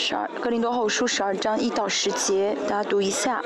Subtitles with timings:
[0.00, 3.42] 十二，格林多后书十二章一到十节，大家读一下。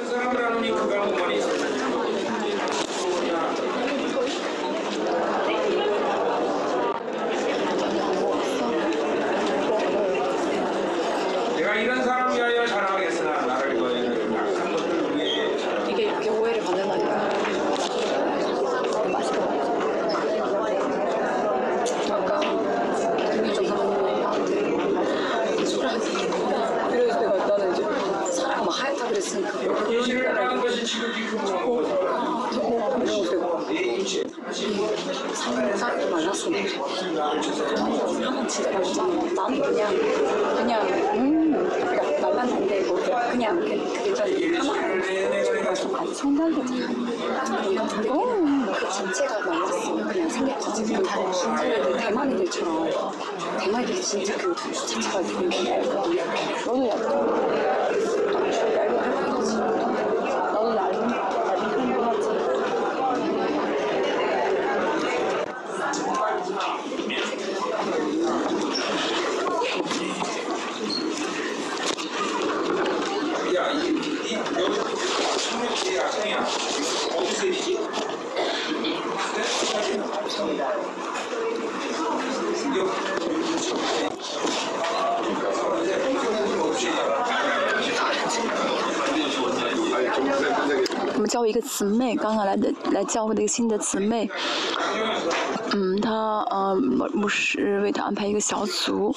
[46.44, 48.12] 하면 되잖아요.
[48.12, 48.72] 오.
[48.72, 50.84] 그 자체가 말랐으면 그냥 생겼지.
[50.84, 52.90] 지금 다른 진체를 대만인들처럼.
[53.58, 55.78] 대마리들 진짜 그 자체가 되게
[56.66, 57.83] 너는 약간
[91.76, 94.30] 姊妹，刚刚来的来教会的一个新的姊妹，
[95.72, 96.12] 嗯，她
[96.50, 99.12] 呃牧牧师为她安排一个小组。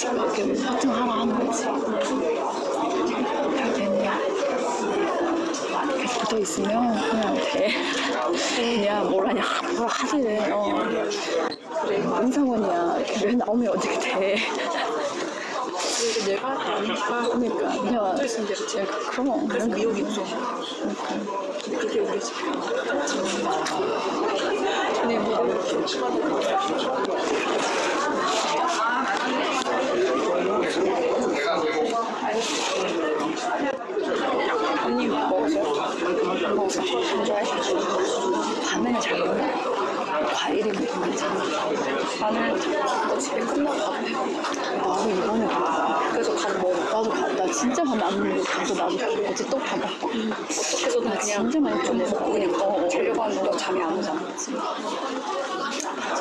[0.00, 1.62] 확실하게 확정하라 하는 거지.
[1.64, 1.74] 잘
[3.74, 4.18] 됐냐?
[5.98, 7.74] 계속 붙어 있으면 그냥 돼.
[8.56, 9.42] 그냥 뭘 하냐,
[9.76, 10.50] 뭘 하래.
[10.50, 10.88] 어.
[11.82, 12.96] 그래, 임상원이야.
[13.24, 14.36] 왜 나오면 어떻게 돼.
[16.26, 18.86] 내가 아니까 그러니까 그냥 있으면 되지.
[19.10, 20.24] 그럼 그래서 미역이 없어.
[21.78, 22.34] 그게 우리 집.
[25.02, 25.46] 근데 뭐
[34.84, 35.06] 언니?
[35.06, 35.60] 먹었어?
[35.60, 37.44] 안 좋아해?
[38.64, 39.34] 반응을 잘 먹어.
[40.34, 41.44] 과일이 괜찮아.
[42.20, 42.58] 나는
[43.08, 44.10] 너 집에 끝나고 밥 해.
[44.12, 46.08] 나도 이번에 가.
[46.12, 46.74] 그래서 밥 먹어.
[46.84, 47.28] 나도 가.
[47.28, 48.94] 나 진짜 밥 안 먹는데 가서 나도
[49.28, 50.08] 어제 또밥 먹고.
[50.08, 52.88] 어떻게든 나 진짜 많이 좀 먹고 그냥 어, 어.
[52.88, 54.20] 자려고 하는데 잠이 안 오잖아.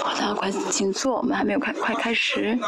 [0.00, 2.58] 好的，快请坐，我们还没有开，快开始。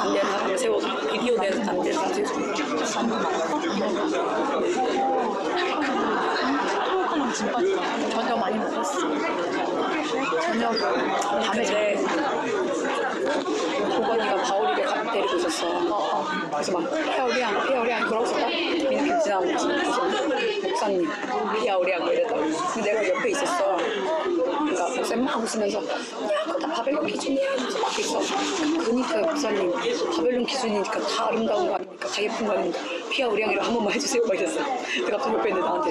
[0.00, 2.40] 안되는 사람 세워서 비디오 내는 안되는 사람 세워서
[7.48, 8.98] 저녁 많이 먹었어.
[10.42, 10.72] 저녁
[11.46, 11.96] 밤에 근데
[13.96, 19.46] 보건이가 바울이를 가- 데리고 있었어 그래서 막 피아오리앙 피아오리앙 그러고 있었다 민필 지나고
[20.62, 21.08] 목사님
[22.12, 22.36] 이랬다
[22.74, 25.82] 근데 내가 옆에 있었어 그러니까 목사님 막 웃으면서 야
[26.44, 27.50] 그거 다 바벨론 기준이야
[27.82, 28.20] 막 있어
[28.84, 29.72] 그러니까 목사님
[30.16, 34.34] 바벨론 기준이니까 다 아름다운 거 아닙니까 다 예쁜 거 아닙니까 피아오리앙이라 한 번만 해주세요 막
[34.34, 34.60] 이랬어
[35.04, 35.90] 내가 갑자기 옆에 있는데 나한테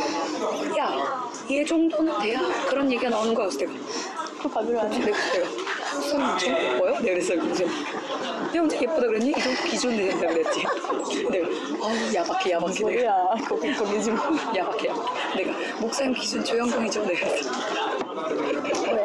[0.77, 3.73] 야 얘 정도는 돼야 그런 얘기가 나오는 거야 그래서 내가
[4.41, 5.47] 그 바비로 안 내가 내가
[6.01, 6.91] 손이 엄청 예뻐요?
[6.99, 7.63] 내가 그랬어 그래서
[8.51, 9.29] 내가 언제 예쁘다 그랬니?
[9.31, 10.63] 이 정도 기준 된다 그랬지
[11.31, 11.47] 내가
[11.81, 13.35] 어우 야박해 야박해 내가 뭐야?
[13.47, 13.73] 거기
[14.11, 14.21] 마.
[14.55, 17.49] 야박해 야박해 내가 목사님 기준 조영동이죠 내가 그랬지
[18.91, 19.03] 왜?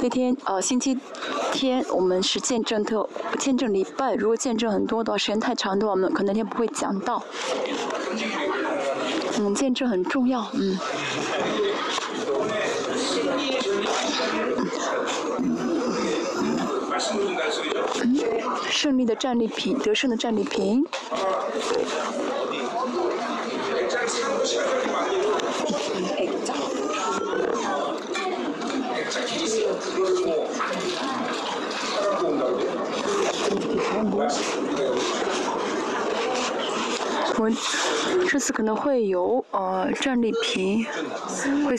[0.00, 0.96] 那天呃星期
[1.52, 3.08] 天我们是见证特
[3.38, 7.22] 见证礼拜，如果见证很多的话，时间太长的话，我们可能那天不会讲到。
[9.38, 10.78] 嗯，见证很重要，嗯。
[18.70, 20.86] 胜利的战利品，得胜的战利品。
[37.38, 37.56] 我们
[38.28, 40.84] 这次可能会有呃战利品，
[41.64, 41.76] 会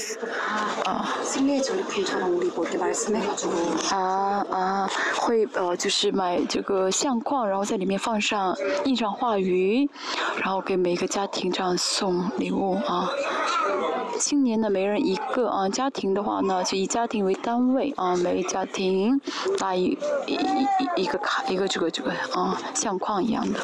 [3.91, 9.89] 啊啊啊会呃就是买这个相框，然后在里面放上印上话语，
[10.37, 13.09] 然后给每一个家庭这样送礼物啊。
[14.17, 19.19] 青年的每人一个啊，家庭的话呢，就以家庭为单位啊，每家庭
[19.59, 23.59] 拿一一一一个卡一个这个这个啊相框一样的。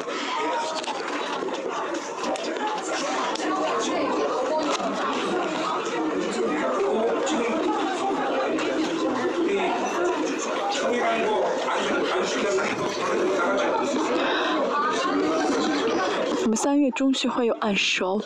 [16.66, 18.20] 三月中旬会有按手，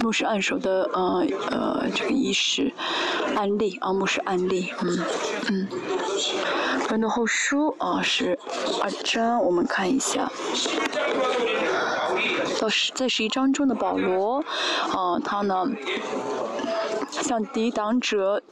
[0.00, 2.72] 牧师按手的呃呃这个仪式，
[3.34, 4.98] 案例啊，牧师案例，嗯
[5.50, 5.68] 嗯。
[6.88, 8.38] 文的后书啊是
[8.82, 10.32] 二章，我们看一下。
[12.58, 14.42] 到十在十一章中的保罗，
[14.90, 15.66] 啊他呢
[17.10, 18.42] 向抵挡者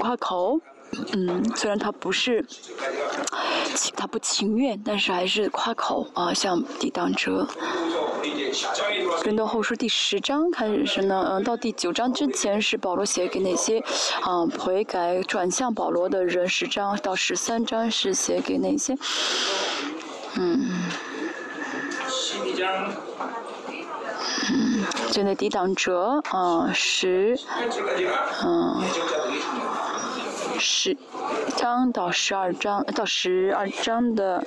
[0.00, 0.58] 夸口，
[1.12, 2.44] 嗯，虽然他不是
[3.74, 7.46] 情，他不情愿，但是还是夸口啊，像抵挡者。
[9.24, 13.80] 轮到后书第十章开始呢，嗯，到第九章之前是保罗写给那些
[14.22, 18.96] 啊悔改转向保罗的人，十章到十三章是写给那些。
[20.36, 20.68] 嗯。
[24.50, 27.38] 嗯就那抵挡者啊，十。
[28.44, 28.82] 嗯
[30.58, 30.96] 十。
[31.56, 34.44] 章到十二章到十二章的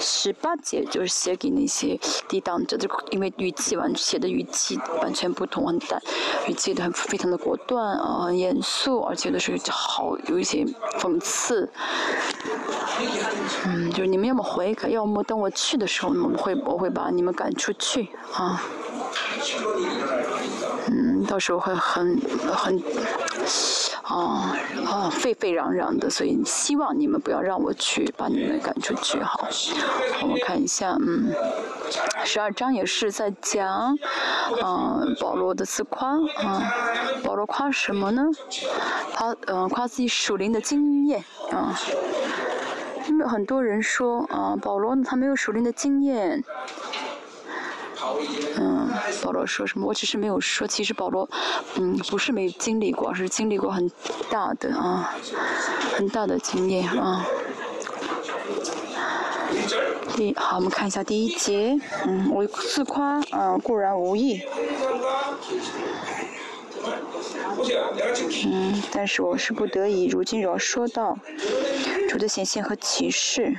[0.00, 6.00] 十八节，就是写给那些抵挡者的，因为语气完写的语气完全不同，很淡，
[6.48, 10.64] 语气的很非常的果断啊，很严肃，而且有的时候好有一些
[10.98, 11.70] 讽刺。
[13.64, 18.62] 嗯，就是你们要么悔改，要么等我去的时候，我们会我会把你们赶出去啊。
[20.88, 22.20] 嗯，到时候会很
[22.52, 22.82] 很，
[24.02, 24.56] 啊
[24.86, 29.48] 啊沸沸扬扬的，所以希望你们不要让我去把你们赶出去，哈。
[30.22, 31.32] 我们看一下，嗯，
[32.24, 33.96] 十二章也是在讲，
[34.62, 36.72] 嗯，保罗的自夸，啊，
[37.22, 38.24] 保罗夸什么呢？
[39.12, 41.78] 他嗯夸自己属灵的经验，啊。
[43.08, 46.42] 因为很多人说，啊，保罗他没有属灵的经验。
[48.56, 48.88] 嗯，
[49.22, 49.86] 保罗说什么？
[49.86, 50.66] 我只是没有说。
[50.66, 51.28] 其实保罗，
[51.76, 53.90] 嗯，不是没经历过，是经历过很
[54.30, 55.14] 大的啊，
[55.96, 57.24] 很大的经验啊。
[60.16, 61.78] 第好，我们看一下第一节。
[62.06, 64.42] 嗯，我自夸，啊，固然无益。
[68.46, 70.06] 嗯，但是我是不得已。
[70.06, 71.16] 如今要说到
[72.08, 73.54] 主的显现和启示。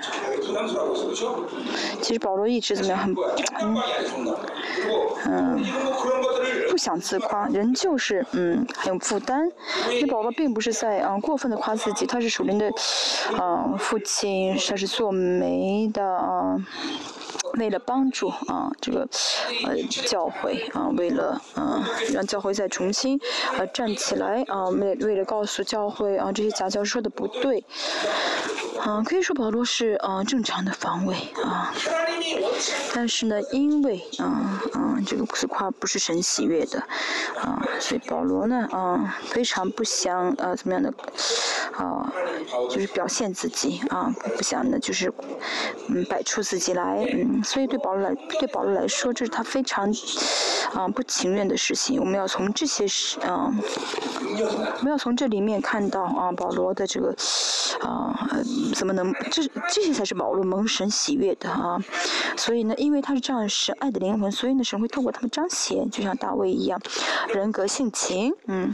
[2.02, 3.84] 其实保罗一直怎么样，很很
[5.26, 5.64] 嗯，
[6.70, 9.50] 不想自夸，人就是嗯很有负担。
[10.02, 12.70] 那保罗并不是在嗯过分的夸自己，他是属灵的
[13.40, 16.58] 嗯父亲，他是做媒的啊。
[17.60, 19.08] 为了帮助啊，这个
[19.66, 23.20] 呃教会啊，为了啊让教会再重新
[23.58, 27.64] 啊站起来啊，为为了告诉教会啊这些假教说的不对，
[28.80, 31.72] 啊可以说保罗是啊正常的防卫啊，
[32.96, 36.80] 但是呢，因为啊啊这个自夸不是神喜悦的
[37.40, 40.92] 啊，所以保罗呢啊非常不想啊怎么样的
[41.74, 42.12] 啊
[42.72, 45.14] 就是表现自己啊不想呢就是
[45.90, 47.43] 嗯摆出自己来嗯。
[47.44, 49.94] 所以对保罗来，对保罗来说，这是他非常
[50.74, 52.00] 啊不情愿的事情。
[52.00, 53.54] 我们要从这些事啊，
[54.80, 57.16] 我们要从这里面看到啊保罗的这个
[57.82, 58.30] 啊
[58.74, 61.78] 怎么能这这些才是保罗蒙神喜悦的啊。
[62.38, 66.80] 所以呢，因为他是这样神爱的灵魂，所以呢神会透过他们彰显，就像大卫一样，
[67.30, 68.74] 人格性情，嗯，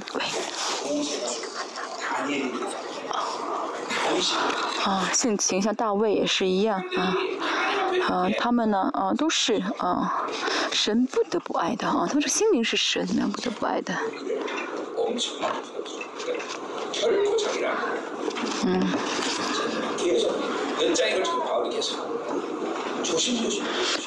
[4.84, 7.16] 啊，性情像大卫也是一样啊。
[8.10, 10.25] 啊，他们呢，啊，都是啊，
[10.72, 13.94] 神不得不爱的啊，他们说心灵是神呢，不得不爱的。
[18.66, 18.82] 嗯。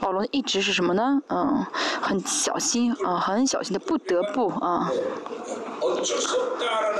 [0.01, 1.21] 保罗一直是什么呢？
[1.29, 1.65] 嗯，
[2.01, 4.91] 很小心啊，很小心的，不得不啊。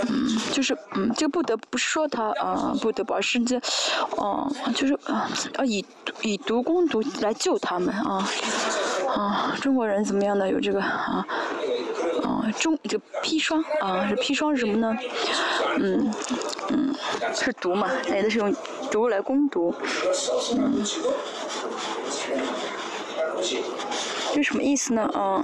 [0.09, 3.61] 嗯，就是嗯，就不得不说他啊，不得不，而是这，
[4.17, 5.29] 哦，就是啊，
[5.59, 5.85] 要以
[6.23, 8.29] 以毒攻毒来救他们啊
[9.15, 9.55] 啊！
[9.61, 10.49] 中国人怎么样呢？
[10.49, 11.25] 有这个啊
[12.25, 14.97] 啊中这个砒霜啊，这砒霜是什么呢？
[15.79, 16.11] 嗯
[16.71, 16.95] 嗯，
[17.35, 17.89] 是毒嘛？
[18.09, 18.55] 有的是用
[18.91, 19.75] 毒来攻毒，
[20.57, 20.85] 嗯，
[24.35, 25.11] 这什么意思呢？
[25.15, 25.43] 嗯？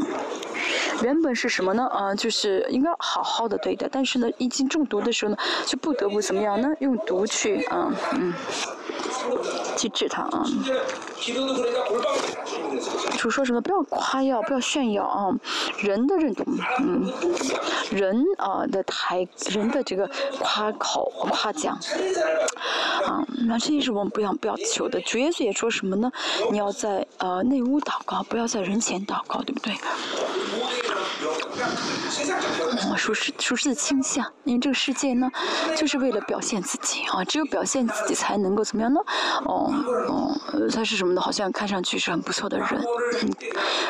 [1.03, 1.89] 原本是什么呢？
[1.95, 6.69] 嗯，就是应该好好的对待，但是呢，一经中毒的时候呢，就不得不怎么样呢？
[6.81, 8.35] 用毒去啊，嗯。
[9.77, 10.45] 去治他啊！
[13.19, 13.61] 主说什么？
[13.61, 15.35] 不要夸耀，不要炫耀啊！
[15.79, 16.47] 人的这种，
[16.81, 17.13] 嗯，
[17.91, 20.09] 人啊的抬，人的这个
[20.39, 21.79] 夸口、夸奖，
[23.05, 25.01] 啊，那这些是我们不要不要求的。
[25.03, 26.11] 主耶稣也说什么呢？
[26.51, 29.75] 你要在呃内屋祷告，不要在人前祷告，对不对？
[32.91, 35.31] 哦，属实属实的倾向，因为这个世界呢，
[35.77, 39.01] 就是为了表现自己啊，只有表现自己才能够怎么样呢？
[39.45, 39.73] 哦
[40.09, 40.37] 哦，
[40.73, 41.21] 他是什么呢？
[41.21, 42.69] 好像看上去是很不错的人，
[43.23, 43.31] 嗯，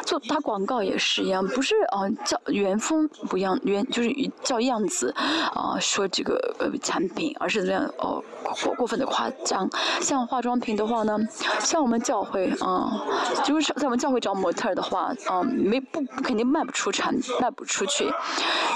[0.05, 4.11] 做打广告也是一样，不是啊，叫原封不一样，原就是
[4.43, 5.15] 叫样子
[5.55, 8.23] 啊，说这个呃产品，而是怎么样哦
[8.63, 9.69] 过过分的夸张。
[10.01, 11.19] 像化妆品的话呢，
[11.61, 13.05] 像我们教会啊，
[13.45, 18.11] 就是在我们教会找模特的话啊，没不肯定卖不出产，卖不出去，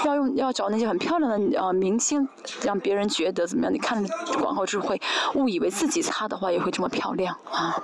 [0.05, 2.27] 要用要找那些很漂亮的呃明星，
[2.63, 3.73] 让别人觉得怎么样？
[3.73, 4.03] 你看
[4.39, 5.01] 广告之后会
[5.35, 7.81] 误以为自己擦的话也会这么漂亮啊。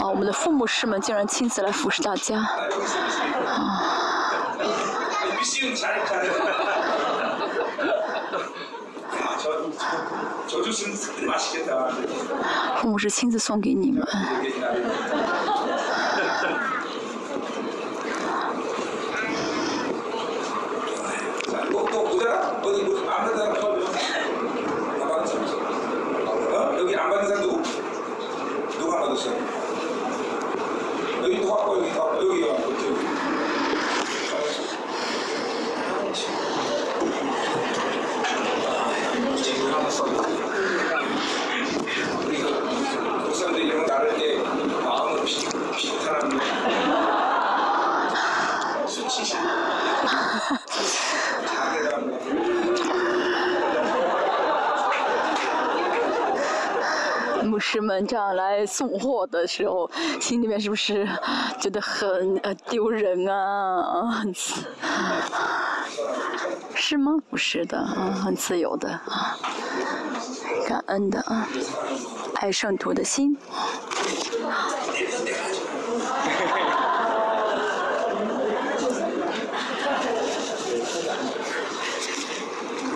[0.00, 2.48] 啊，我们的父母师们竟然亲自来服侍大家，啊。
[12.78, 14.06] 父母是亲自送给你们。
[57.72, 61.08] 师们这样来送货的时候，心里面是不是
[61.58, 64.22] 觉得很呃丢人啊？
[66.74, 67.12] 是吗？
[67.30, 69.38] 不是的，啊，很自由的啊，
[70.68, 71.48] 感恩的啊，
[72.34, 73.38] 爱圣徒的心。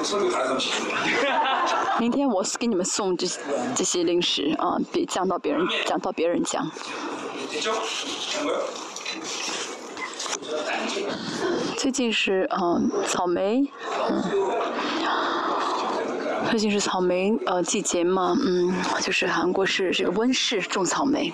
[1.99, 3.27] 明天我给你们送这
[3.75, 6.71] 这些零食啊，别讲到别人讲到别人讲。
[11.77, 13.69] 最近是啊，草莓，
[16.51, 21.33] 最近是草莓呃季节嘛，嗯，就是韩国是这个温室种草莓。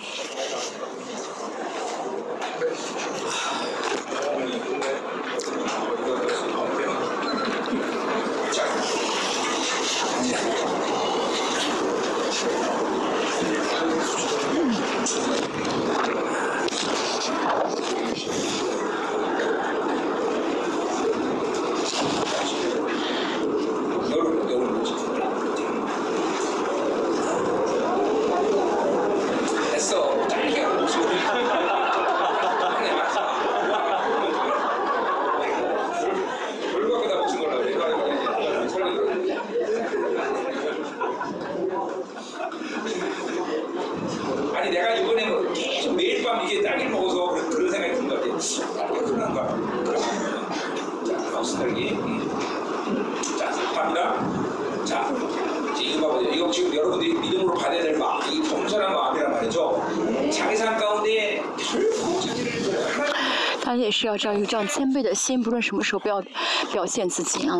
[64.13, 66.23] 要这样有这样谦卑的心，不论什么时候不要
[66.71, 67.57] 表现自己啊、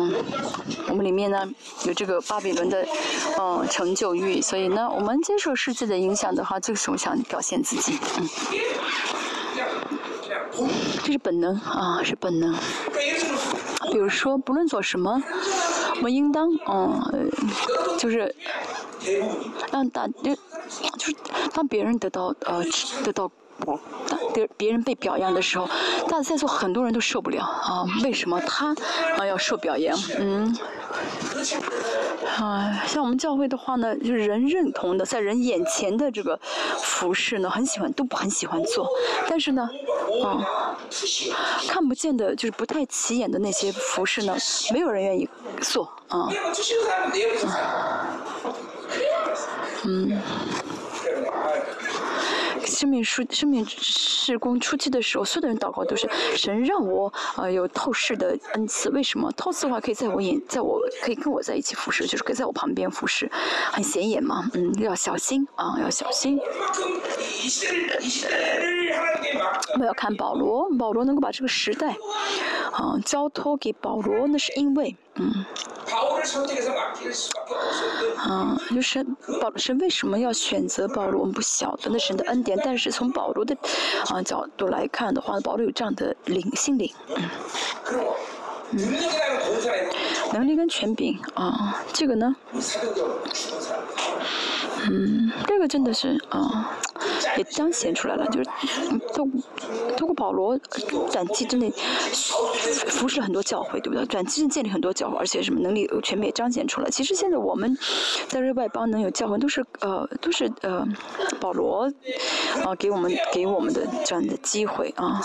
[0.87, 1.49] 我们里面呢
[1.85, 2.83] 有这个巴比伦的
[3.39, 7.97] 嗯、呃、成就欲，所以呢我们接受世界的影响的话，就是我想表现自己，
[10.59, 10.69] 嗯，
[11.03, 12.55] 这是本能啊，是本能。
[13.91, 15.21] 比如说，不论做什么，
[15.97, 17.29] 我们应当，嗯，
[17.97, 18.33] 就是
[19.71, 20.35] 让大，就
[20.97, 21.15] 就是
[21.53, 22.63] 当别人得到呃
[23.03, 23.31] 得到
[24.33, 25.69] 别别人被表扬的时候，
[26.09, 27.85] 但在座很多人都受不了啊！
[28.03, 28.75] 为什么他
[29.17, 29.97] 啊要受表扬？
[30.19, 30.57] 嗯。
[32.37, 36.39] 啊，像我们教会的话呢，就是人认同的，在人眼前的这个
[36.77, 38.89] 服饰呢，很喜欢，都不很喜欢做。
[39.27, 39.69] 但是呢，
[40.23, 40.41] 啊，
[41.67, 44.35] 看不见的，就是不太起眼的那些服饰呢，
[44.71, 45.29] 没有人愿意
[45.61, 46.27] 做啊。
[49.85, 50.21] 嗯
[52.83, 58.89] 生命书生命事工初期的时候，所有的人祷告都是神让我呃有透视的恩赐。
[58.89, 63.31] 为什么透视的话可以在我眼，在我可以跟我在一起服侍，就是可以在我旁边服侍，
[63.71, 64.51] 很显眼嘛。
[64.53, 66.37] 嗯，要小心啊、要小心。
[69.73, 71.95] 我们要看保罗，保罗能够把这个时代
[72.73, 74.93] 啊、交托给保罗，那是因为。
[75.15, 75.45] 嗯，
[78.17, 79.03] 啊，就是
[79.39, 81.21] 保罗神为什么要选择保罗？
[81.21, 82.59] 我们不晓得，那神的恩典。
[82.63, 83.55] 但是从保罗的
[84.09, 86.91] 啊角度来看的话，保罗有这样的灵性灵，
[88.71, 88.79] 嗯，
[90.33, 92.35] 能力跟权柄啊，这个呢？
[94.89, 95.31] 嗯。
[95.47, 96.77] 这个真的是啊
[97.37, 98.49] 也彰显出来了就是
[99.13, 99.27] 都
[99.97, 100.57] 通过保罗
[101.11, 101.71] 短期之内
[102.89, 104.05] 服侍很多教会对不对？
[104.05, 106.89] 短期间建立很多教会而且什么能力全面彰显出来。
[106.89, 107.77] 其实现在我们
[108.27, 110.85] 在这外邦能有教会都是呃都是呃
[111.39, 111.91] 保罗
[112.63, 115.21] 啊给我们给我们的这样的机会啊。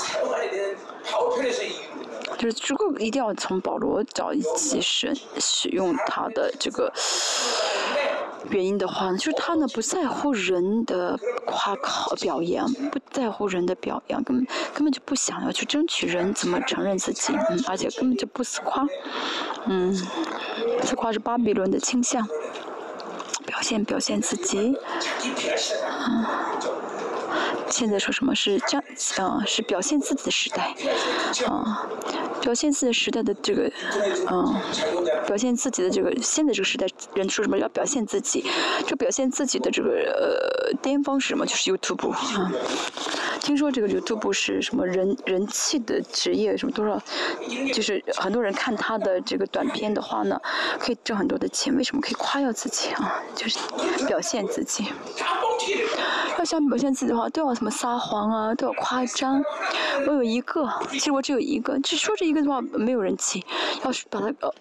[2.37, 6.93] 就是足够一定要从保罗找一些神使用他的这个
[8.51, 18.87] 原因的话呢，就是他呢不在乎人的夸口表扬，不在乎人的表扬，根本根本就不想要去争取人怎么承认自己，嗯，而且根本就不自夸，
[19.67, 19.93] 嗯，
[20.83, 22.27] 自夸是巴比伦的倾向，
[23.45, 24.77] 表现表现自己，
[27.71, 28.83] 现在说什么是将
[29.17, 30.75] 啊是表现自己的时代
[31.47, 31.87] 啊
[32.41, 33.71] 表现自己时代的这个
[34.31, 34.55] 嗯
[35.27, 38.45] 表现自己的这个现在这个时代人说什么要表现自己
[38.87, 41.45] 就表现自己的这个呃巅峰是什么？
[41.45, 42.51] 就是 youtube 啊。
[43.41, 47.01] 听说这个 youtube 是什么人人气的职业什么多少
[47.73, 50.39] 就是很多人看他的这个短片的话呢
[50.79, 53.23] 可以挣很多的钱为什么可以夸耀自己啊？
[53.35, 53.59] 就是
[54.07, 54.87] 表现自己。
[56.39, 59.43] 要想表现自己的话都要什么撒谎啊，都要夸张。
[60.07, 63.45] 我有一个，其实我只有一个，只说这一个的话，没有人记。
[63.85, 64.55] 要是把它呃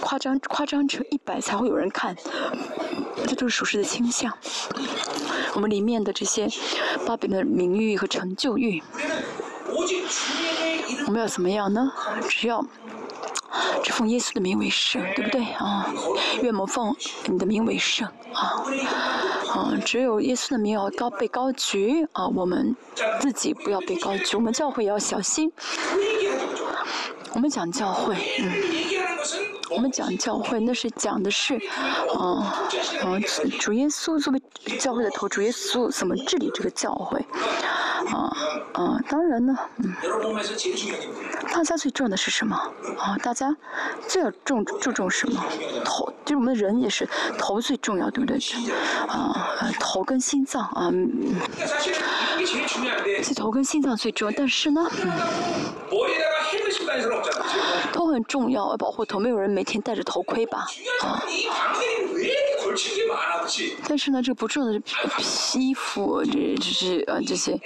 [0.00, 2.16] 夸张夸张成一百，才会有人看。
[3.28, 4.36] 这都是属实的倾向。
[5.54, 6.48] 我们里面的这些
[7.06, 8.82] 芭比的名誉和成就欲，
[11.06, 11.92] 我们要怎么样呢？
[12.28, 12.66] 只要。
[13.82, 15.92] 只奉耶稣的名为圣，对不对啊？
[16.42, 16.94] 愿我们奉
[17.26, 18.62] 你的名为圣啊！
[19.48, 22.28] 啊，只有耶稣的名要高被高举啊！
[22.28, 22.76] 我们
[23.20, 25.52] 自己不要被高举，我们教会也要小心。
[27.32, 28.89] 我们讲教会，嗯。
[29.80, 31.54] 我们讲教会，那是讲的是，
[32.14, 32.20] 啊
[33.02, 33.16] 啊，
[33.58, 34.42] 主耶稣作为
[34.78, 37.18] 教会的头，主耶稣怎么治理这个教会，
[38.12, 38.30] 啊
[38.74, 39.94] 啊，当然呢，嗯，
[41.50, 42.54] 大家最重的是什么？
[42.98, 43.56] 啊，大家
[44.06, 45.42] 最要重注重什么？
[45.82, 48.38] 头，就是我们人也是头最重要，对不对？
[49.08, 50.92] 啊，头跟心脏啊，
[53.24, 55.10] 这头跟心脏最重要，但是呢，嗯。
[58.24, 60.66] 重要要保护头，没有人每天戴着头盔吧？
[63.88, 67.58] 但是呢，这不重要的，这皮肤，这就是啊，这些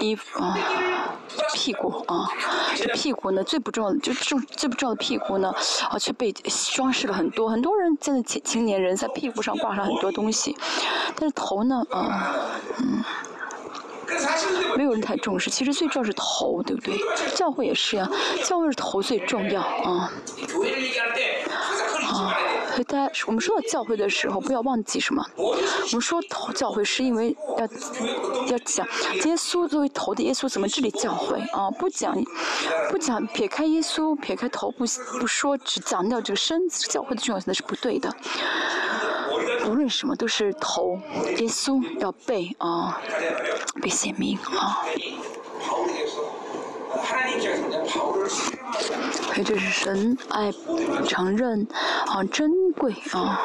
[0.00, 0.56] 衣服啊，
[1.54, 2.28] 屁股啊，
[2.76, 5.52] 这屁股呢最不重要的，就重最不重要的屁股呢，
[5.88, 6.32] 啊却被
[6.74, 10.54] 装饰了很多，很多人现在青青年人在屁股上挂上很多东西，
[11.16, 12.34] 但是头呢啊，
[12.78, 13.02] 嗯。
[14.76, 16.98] 没有人太重视，其实最重要是头，对不对？
[17.34, 18.08] 教会也是呀，
[18.44, 20.12] 教会是头最重要啊。
[22.08, 22.34] 啊，
[22.86, 25.22] 大家，我们说到教会的时候，不要忘记什么。
[25.36, 25.54] 我
[25.92, 27.66] 们说头教会是因为要
[28.50, 28.86] 要讲
[29.24, 32.16] 耶稣作为头的耶稣怎么治理教会啊，不讲
[32.90, 34.84] 不讲，撇开耶稣，撇开头不
[35.20, 38.10] 不说，只强调这个身子教会的重要性，那是不对的。
[39.68, 40.98] 无论什么都是头
[41.36, 42.98] 耶稣要背啊
[43.82, 44.82] 被显明啊。
[49.30, 50.50] 还有就是神爱
[51.06, 51.66] 承认
[52.06, 53.38] 啊珍贵啊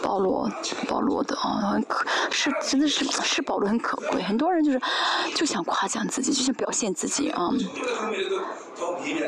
[0.00, 0.48] 保罗
[0.86, 4.22] 保罗的啊很可是真的是是保罗很可贵。
[4.22, 4.80] 很多人就是
[5.34, 7.46] 就想夸奖自己就想表现自己啊。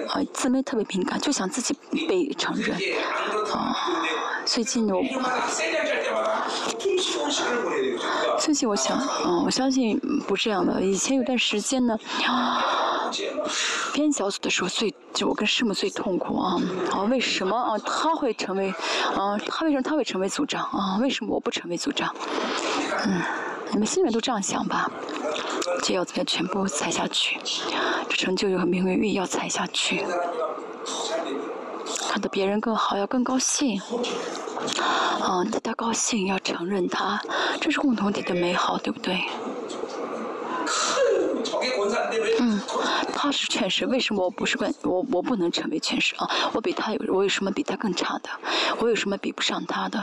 [0.08, 2.76] 啊自卑特别敏感就想自己被承认
[3.52, 3.76] 啊。
[4.46, 5.02] 最近的我，
[8.38, 10.80] 最近我想，嗯，我相信不这样的。
[10.80, 11.98] 以前有段时间呢，
[13.92, 16.56] 编小组的时候最，就我跟师母最痛苦啊
[16.92, 17.02] 啊！
[17.10, 17.76] 为什么啊？
[17.78, 18.70] 他会成为，
[19.16, 20.98] 啊，他为什么他会成为组长啊？
[21.02, 22.14] 为什么我不成为组长？
[23.04, 23.20] 嗯，
[23.72, 24.88] 你们心里面都这样想吧？
[25.82, 27.36] 这要怎么全部踩下去？
[28.08, 30.06] 这成就有和命运要踩下去。
[32.16, 33.78] 看到别人更好，要更高兴。
[35.20, 37.20] 啊，他高兴，要承认他，
[37.60, 39.20] 这是共同体的美好，对不对？
[42.40, 42.58] 嗯，
[43.12, 46.26] 他是全势，为什么我不是我我不能成为全势啊？
[46.54, 48.30] 我比他有，我有什么比他更差的？
[48.78, 49.98] 我有什么比不上他的？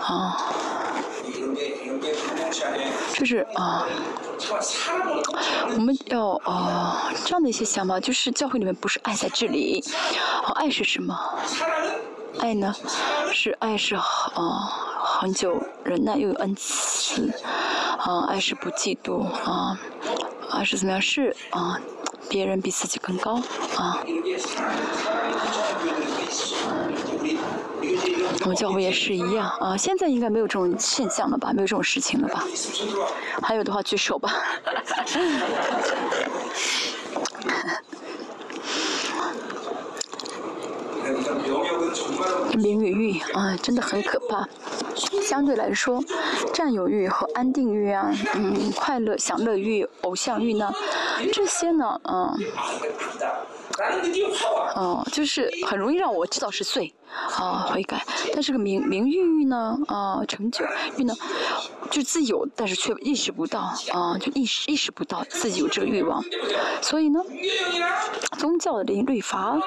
[0.00, 0.36] 啊？
[3.14, 3.86] 就是啊，
[5.74, 9.82] 我们要啊这样的一些想法，就是教会里面不是爱在这里，
[10.44, 11.18] 啊、爱是什么？
[12.40, 12.74] 爱呢，
[13.32, 14.02] 是爱是啊
[14.98, 17.30] 很久忍耐又有恩慈，
[17.98, 19.78] 啊爱是不嫉妒啊，
[20.50, 21.00] 爱是怎么样？
[21.00, 21.78] 是啊，
[22.28, 23.40] 别人比自己更高
[23.76, 24.02] 啊。
[28.42, 31.52] 我们教也是一样啊，现在应该没有这种现象了吧？
[31.52, 32.44] 没有这种事情了吧？
[33.42, 34.34] 还有的话，举手吧。
[42.54, 44.48] 名雨欲啊，真的很可怕。
[45.22, 46.02] 相对来说，
[46.52, 50.72] 占有欲和安定欲啊，嗯，快乐享乐欲、偶像欲呢，
[51.32, 52.36] 这些呢，嗯，
[54.74, 56.92] 哦，就是很容易让我知道是罪。
[57.38, 58.04] 啊，悔改。
[58.32, 59.78] 但是个名名誉欲呢？
[59.86, 60.64] 啊，成就
[60.96, 61.14] 欲呢？
[61.90, 63.60] 就自有，但是却意识不到
[63.92, 66.24] 啊，就意识，意识不到自己有这个欲望。
[66.80, 67.20] 所以呢，
[68.38, 69.58] 宗教的灵律法，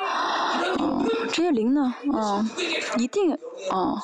[0.80, 1.94] 嗯，这些灵呢？
[2.14, 2.44] 啊，
[2.98, 3.34] 一定，
[3.70, 4.02] 啊，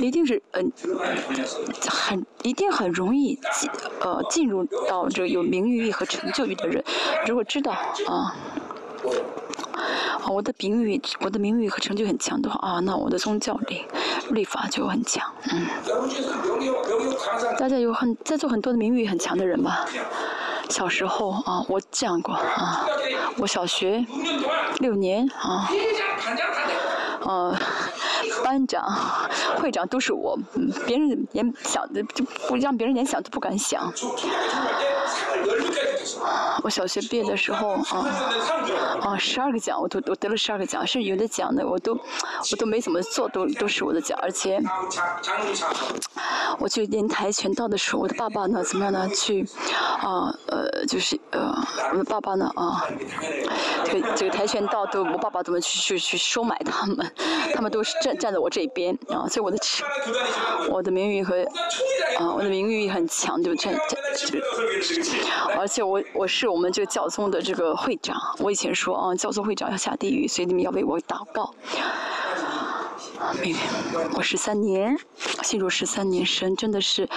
[0.00, 0.72] 一定是，嗯，
[1.88, 6.82] 很，一定很容易进，呃，进入到这个有名誉欲和成就欲的人。
[7.26, 8.34] 如果知道啊。
[10.28, 13.84] 我的名誉，我的名誉和成就很强的话，啊，那我的宗教力、
[14.30, 15.66] 律法就很强，嗯。
[17.58, 19.84] 大家有很在座很多的名誉很强的人吧？
[20.68, 22.86] 小时候啊，我见过啊，
[23.38, 24.06] 我小学
[24.78, 25.68] 六年啊，
[27.26, 27.59] 啊、
[28.50, 28.82] 班长
[29.62, 30.36] 会长都是我
[30.84, 33.92] 别人连想的就不让别人连想都不敢想。
[36.62, 38.06] 我小学毕业的时候啊
[39.02, 44.18] 啊十二个奖我都我得了十二个奖甚至有的奖的我都我都没怎么做都都是我的奖。
[44.20, 44.60] 而且
[46.58, 49.08] 我去练跆拳道的时候我的爸爸呢怎么样呢？
[49.14, 49.46] 去
[50.02, 51.54] 啊呃就是呃
[51.92, 52.84] 我的爸爸呢啊
[53.84, 57.12] 这个这个跆拳道都我爸爸怎么去去去收买他们？
[57.54, 59.58] 他们都是站站在我这边啊所以我的
[60.70, 61.42] 我的名誉和
[62.18, 63.70] 啊我的名誉很强就这
[64.16, 64.40] 这这
[65.56, 71.54] 而且我我是我们这个教宗的这个会长我以前说啊教宗会长要下地狱所以你们要为我祷告。
[74.14, 74.96] 我十三年
[75.42, 77.08] 信入十三年深真的是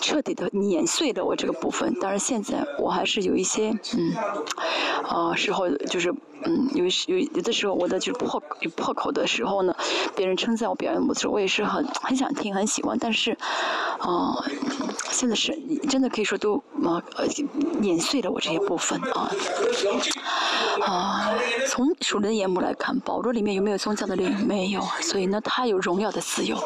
[0.00, 1.92] 彻底的碾碎了我这个部分。
[2.00, 4.14] 当然现在我还是有一些嗯
[5.04, 6.14] 啊时候就是
[6.44, 9.74] 嗯，有有有的时候我在就是破有破口的时候呢，
[10.16, 13.36] 别人称赞我表演不错，我也是很很想听很喜欢，但是，
[13.98, 14.34] 啊、
[15.10, 15.52] 现在是
[15.88, 17.26] 真的可以说都啊呃
[17.80, 19.30] 碾碎了我这些部分啊，
[20.82, 21.30] 啊，
[21.68, 24.46] 从属人的眼目来看，保罗里面有没有宗教的灵？
[24.46, 26.56] 没有，所以呢，他有荣耀的自由。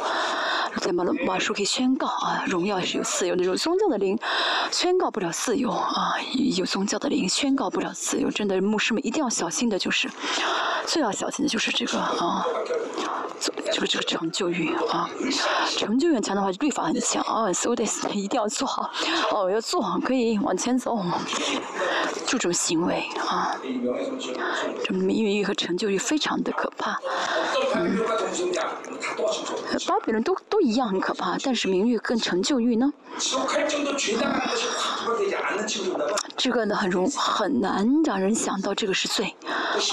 [0.80, 4.18] 在马马书可以宣告啊，荣耀是有自由的，有宗教的灵
[4.70, 6.14] 宣告不了自由啊，
[6.56, 8.30] 有宗教的灵宣告不了自由。
[8.30, 10.08] 真的，牧师们一定要小心的，就是
[10.86, 12.44] 最要小心的就是这个啊
[13.40, 15.08] 这个这个成就欲啊
[15.76, 18.90] 成就欲强的话律法很强啊 so this 一定要做好。
[19.30, 20.98] 哦要做好可以往前走
[22.26, 23.56] 这种行为啊
[24.84, 26.98] 这名誉和成就欲非常的可怕
[27.74, 27.98] 嗯。
[29.86, 32.92] 巴比伦都都一样很可怕但是名誉跟成就欲呢？
[36.36, 39.34] 这个呢很容很难让人想到这个是罪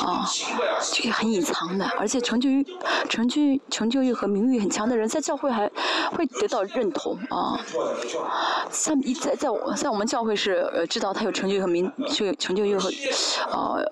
[0.02, 0.26] 啊
[0.92, 2.50] 就是很隐藏的，而且成就、
[3.10, 5.70] 成就、成就欲和名誉很强的人，在教会还
[6.12, 7.60] 会得到认同啊。
[8.72, 12.90] 像一在在在我们教会是知道他有成就和名就成就欲和
[13.52, 13.84] 呃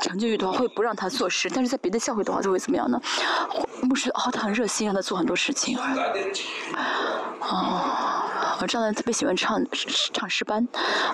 [0.00, 3.00] 成就欲的话，会不让他做事；但是在别的教会的话，就会怎么样呢？
[3.82, 5.76] 牧师哦，他很热心，让他做很多事情
[7.40, 8.27] 啊。
[8.60, 9.64] 我张兰特别喜欢唱
[10.12, 10.66] 唱诗班，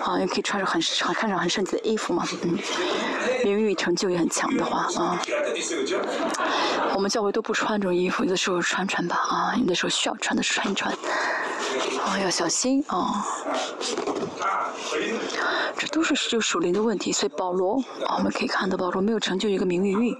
[0.03, 2.57] 啊，也可以穿着很很看着很圣洁的衣服嘛，嗯，
[3.43, 5.21] 名誉成就也很强的话啊，
[6.95, 10.91] 我们教会都不穿这种衣服，有的时候穿穿吧啊，有的时候需要穿的穿一穿，
[12.03, 13.23] 啊，要小心啊，
[15.77, 17.77] 这都是就属灵的问题，所以保罗
[18.07, 20.17] 啊，我们可以看到保罗没有成就一个名誉运。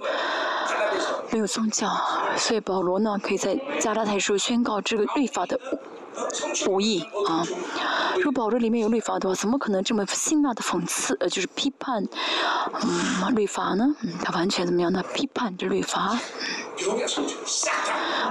[1.32, 1.90] 没有宗教，
[2.36, 5.58] 所以保罗呢，可以在加拉太书宣告这个律法的
[6.68, 7.44] 无意啊！
[8.16, 12.02] 如果保罗里面有律法的话，怎么可能这么辛辣的讽刺呃，就是批判
[12.82, 13.94] 嗯律法呢？
[14.02, 15.04] 嗯，他完全怎么样呢？
[15.14, 16.18] 批判这律法。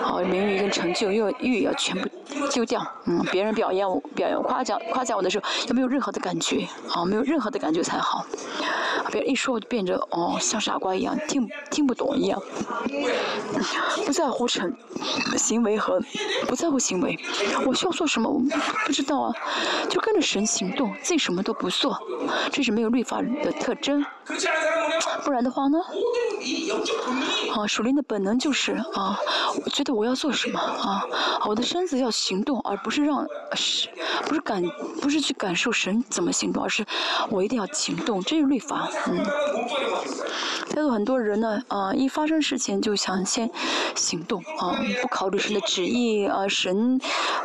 [0.01, 2.09] 好，名誉跟成就要欲要全部
[2.51, 2.85] 丢掉。
[3.05, 6.67] 嗯，别人表扬我表扬夸奖夸奖我的时候，要没有任何的感觉。
[6.87, 8.25] 好，没有任何的感觉才好。
[9.11, 12.41] 别人一说我就变着哦，像傻瓜一样，听听不懂一样。
[14.05, 14.75] 不在乎成
[15.37, 16.01] 行为和
[16.47, 17.17] 不在乎行为，
[17.65, 17.74] 我。
[17.75, 18.49] 需要做什么，我们
[18.85, 19.33] 不知道啊，
[19.89, 21.97] 就跟着神行动，自己什么都不做，
[22.51, 24.03] 这是没有律法的特征。
[25.23, 25.79] 不然的话呢？
[27.55, 29.19] 啊，属灵的本能就是啊，
[29.63, 31.03] 我觉得我要做什么啊，
[31.47, 33.89] 我的身子要行动，而不是让是，
[34.25, 34.63] 不是感，
[35.01, 36.85] 不是去感受神怎么行动，而是
[37.29, 38.89] 我一定要行动，这是律法。
[39.07, 39.23] 嗯。
[40.67, 43.49] 在座很多人呢，啊，一发生事情就想先
[43.95, 46.99] 行动啊，不考虑神的旨意啊，神，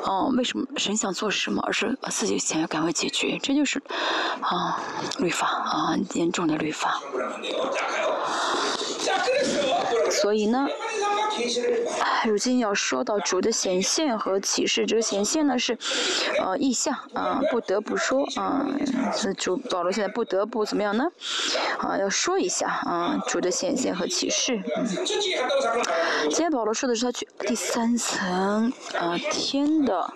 [0.05, 3.83] 啊，为什么神想做什么，而是把自己的想要赶快解决，这就是
[4.40, 4.80] 啊
[5.18, 7.00] 律法啊，严重的律法。
[10.11, 10.66] 所以呢？
[12.26, 15.76] 如今要说到主的显现和启示这个显现呢是
[16.40, 18.66] 呃意象啊不得不说啊
[19.37, 21.05] 主保罗现在不得不怎么样呢？
[21.79, 24.62] 啊要说一下啊主的显现和启示。
[24.76, 24.87] 嗯
[26.29, 30.12] 今天保罗说的是他去第三层啊天的啊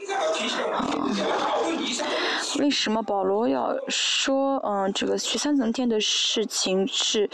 [2.60, 7.28] 为什么保罗要说嗯这个去三层天的事情是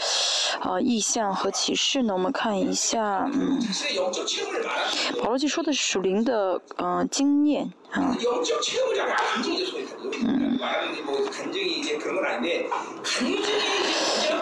[0.59, 2.13] 啊意象和启示呢？
[2.13, 3.59] 我们看一下嗯。
[5.21, 7.71] 保罗就说的是属灵的嗯经验。
[7.90, 8.16] 啊。
[8.22, 10.58] 영적 체험을 자꾸 감정이 이제 소리거든요.
[10.58, 13.52] 말하는 뭐 감정이 이제 그런 건 아닌데 감정이 이제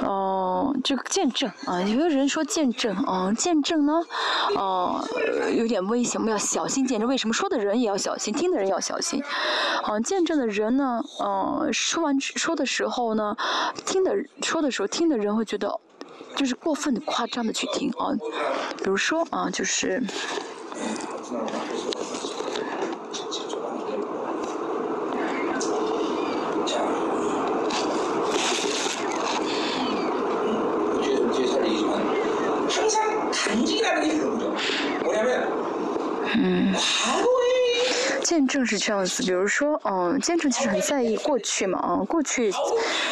[0.03, 4.03] 哦、这个见证啊，有的人说见证，哦、见证呢，
[4.57, 5.03] 哦、
[5.57, 7.09] 有点危险，我们要小心见证。
[7.09, 9.23] 为什么说的人也要小心，听的人也要小心？
[9.83, 13.37] 啊、见证的人呢，呃，说完说的时候呢，
[13.87, 15.81] 听的说的时候，听的人会觉得。
[16.37, 18.11] 就是过分的夸张的去听啊，
[18.79, 20.03] 比如说啊，就是。
[36.36, 36.74] 嗯。
[38.22, 42.54] 见证是这样子，比如说，嗯，见证其实很在意过去嘛，啊，过去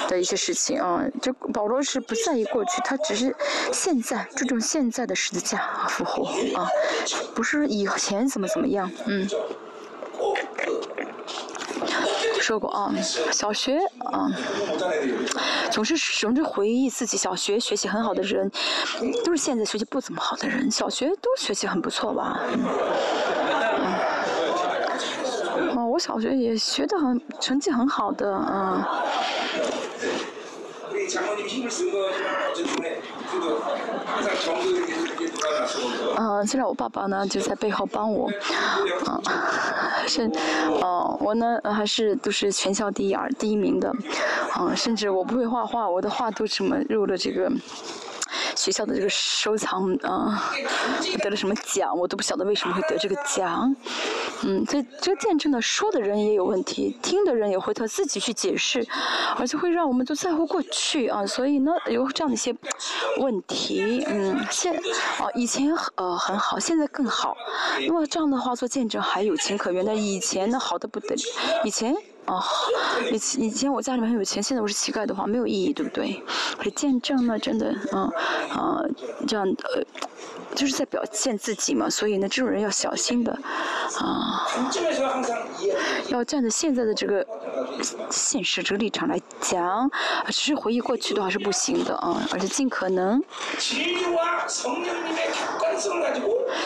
[0.08, 3.36] 的一些事情啊，就保罗是不在意过去，他只是
[3.74, 5.58] 现在注重现在的十字架
[5.90, 6.26] 复活
[6.60, 6.70] 啊，
[7.34, 9.28] 不是以前怎么怎么样，嗯。
[12.48, 12.90] 说过啊，
[13.30, 14.32] 小学啊，
[15.70, 18.50] 总是总是回忆自己小学学习很好的人，
[19.26, 20.72] 都是现在学习不怎么好的人。
[20.72, 22.40] 小学都学习很不错吧？
[25.76, 28.82] 哦，我小学也学得很，成绩很好的，嗯。
[36.18, 38.30] 嗯，现在我爸爸呢就在背后帮我，
[39.06, 39.22] 啊，
[40.08, 40.32] 甚，
[40.82, 43.94] 哦，我呢还是都是全校第一二第一名的，
[44.60, 47.52] 嗯，甚至我不会画画，我的画都什么入了这个。
[48.58, 50.52] 学校的这个收藏啊，
[51.22, 53.74] 得了什么奖，我都不晓得为什么会得这个奖。
[54.44, 58.86] 嗯，这这个见证呢，说的人也有问题，听的人也会他自己去解释，
[59.38, 61.26] 而且会让我们都在乎过去啊。
[61.26, 62.56] 所以呢，有这样的一些
[63.20, 64.04] 问题。
[64.08, 64.76] 嗯，现
[65.20, 67.38] 哦，以前呃很好，现在更好。
[67.88, 69.86] 那么这样的话做见证还有情可原。
[69.86, 71.22] 但以前呢好的不得了，
[71.64, 71.96] 以前。
[72.28, 72.44] 哦，
[73.12, 76.22] 以前 以前我家里面很有钱，现在我是乞丐的话没有意义，对不对？
[76.58, 78.04] 可见证呢，真的，嗯，
[78.52, 78.82] 啊，
[79.28, 79.84] 这样呃，
[80.56, 83.32] 就是在表现自己嘛，所以呢，这种人要小心的，
[84.00, 84.46] 啊，
[86.10, 87.26] 要站在现在的这个
[88.10, 89.90] 现实这个立场来讲，
[90.28, 93.24] 只是回忆过去的话是不行的啊，而且尽可能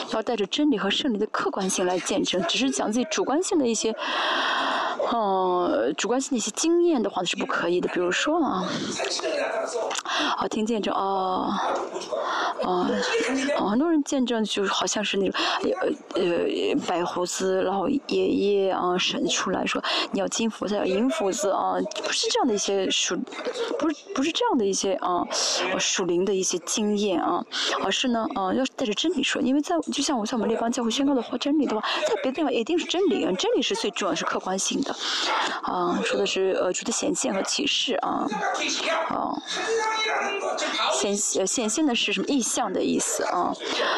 [0.09, 3.95] 要带着真理和胜利的客观性来见证，只是讲自己主观性的一些。
[5.09, 8.63] 哦，主观性的一些经验的话是不可以的，比如说啊，
[10.37, 11.59] 啊听见证啊，
[12.63, 12.89] 啊，
[13.69, 23.17] 很多人见证就是好像是那种呃呃白胡子老爷爷啊神出来说你要金斧子要银斧子啊，不是这样的一些属，
[23.79, 25.25] 不是不是这样的一些啊
[25.79, 27.43] 属灵的一些经验啊，
[27.83, 34.90] 而是呢啊要带着真理说，因为在就像我在我们列邦教会宣告的话真理的话，在别的地方一定是真理啊，真理是最重要是客观性的。
[35.63, 38.27] 啊，说的是呃主的显现和启示啊，
[39.09, 39.33] 啊，
[40.93, 43.53] 显呃显现的是什么意象的意思啊？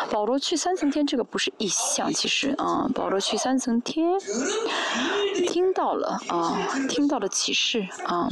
[0.10, 4.20] 保罗去三层天这个不是意象，其实啊，保罗去三层天
[5.48, 6.58] 听到了啊，
[6.90, 8.30] 听到了启示啊，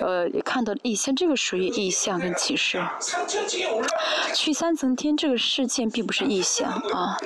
[0.00, 2.82] 呃也看到了意象，这个属于意象跟启示。
[4.34, 7.16] 去三层天这个事件并不是意象啊，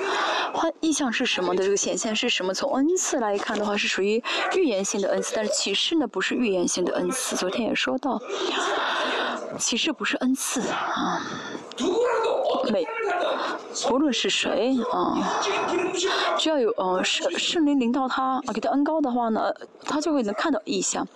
[0.53, 2.53] 换意象是什么的这个显现是什么？
[2.53, 4.23] 从恩赐来看的话是属于。
[4.63, 7.35] 预言性的恩赐，但是启示呢不是预言性的恩赐。
[7.35, 8.21] 昨天也说到，
[9.59, 11.21] 启示不是恩赐啊。
[13.87, 15.17] 不论是谁啊，
[16.37, 19.51] 只要有呃圣圣灵领导他啊，给他恩高的话呢，
[19.83, 21.07] 他就会能看到异象。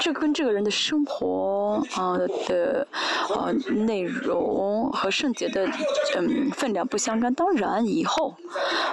[0.00, 2.86] 这跟这个人的生活啊的
[3.34, 5.68] 啊内容和圣洁的
[6.16, 7.34] 嗯分量不相干。
[7.34, 8.36] 当然以后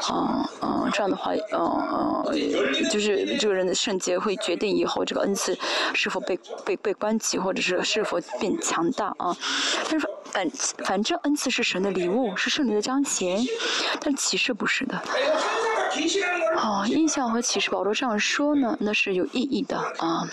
[0.10, 5.56] 啊啊这样的话嗯嗯就是这个人的圣洁会决定以后这个恩赐
[5.94, 9.38] 是否被被被关起，或者是是否变强大啊。
[9.90, 10.50] 但是反
[10.86, 11.92] 反正恩赐是神的。
[11.92, 13.11] 礼物是圣灵的彰显，
[14.00, 15.02] 但启示不是的。
[16.56, 20.24] 哦，印象和启示，保罗这样说呢，那是有意义的啊，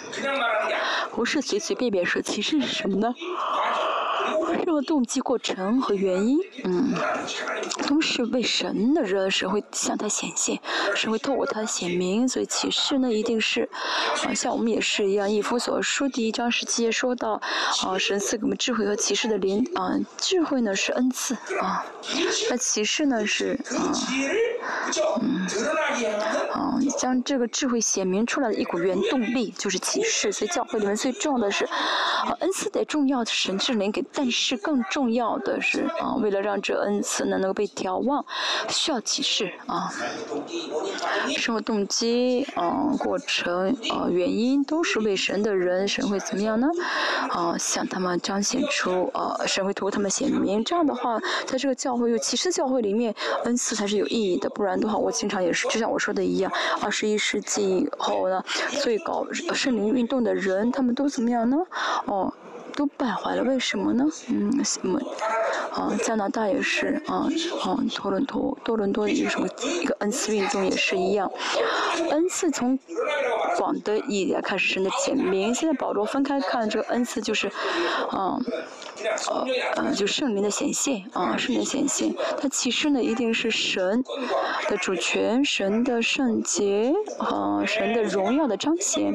[1.10, 2.22] 不是随随便便说。
[2.22, 3.12] 启示是什么呢？
[4.82, 6.92] 动机、过程和原因，嗯，
[7.86, 10.60] 都是为神的人，神会向他显现，
[10.94, 12.28] 神会透过他显明。
[12.28, 13.68] 所以启示呢，一定是，
[14.24, 15.30] 啊，像我们也是一样。
[15.30, 17.40] 以弗所书第一章十七节说到，
[17.84, 21.84] 啊，神赐给我们智慧和启示的灵，啊，智慧呢是恩赐，啊，
[22.50, 23.92] 那启示呢是，啊，
[25.22, 25.46] 嗯，
[26.52, 30.32] 啊，将这个智慧显明出来的一股原动力就是启示。
[30.32, 34.58] 所以教会里面最重要的是，啊，恩赐得重要的，神智灵给，但是。
[34.68, 38.22] 更重要的是啊，为了让这恩赐呢能够被眺望，
[38.68, 39.90] 需要启示啊。
[41.38, 46.68] 生活动机啊，过程啊，原因都是为神的人，神会怎么样呢？
[47.30, 50.62] 啊，向他们彰显出啊，神会图他们显明。
[50.62, 53.14] 这样的话，在这个教会有启示教会里面，
[53.44, 54.50] 恩赐才是有意义的。
[54.50, 56.52] 不然的话，我经常也是，就像我说的一样，
[56.82, 58.44] 二十一世纪以后呢，
[58.82, 61.56] 最高圣灵运动的人，他们都怎么样呢？
[62.04, 62.30] 哦。
[62.78, 64.04] 都败坏了，为什么呢？
[64.28, 65.00] 嗯，什么？
[65.72, 67.26] 啊，加拿大也是啊，
[67.64, 69.48] 啊，多伦多多伦多一个什么
[69.80, 71.28] 一个恩赐运动也是一样，
[72.10, 72.78] 恩赐从
[73.56, 77.50] 广的意义来看是神的简明，现在保罗分开看这个恩赐就是，
[78.10, 78.38] 啊。
[79.28, 79.46] 呃，
[79.76, 84.02] 呃，就圣灵的显现啊，圣灵显现，它其实呢一定是神
[84.68, 89.12] 的主权，神的圣洁啊，神的荣耀的彰显。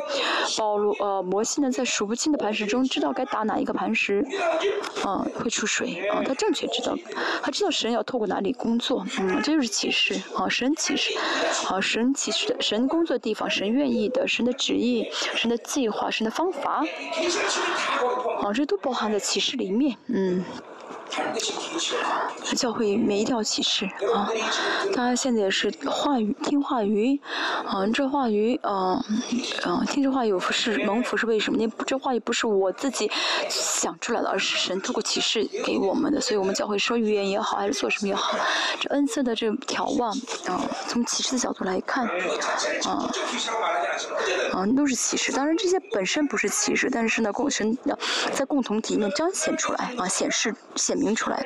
[0.57, 4.25] 保罗呃，摩西呢在数不清的磐石中知道该打哪一个磐石，
[5.03, 6.95] 啊，会出水啊，他正确知道，
[7.41, 11.17] 他知道神要透过哪里工作，嗯，这就是启示啊，神启示，
[11.67, 16.83] 啊，神启示的神工作的地方，神愿意的，神的旨意，神的计划，神的方法，
[18.41, 19.72] 啊，这都包含在启示里。
[19.73, 20.43] 面，嗯。
[22.55, 24.29] 教会每一条启示啊，
[24.93, 27.19] 大家现在也是话语听话语，
[27.65, 29.03] 啊，这话语啊，
[29.65, 31.57] 嗯，听这话语是蒙福是为什么？
[31.59, 33.11] 那这话语不是我自己
[33.49, 36.21] 想出来的，而是神透过启示给我们的。
[36.21, 38.37] 所以我们教会说语言也好，还是做什么也好，
[38.79, 40.11] 这恩赐的这眺望
[40.47, 42.07] 啊，从启示的角度来看，
[42.85, 43.09] 啊，
[44.53, 45.31] 啊，都是启示。
[45.31, 47.75] 当然这些本身不是启示，但是呢，共神
[48.31, 51.02] 在共同体里面彰显出来啊，显示显。
[51.15, 51.43] 出来，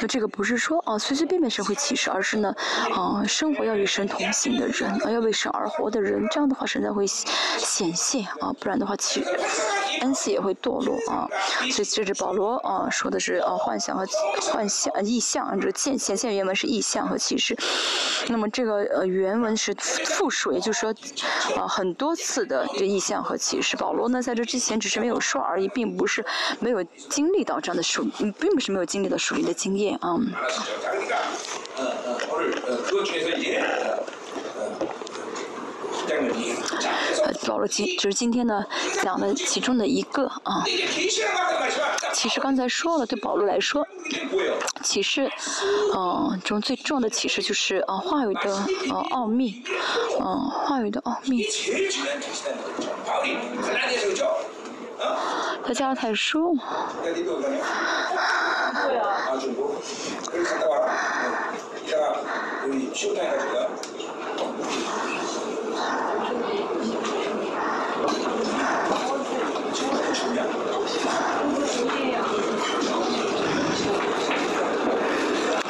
[0.00, 2.54] 那这个不是说啊随随便便神会启示，而是呢
[2.94, 9.22] 啊生活要与神同行的人啊要为神而活的人，这样的话神才会显现啊，不然的话启
[10.02, 11.26] 恩赐也会堕落啊。
[11.72, 14.06] 所以这是保罗啊说的是啊幻想和
[14.52, 17.56] 幻想意象，这见显现原文是意象和启示。
[18.28, 20.94] 那么这个呃原文是复数，也就是说
[21.56, 23.76] 啊很多次的这意象和启示。
[23.76, 26.24] 保罗呢在这之前只是没有说而已，并不是
[26.60, 28.06] 没有经历到这样的属。
[28.38, 30.18] 并不是没有经历到属灵的经验啊。
[37.46, 38.64] 保罗今就是今天呢
[39.02, 40.64] 讲的其中的一个啊。
[42.12, 43.86] 其实刚才说了，对保罗来说，
[44.82, 45.30] 启示，
[45.94, 49.62] 嗯，中最重要的启示就是啊话语的呃奥秘，
[50.20, 51.46] 嗯，话语的奥秘。
[55.64, 56.56] 他加拉太书。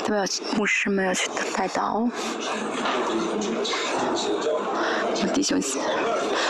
[0.04, 0.24] 都要
[0.56, 2.08] 牧师们要去带刀。
[5.32, 5.58] 弟兄，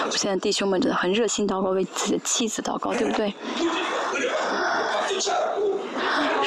[0.06, 3.34] 我现在弟兄们真的很热心祷告，为自己的妻子祷告，对不对？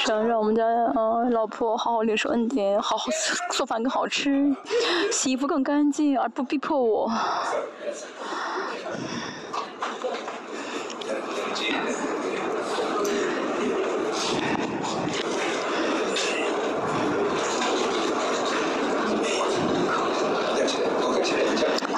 [0.05, 3.05] 想让我们家呃老婆好好领受恩典，好好
[3.51, 4.53] 做饭更好吃，
[5.11, 7.09] 洗衣服更干净，而不逼迫我。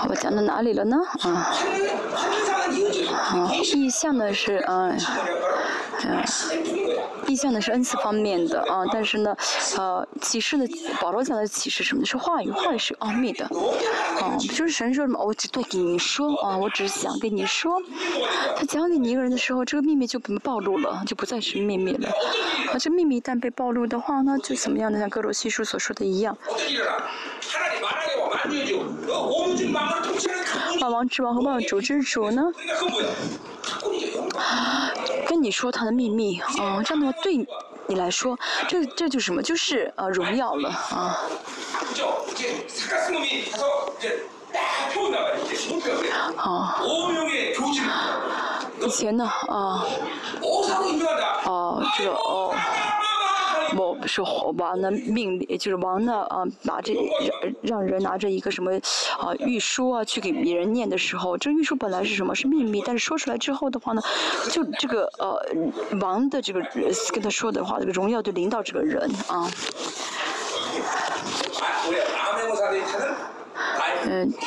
[0.09, 0.97] 我讲到哪里了呢？
[1.23, 1.51] 啊，
[3.11, 4.91] 啊，意向的是啊，
[6.03, 6.23] 嗯，
[7.27, 9.35] 意向的是恩赐方面的啊，但是呢，
[9.77, 10.67] 呃，启示的
[11.01, 12.05] 保罗讲的启示什么？
[12.05, 13.45] 是话语，话语是奥秘的，
[14.21, 17.81] 啊，就是神说什么，我只对你说啊，我只是想跟你说，
[18.55, 22.09] 他讲给你一个人的时候，这个秘密就被暴露了，就不再是秘密了，
[22.71, 24.99] 啊，这秘密一旦被暴露的话，呢就怎么样呢？
[24.99, 26.37] 像哥罗西书所说的一样。
[30.79, 32.43] 万王之王和万主之主呢？
[35.37, 37.37] 你说他的秘密哦，这样的话对
[37.87, 39.41] 你来说，这这就什么？
[39.41, 41.17] 就是呃荣耀了啊。
[46.37, 46.81] 啊。
[48.81, 49.85] 以前呢啊。
[51.45, 52.53] 哦，这个哦。
[53.77, 54.21] 我是
[54.57, 56.93] 王的命令，就是王呢啊，拿着
[57.61, 58.71] 让让人拿着一个什么
[59.19, 62.33] 啊御书啊去给别人念的时候，这御书本来是什么？
[62.33, 64.01] 是秘密，但是说出来之后的话呢，
[64.51, 65.39] 就这个呃
[66.01, 66.61] 王的这个
[67.13, 69.49] 跟他说的话，这个荣耀就领导这个人啊。
[74.09, 74.33] 嗯。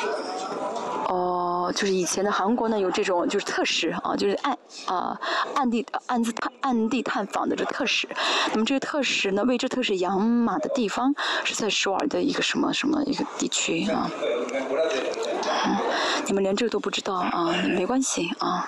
[1.11, 5.19] 哦，就是以前的韩国呢，有这种就是特使啊，就是暗啊
[5.55, 8.07] 暗地暗自探暗地探访的这特使。
[8.51, 11.13] 那么这个特使呢，为这特使养马的地方
[11.43, 14.09] 是在首尔的一个什么什么一个地区啊？
[15.63, 15.77] 嗯，
[16.25, 17.53] 你们连这个都不知道啊？
[17.69, 18.67] 没关系啊。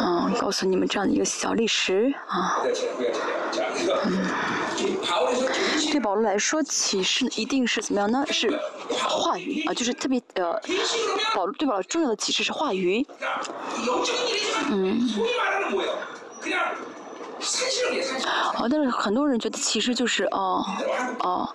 [0.00, 2.62] 嗯，告诉你们这样的一个小历史啊。
[4.04, 4.63] 嗯。
[5.90, 8.24] 对保罗来说，启示一定是怎么样呢？
[8.30, 8.48] 是
[9.08, 10.60] 话语啊，就是特别呃，
[11.34, 13.06] 保罗对保罗重要的启示是话语。
[14.70, 15.08] 嗯。
[18.58, 20.64] 哦，但是很多人觉得歧视就是哦
[21.20, 21.48] 哦，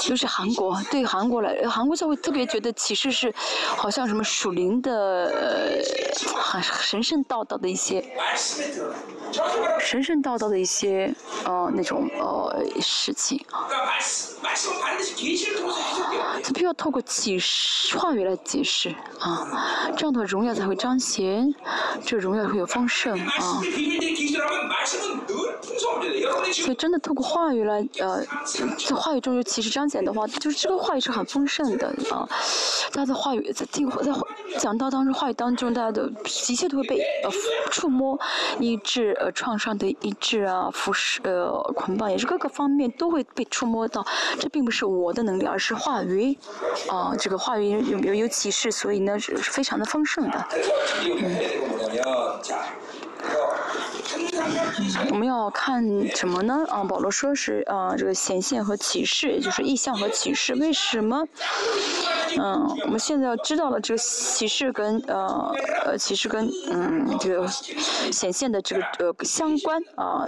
[0.00, 3.32] 就是韩国对韩国来，韩国社会特别觉得歧视是
[3.76, 5.30] 好像什么属灵的
[6.34, 8.04] 很、呃、神圣道道的一些
[9.80, 11.14] 神圣道道的一些
[11.44, 13.44] 呃那种呃事情。
[16.42, 19.48] 他必须要透过启示话语来解释啊，
[19.96, 21.52] 这样的荣耀才会彰显，
[22.04, 23.60] 这荣耀会有丰盛啊。
[26.52, 28.22] 所以真的透过话语来，呃，
[28.88, 32.28] 在话语中尤其实彰显的话，就是这个话语是很丰盛的啊。
[32.92, 34.12] 大家的话语在听在
[34.58, 36.10] 讲到当中话语当中，大家的
[36.48, 37.30] 一切都会被呃
[37.70, 38.18] 触摸，
[38.60, 44.04] 医治呃创伤的医治啊，服饰呃捆绑也是各个方面都会被触摸到。
[44.38, 46.38] 这并不是我的能力，而是话语
[46.88, 50.46] 啊，这个话语有有有启示，所以呢是非常的丰盛的。
[55.10, 55.82] 我们要看
[56.14, 56.64] 什么呢？
[56.68, 60.54] 啊，保罗说是啊，这个显现和启示，也就是意象和启示。
[60.54, 61.24] 为什么？
[62.36, 69.80] 嗯，我们现在要知道了这个启示跟呃呃，启示跟嗯，这个显现的这个呃相关。
[69.94, 70.26] 啊，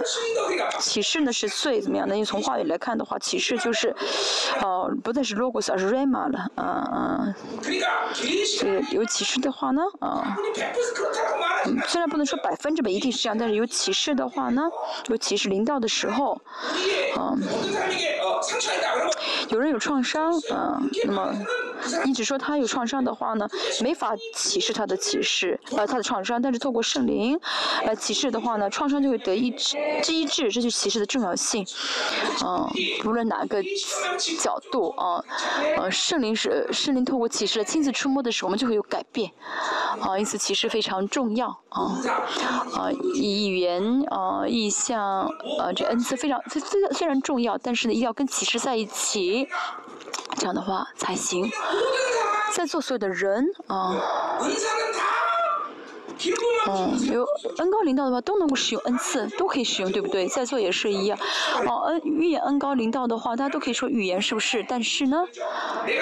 [0.79, 2.15] 启示呢是最怎么样呢？
[2.15, 3.93] 因为从话语来看的话，启示就是
[4.61, 6.49] 哦，不再是 logos 而是 Rama 了。
[6.55, 7.35] 嗯嗯，
[8.61, 10.37] 个，有启示的话呢，啊，
[11.87, 14.06] 虽然不能说百分之百一定是这样，但是有启示。
[14.07, 14.61] 这的话呢
[15.09, 16.39] 尤其是临到的时候
[17.17, 17.37] 嗯
[19.49, 21.35] 有人有创伤嗯那么
[22.05, 23.47] 你只说他有创伤的话呢，
[23.81, 26.41] 没法启示他的启示，呃，他的创伤。
[26.41, 27.39] 但是透过圣灵
[27.85, 29.77] 来启示的话呢，创伤就会得医治，
[30.11, 31.65] 医治，这就是启示的重要性。
[32.45, 32.69] 嗯、
[33.05, 33.61] 无论哪个
[34.39, 35.23] 角度啊，
[35.77, 39.31] 呃，圣灵是圣灵透过启示亲自触摸的时候，我们就会有改变。
[39.99, 41.99] 啊，因此启示非常重要啊。
[42.73, 45.25] 啊，语言啊，意象
[45.59, 49.47] 啊，这恩赐非常非非非常重要，但是呢，一定要跟启示在一起，
[50.37, 51.49] 这样的话才行。
[52.53, 53.95] 在座所有的人啊。
[56.69, 57.25] 嗯，有
[57.57, 60.27] 恩高领导的话都能够使用恩赐，都可以使用，对不对？
[60.27, 61.17] 在座也是一样。
[61.65, 64.65] 哦，恩预言恩高领导的话，大家都可以说预言，是不是？
[64.67, 65.23] 但是呢，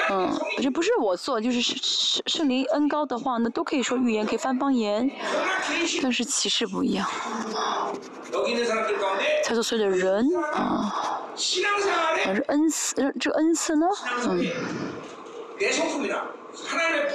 [0.09, 5.09] 嗯，这不是我做，就是圣圣圣灵恩高的话，那都可以说预言，可以翻方言，
[6.01, 7.07] 但是歧视不一样。
[9.43, 11.21] 在座所有的人啊，
[12.25, 13.87] 但是恩赐，这恩赐呢，
[14.27, 14.45] 嗯。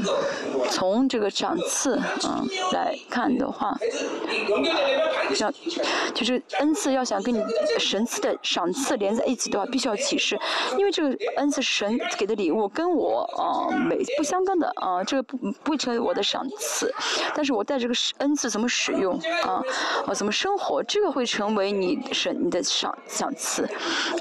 [0.72, 3.78] 从这个赏赐啊来看的话，
[5.40, 5.52] 要
[6.14, 7.42] 就是恩赐，要想跟你
[7.78, 10.38] 神赐的赏赐连在一起的话，必须要启示，
[10.78, 16.94] 因为这个恩赐神给的礼物，跟我啊没不相干的啊，这个不不会成为我的赏赐，
[17.36, 19.62] 但是我带这个恩赐怎么使用啊
[20.08, 23.64] 啊怎么生活，这个会成为你神你的赏赏赐，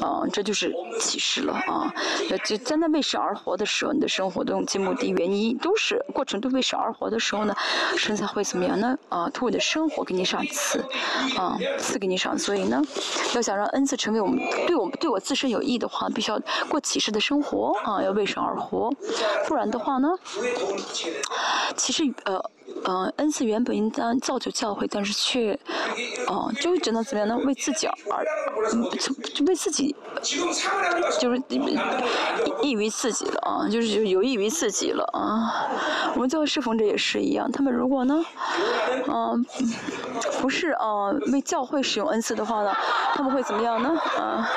[0.01, 1.93] 啊这就是启示了啊，
[2.29, 2.74] 那就在。
[2.77, 7.55] 那为神而活的时候，你的生活的用目的原因都是，过程都为神而活的时候呢，
[7.97, 8.99] 神才会怎么样呢？
[9.09, 10.85] 啊，通过的生活给你赏赐。
[11.37, 12.83] 啊，赐给你赏，所以呢，
[13.35, 17.77] 要想让恩赐成为我们，对我们，对我自身有益的话，必须要过启示的生活。
[17.85, 18.91] 啊，要为神而活，
[19.47, 20.09] 不然的话呢，
[21.77, 22.43] 其实呃。
[22.87, 25.59] 嗯，恩赐原本应当造就教会，但是却，
[26.29, 27.37] 哦，就只能怎么样呢？
[27.47, 27.97] 为自己而，
[29.35, 29.95] 就为自己，
[31.19, 31.43] 就是
[32.63, 33.69] 益于自己了啊！
[33.71, 35.69] 就是有益于自己了啊！
[36.15, 38.23] 我们教会侍奉者也是一样，他们如果呢，
[39.09, 39.45] 嗯，
[40.41, 42.73] 不是哦，为教会使用恩赐的话呢，
[43.15, 43.99] 他们会怎么样呢？
[44.19, 44.49] 啊？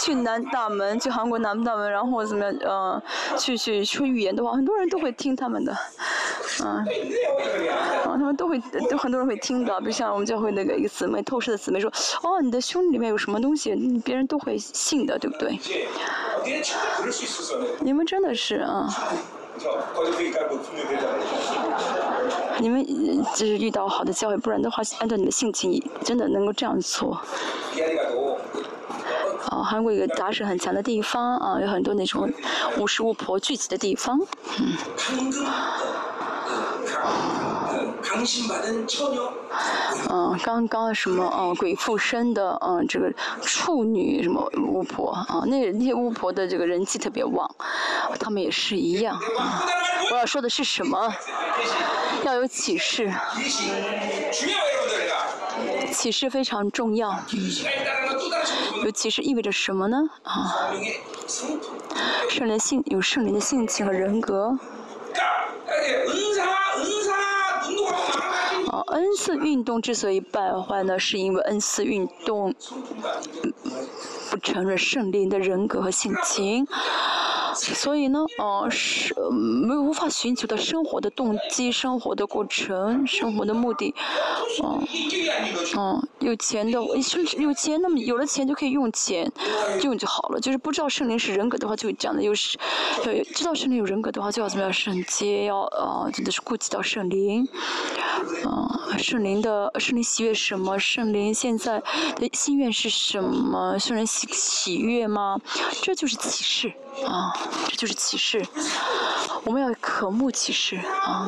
[0.00, 2.54] 去南大门，去韩国南大门，然后怎么样？
[2.62, 3.02] 呃，
[3.38, 5.76] 去去说语言的话，很多人都会听他们的。
[6.64, 6.84] 嗯，
[8.02, 9.78] 然后他们都会，都很多人会听的。
[9.80, 11.90] 比如像我们教会那个一个姊妹透视的姊妹说：
[12.22, 13.74] 哦，你的胸里面有什么东西，
[14.04, 15.58] 别人都会信的，对不对？
[17.80, 18.88] 你们真的是啊，
[22.58, 22.84] 你们
[23.34, 27.18] 就是遇到好的教会，不然的话，按照你的性情，真的能够这样做。
[29.60, 32.32] 韩国一个打手很强的地方啊有很多那种
[32.78, 34.20] 巫师巫婆聚集的地方。
[34.58, 34.76] 嗯。
[40.44, 47.48] 刚刚什么嗯鬼附身的嗯这个处女什么巫婆啊那那些巫婆的这个人气特别旺
[48.20, 49.18] 他们也是一样。
[50.10, 51.12] 我要说的是什么？
[52.24, 53.12] 要有启示。
[55.92, 57.14] 启示非常重要。
[58.84, 60.08] 尤其是意味着什么呢？
[60.24, 60.72] 啊，
[62.28, 64.58] 圣灵性，有圣灵的性情和人格。
[68.70, 72.54] 啊，恩赐运动之所以败坏呢，是因为恩赐运动
[74.30, 76.66] 不承认圣灵的人格和性情。
[76.70, 76.82] 啊。
[77.54, 83.94] 所以呢，呃，是没有无法寻求到生活的动机、生活的过程、生活的目的，
[84.62, 84.86] 嗯，
[85.76, 89.30] 嗯，有钱的，有钱，那么有了钱就可以用钱，
[89.82, 90.40] 用就好了。
[90.40, 92.58] 就是不知道圣灵是人格的话，就会这样的，又是，
[93.02, 97.46] 对，知道圣灵有人格的话，就要怎么样圣洁，要呃，真的是顾及到圣灵，
[98.44, 98.68] 嗯，
[98.98, 100.78] 圣灵的圣灵喜悦什么？
[100.78, 101.82] 圣灵现在
[102.16, 103.78] 的心愿是什么？
[103.78, 105.40] 圣灵喜喜悦吗？
[105.82, 106.72] 这就是启示。
[107.06, 107.32] 啊，
[107.70, 108.46] 这就是启示，
[109.44, 111.26] 我们要渴慕启示啊，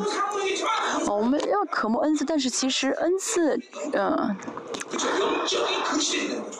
[1.07, 3.59] 我们渴慕恩赐，但是其实恩赐，
[3.93, 4.35] 嗯，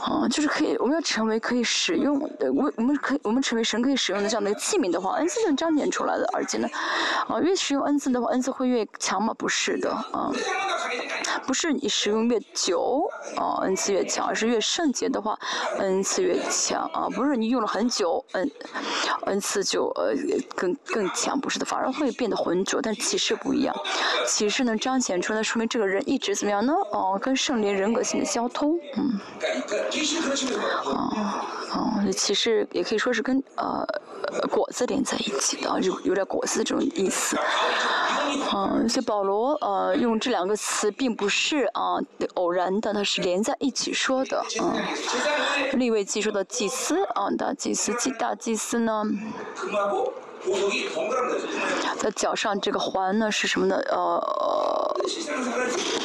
[0.02, 6.68] 啊，就是可以，我们要成为可以使用的，我我们可以，我们成为神可以使用的这样的器皿的话，恩赐是彰显出来的，而且呢，
[7.28, 9.34] 啊，越使用恩赐的话，恩赐会越强吗？
[9.38, 10.32] 不是的，啊，
[11.46, 15.38] 不是你使用越久，啊，恩赐越强，而是越圣洁的话，
[15.80, 18.52] 恩赐越强，啊，不是你用了很久，恩。
[19.26, 20.14] 恩赐就呃
[20.56, 22.80] 更更强，不是的，反而会变得浑浊。
[22.82, 23.76] 但启示不一样，
[24.28, 26.74] 启示能彰显出来，说明这个人一直怎么样呢？
[26.92, 29.20] 哦，跟圣灵人格性的交通，嗯，
[30.86, 31.42] 哦
[31.74, 33.86] 哦，其实也可以说是跟呃
[34.50, 37.38] 果子连在一起的，有有点果子这种意思。
[38.54, 41.98] 嗯，所以保罗呃用这两个词并不是啊
[42.36, 44.44] 偶然的，它是连在一起说的。
[44.62, 49.04] 嗯，立位记说的祭司啊，大祭司祭大祭司呢，
[51.98, 53.76] 在脚上这个环呢是什么呢？
[53.90, 54.20] 呃，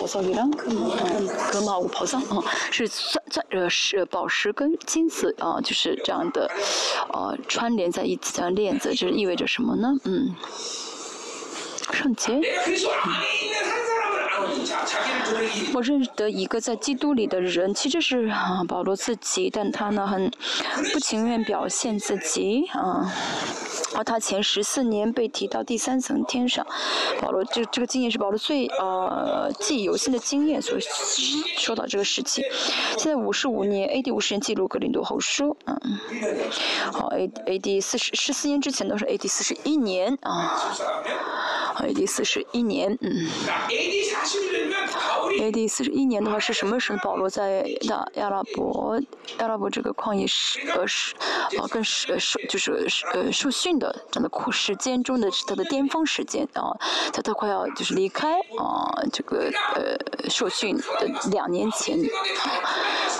[0.00, 0.90] 宝藏一样，嗯，
[1.52, 6.50] 格玛五宝藏啊，是钻钻呃是宝石跟金子啊，就是这样的
[7.12, 9.88] 呃串联在一起这样链子，这意味着什么呢？
[10.04, 10.34] 嗯。
[11.92, 12.40] 圣洁。
[15.74, 20.30] 我认得一个在基督里的人，其实是啊保罗自己，但他呢很
[20.92, 23.12] 不情愿表现自己啊。
[23.96, 26.64] 而他前十四年被提到第三层天上，
[27.20, 30.80] 保罗这这个经验是保罗最呃记忆犹新的经验，所以
[31.58, 32.44] 说到这个事情。
[32.96, 34.12] 现在五十五年，A.D.
[34.12, 35.76] 五十年记录格林多后书，嗯，
[36.92, 37.80] 好，A A.D.
[37.80, 39.26] 四十十四年之前都是 A.D.
[39.26, 40.72] 四十一年啊。
[41.82, 42.06] A.D.
[42.06, 43.26] 四十一年，嗯。
[44.30, 44.86] 去医院干
[45.40, 45.66] A.D.
[45.68, 46.98] 四十一年的话是什么时候？
[47.02, 49.00] 保罗在亚亚拉伯，
[49.38, 51.14] 亚拉伯这个旷野是呃是，
[51.58, 56.76] 呃更是受就是呃受训的这样的时间中的是他的巅峰时间啊，
[57.12, 61.98] 他他快要就是离开啊这个呃受训的两年前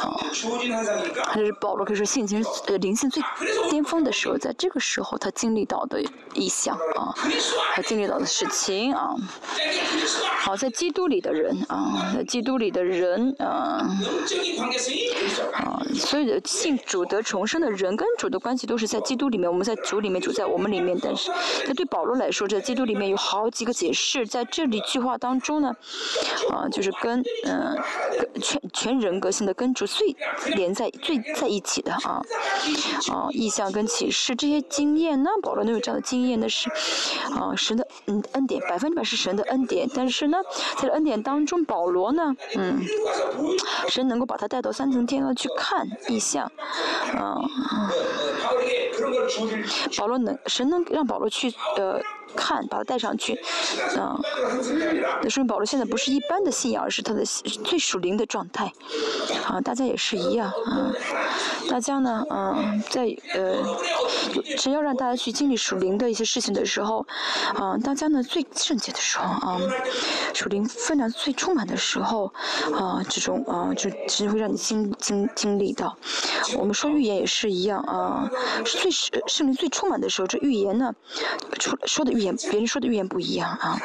[0.00, 0.20] 啊，
[1.34, 3.22] 这是保罗可以说性情呃灵性最
[3.70, 6.02] 巅峰的时候，在这个时候他经历到的
[6.34, 7.14] 意象啊，
[7.74, 9.14] 他经历到的事情啊，
[10.38, 13.88] 好在基督里的人啊，基督里的人啊，
[15.52, 20.98] 啊，所有的信主得重生的人跟主的关系都是在基督里面，我们在主里面，主在我们里面。
[21.02, 21.30] 但是，
[21.66, 25.74] 那对保罗来说，这基督里面有好几个解释，在这里句话当中呢，
[26.50, 27.76] 啊，就是跟嗯，
[28.40, 30.14] 全全人格性的跟主最
[30.54, 32.20] 连在最在一起的啊，
[33.11, 36.68] 啊，意象跟启示这些经验呢，保罗能有这样的经验呢是，
[37.34, 40.38] 啊，神的嗯恩典百分之百是神的恩典，但是呢，
[40.76, 42.80] 在恩典当中，保罗罗呢，嗯，
[43.88, 46.51] 神能够把他带到三层天上去看异象，
[47.14, 47.43] 嗯，
[49.99, 52.01] 保罗能神能让保罗去呃。
[52.37, 53.39] 看，把它带上去，
[53.97, 54.20] 嗯，
[55.22, 57.24] 那说明保罗现在不是一般的信仰，而是他的
[57.64, 58.72] 最属灵的状态，
[59.47, 60.93] 啊，大家也是一样，啊，
[61.68, 63.03] 大家呢，嗯，在
[63.35, 63.57] 呃，
[64.59, 67.07] 只要让大家去经历属灵的一些事情的时候，
[67.55, 69.59] 啊，大家呢最圣洁的时候，啊，
[70.35, 72.33] 属灵分量最充满的时候，
[72.74, 75.97] 啊，这种啊，就其实会让你经经经历到。
[76.59, 78.28] 我们说预言也是一样，啊，
[78.64, 80.93] 最圣灵最充满的时候，这预言呢，
[81.59, 82.24] 出说的预。
[82.24, 83.80] 言别人说的预言不一样啊，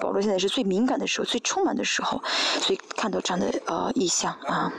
[0.00, 2.22] 保罗现在是最敏感的时候，最充满的时候，
[2.60, 4.72] 所以看到这样的呃意象啊，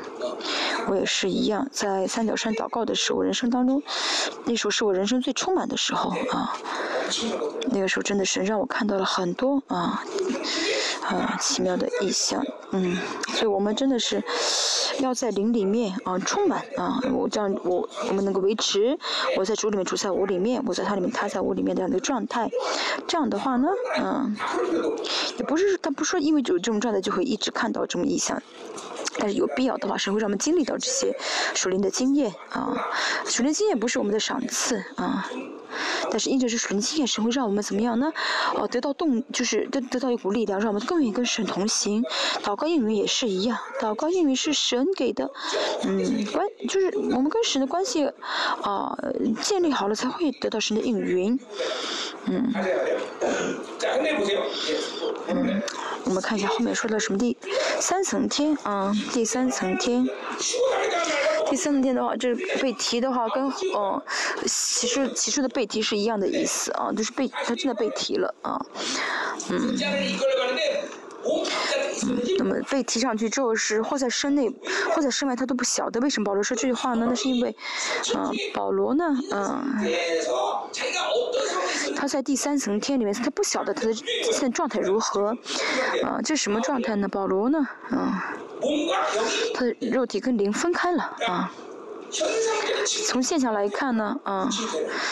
[0.87, 3.83] 我也是一样，在三角山祷告的时候，人生当中，
[4.45, 6.55] 那时候是我人生最充满的时候啊，
[7.71, 10.01] 那个时候真的是让我看到了很多啊。
[11.07, 12.97] 啊，奇妙的意象，嗯，
[13.29, 14.21] 所以我们真的是
[14.99, 18.97] 要在灵里面啊，充满啊，我这样我我们能够维持
[19.37, 22.49] 我在主里面，主在我里面，我在他里面，他在我里面这样的状态，
[23.07, 24.35] 这样的话呢，嗯，
[25.37, 28.41] 也不是他不说因为有这种状态就会一直看到这种意象，
[29.17, 31.15] 但是有必要的话，神会让我们经历到这些
[31.55, 32.75] 属灵的经验啊，
[33.25, 35.29] 属灵经验不是我们的赏赐啊。
[36.09, 38.11] 但是，因着是水灵经验，神会让我们怎么样呢？
[38.55, 42.03] 呃，得到动就是得得到一股力量，让我们更愿意跟神同行。
[42.43, 45.29] 祷告应允也是一样，祷告应允是神给的。
[45.83, 48.11] 嗯，关就是我们跟神的关系，
[48.63, 48.97] 呃，
[49.41, 51.39] 建立好了才会得到神的应允。
[52.25, 52.51] 嗯，
[56.05, 57.17] 我们看一下后面说的什么？
[57.17, 57.37] 第
[57.79, 60.07] 三层天啊，第三层天。
[61.49, 63.43] 第三天的话，就是背题的话，跟
[63.75, 64.01] 嗯，
[64.45, 68.59] 起初起初的背题是一样的意思啊，就是背，他真的背题了啊。
[69.49, 69.75] 嗯
[72.05, 74.49] 嗯，那么被提上去之后是或在身内，
[74.93, 77.07] 或在身外，他都不晓得为什么保罗说这句话呢？
[77.09, 77.55] 那是因为，
[78.15, 79.63] 嗯，保罗呢，嗯，
[81.95, 85.35] 他在第三层天里面，他不晓得他的现在状态如何，
[86.03, 87.07] 嗯，这是什么状态呢？
[87.07, 88.13] 保罗呢，嗯，
[89.53, 91.51] 他的肉体跟灵分开了，啊。
[93.07, 94.49] 从现象来看呢，啊，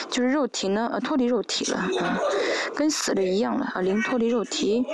[0.10, 2.20] 就是肉体呢，呃脱离肉体了，啊，
[2.76, 3.72] 跟死了一样了。
[3.74, 4.86] 啊，灵脱离肉体，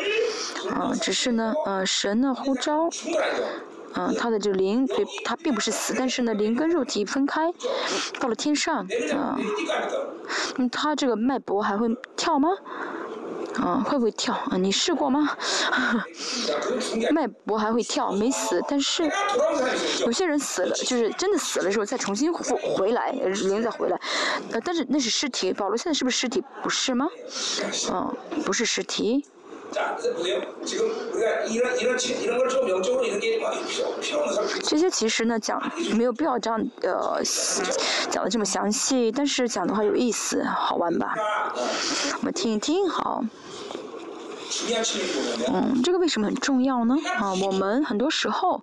[0.69, 2.89] 啊，只是呢，啊，神呢呼召，
[3.93, 7.51] 啊，他的这个灵，对他并不是死，但是呢，灵跟肉体分开
[8.19, 8.87] 到了天上。
[9.13, 9.37] 啊，
[10.57, 12.49] 那他这个脉搏还会跳吗？
[13.59, 14.33] 嗯会不会跳？
[14.49, 15.29] 啊你试过吗？
[17.11, 19.03] 脉搏还会跳没死但是
[20.05, 23.99] 有些人死了就是真的死了之后再重新复回来人再回来。
[24.51, 26.43] 呃但是那是尸体保罗现在是不是尸体？
[26.63, 27.07] 不是吗？
[27.91, 29.25] 嗯不是尸体。
[34.63, 35.61] 这些其实呢讲
[35.95, 37.21] 没有必要这样呃
[38.09, 41.15] 讲的这么详细但是讲的话有意思好玩吧？
[42.19, 43.23] 我们听一听好。
[45.47, 46.95] 嗯，这个为什么很重要呢？
[47.17, 48.61] 啊，我们很多时候，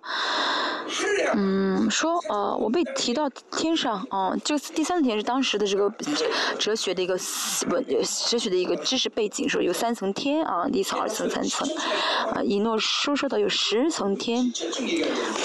[1.33, 5.91] 嗯，说呃，我被提到天上，啊，就第三层天是当时的这个
[6.59, 7.17] 哲学的一个
[7.69, 7.83] 文，
[8.29, 11.67] 哲学的一个知识背景，说有三层天啊，一层、二层、三层，
[12.35, 14.51] 啊，伊诺说说的有十层天，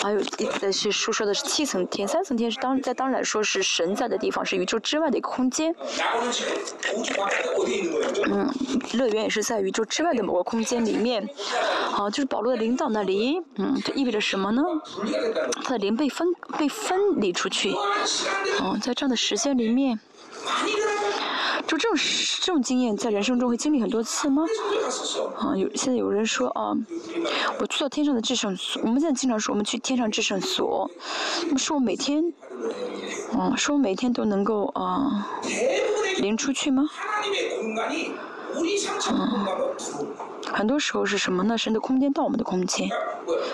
[0.02, 0.20] 还有
[0.60, 5.74] 在去说说的是七层天，三层天是当在当然来说是神在的地方，是宇宙之外的一个空间。
[8.26, 8.46] 嗯，
[8.92, 10.33] 乐园也是在宇宙之外的某。
[10.34, 11.28] 我空间里面
[11.96, 13.40] 啊，就是保罗的领导那里。
[13.54, 14.62] 嗯，这意味着什么呢？
[15.62, 16.26] 他的灵被分、
[16.58, 17.72] 被分离出去。
[18.60, 20.00] 嗯，在这样的时间里面，
[21.68, 21.96] 就这种
[22.40, 24.44] 这种经验，在人生中会经历很多次吗？
[25.38, 26.74] 啊，有现在有人说，啊，
[27.60, 28.82] 我去到天上的至圣所。
[28.82, 30.90] 我们现在经常说，我们去天上至圣所。
[31.44, 32.24] 那么是我每天，
[33.38, 35.28] 嗯，是我每天都能够啊，
[36.18, 36.90] 灵出去吗？
[40.52, 41.58] 很多时候是什么呢？
[41.58, 42.88] 神的空间到我们的空间。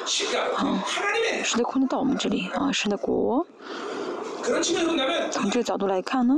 [0.07, 3.46] 神的空间到我们这里啊神的国。
[5.30, 6.34] 从这个角度来看呢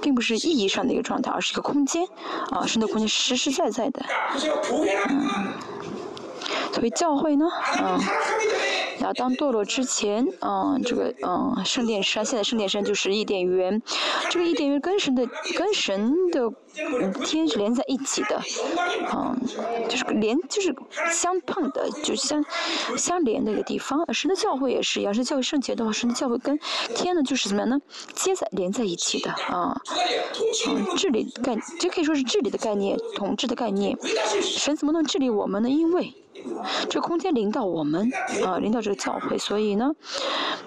[0.00, 2.06] 并不是意义上的一个状态而是一个空间
[2.50, 4.02] 啊神的空间实实在在的。
[5.08, 5.52] 嗯。
[6.72, 7.46] 所以教会呢
[7.82, 7.98] 嗯
[8.98, 13.80] 然后，当堕落之前，嗯，这个，嗯，圣殿山，现在圣殿山就是伊甸园，
[14.28, 15.26] 这个伊甸园跟神的，
[15.56, 16.52] 跟神的
[17.24, 18.40] 天是连在一起的，
[19.14, 19.40] 嗯，
[19.88, 20.74] 就是连，就是
[21.12, 22.44] 相碰的，就相
[22.96, 24.12] 相连的一个地方。
[24.12, 26.58] 神的教会也是，要是教会圣洁的话，神的教会跟
[26.94, 27.78] 天呢，就是怎么样呢？
[28.14, 29.80] 接在连在一起的，啊，
[30.68, 33.96] 嗯，治理概，这可以说是治理的概念，统治的概念。
[34.42, 35.68] 神怎么能治理我们呢？
[35.68, 36.12] 因为
[36.88, 38.10] 这空间领导我们
[38.44, 39.92] 啊，领导这个教诲，所以呢，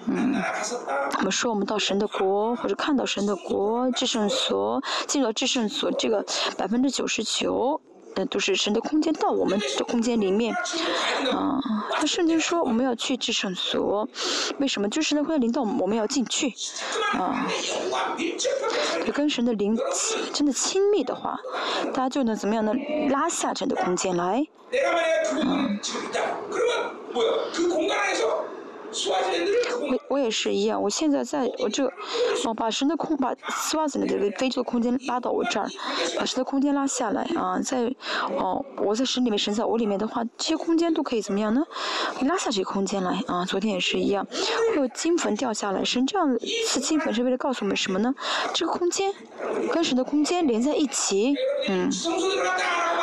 [0.06, 0.34] 嗯，
[1.18, 6.24] 我们说我们到神的国，或者看到神的国、至圣所、进了至圣所，这个
[6.56, 7.80] 百分之九十九。
[8.14, 10.54] 那都是神的空间到我们的空间里面，
[11.32, 11.60] 啊，
[11.92, 14.08] 他甚至说我们要去至圣所，
[14.58, 14.88] 为什么？
[14.88, 16.52] 就是神会灵到我们，我们要进去，
[17.12, 17.46] 啊，
[19.06, 19.78] 就跟神的灵
[20.32, 21.38] 真的亲密的话，
[21.94, 22.64] 他就能怎么样？
[22.64, 22.72] 呢
[23.10, 24.46] 拉下神的空间来，
[29.80, 31.84] 我我也是一样，我现在在我这
[32.44, 35.68] 哦，把神的空，把丝袜子里这个非这个空间拉到我这儿，
[36.18, 37.58] 把神的空间拉下来啊。
[37.60, 37.92] 在
[38.36, 41.62] 哦，我在神里面，神在我里面的话，这些空间都可以怎么样呢？
[42.26, 43.44] 拉下去空间来啊。
[43.44, 44.26] 昨天也是一样，
[44.70, 45.82] 会有金粉掉下来。
[45.84, 48.14] 神这样赐金粉是为了告诉我们什么呢？
[48.52, 49.12] 这个空间
[49.72, 51.34] 跟神的空间连在一起。
[51.68, 51.90] 嗯。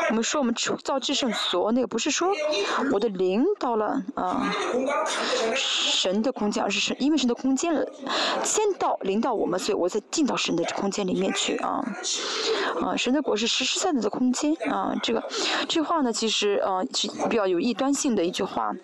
[0.10, 0.54] 我们说我们
[0.84, 2.30] 造至圣所，那个不是说
[2.92, 4.52] 我的灵到了啊
[5.56, 7.74] 神的空间，而是神因为神的空间
[8.44, 11.84] 先到临到我们，所以我才进到神的空间里面去啊
[12.82, 15.24] 啊神的国是实实在在的空间啊这个
[15.68, 18.76] 这话呢其实呃是比较有异端性的一句话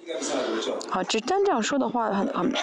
[0.92, 2.54] 啊只单这样说的话很很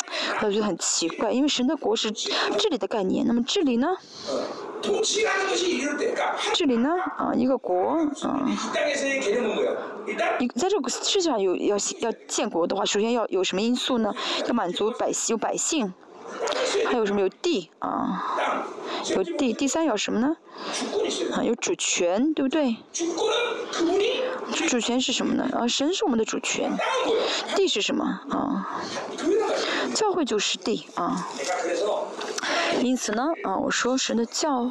[0.42, 3.88] 我觉得很奇怪，因为神的国是治理的概念，那么治理呢？
[6.52, 8.42] 这里呢，啊，一个国，啊，
[10.38, 14.12] 你在这个世界上有要要建国的话，首先要有什么因素呢？
[14.46, 15.94] 要满足百姓，有百姓，
[16.86, 18.68] 还有什么有地啊？
[19.10, 20.36] 有地，第三有什么呢？
[21.32, 22.76] 啊，有主权，对不对？
[24.68, 25.48] 主权是什么呢？
[25.52, 26.70] 啊，神是我们的主权。
[27.56, 28.04] 地是什么？
[28.30, 28.80] 啊，
[29.94, 31.26] 教会就是地啊。
[32.80, 34.70] 因此呢，啊，我说神的教，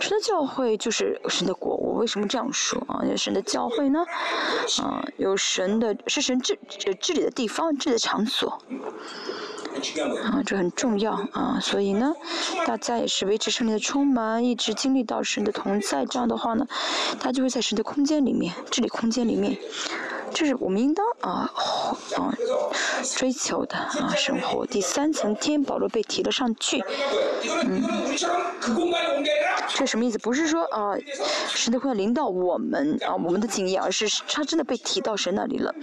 [0.00, 1.76] 神的教会就是神的国。
[1.76, 3.00] 我为什么这样说啊？
[3.02, 4.04] 因为神的教会呢，
[4.82, 6.58] 啊，有神的，是神治
[7.00, 8.62] 治理的地方，治理的场所。
[10.24, 12.12] 啊，这很重要啊，所以呢，
[12.66, 16.66] 大家也是维持生命的充满，一直经历到神的同在，这样的话呢，
[17.20, 19.56] 他就会在神的空间里面，治理空间里面。
[20.34, 21.50] 这是我们应当啊
[22.16, 22.34] 啊
[23.16, 24.64] 追求的啊生活。
[24.66, 26.82] 第三层天，保罗被提了上去。
[27.64, 27.82] 嗯，
[29.68, 30.18] 这什么意思？
[30.18, 30.94] 不是说啊
[31.48, 35.74] 神的会临到我们啊我们的经验，而是他真的被提到神那里了。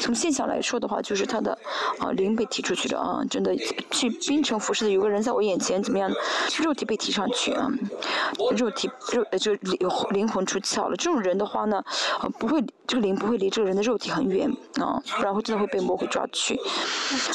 [0.00, 1.56] 从现象来说的话，就是他的
[1.98, 3.54] 啊灵被提出去了啊，真的
[3.90, 6.10] 去冰城服侍的有个人在我眼前怎么样？
[6.62, 7.68] 肉体被提上去啊，
[8.56, 10.96] 肉体肉就灵灵魂出窍了。
[10.96, 11.84] 这种人的话呢，
[12.18, 13.97] 啊不会这个灵不会离这个人的肉。
[14.10, 16.58] 很远啊，不然会真的会被魔鬼抓去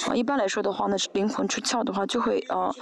[0.08, 0.16] 啊。
[0.16, 2.74] 一般来说的话呢，是灵魂出窍的话，就会啊，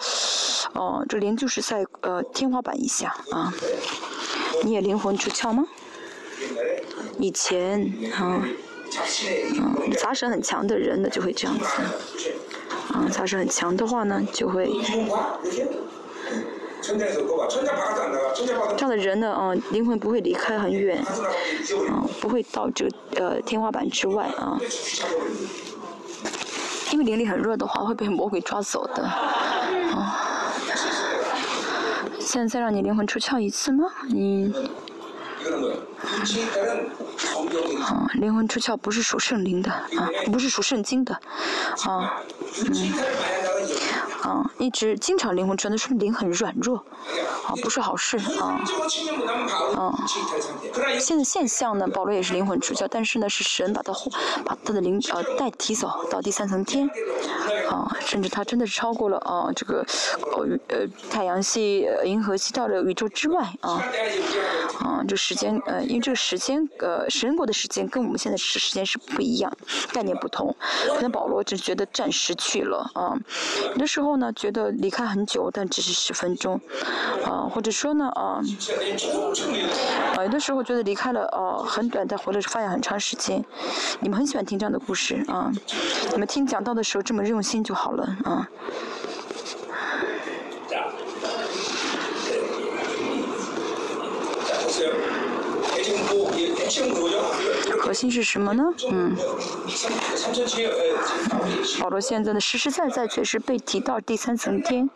[0.73, 3.53] 哦，这灵就是在呃天花板以下啊。
[4.63, 5.65] 你也灵魂出窍吗？
[7.19, 7.81] 以前
[8.13, 8.45] 啊，
[9.59, 11.65] 嗯，杂神很强的人呢，就会这样子
[12.93, 13.07] 啊。
[13.11, 14.71] 杂神很强的话呢，就会。
[16.81, 20.97] 这样的人呢，啊，灵魂不会离开很远，
[21.89, 24.59] 啊，不会到这个呃天花板之外啊。
[26.91, 30.17] 因为灵力很弱的话，会被魔鬼抓走的，啊。
[32.19, 33.85] 现在再让你灵魂出窍一次吗？
[34.09, 34.53] 你。
[37.81, 41.13] 啊，灵魂出窍不是属圣灵的啊，不是属圣经的，
[41.85, 42.21] 啊，
[42.57, 42.91] 嗯。
[44.21, 48.61] 啊，一直经常灵魂出窍，那说明灵很软弱，啊，不是好事啊。
[49.75, 49.93] 啊，
[50.99, 53.91] 现在现象呢，保罗也是灵魂出窍，但是呢，是神把他
[54.45, 56.87] 把他的灵呃带提走到第三层天，
[57.69, 59.85] 啊，甚至他真的是超过了啊这个
[60.37, 63.81] 呃呃太阳系、银河系到了宇宙之外啊，
[64.81, 69.51] 啊，这时间呃，因为这个时间呃神国的时间跟我们现在时时间是不一样，
[69.91, 70.55] 概念不同，
[70.89, 73.17] 可能保罗只觉得暂时去了啊，
[73.71, 74.11] 有的时候。
[74.21, 76.59] 呢，觉得离开很久，但只是十分钟，
[77.23, 78.41] 啊，或者说呢，啊，
[80.15, 83.43] 啊，有的时候觉得离开了，哦，很短，但回来发现很长时间。
[84.01, 85.49] 你们很喜欢听这样的故事啊？
[86.11, 88.47] 你们听讲到的时候这么用心就好了啊。
[97.81, 98.63] 核心是什么呢？
[98.89, 99.13] 嗯，
[101.79, 104.89] 保罗现在的实实在在确实被提到第三层天。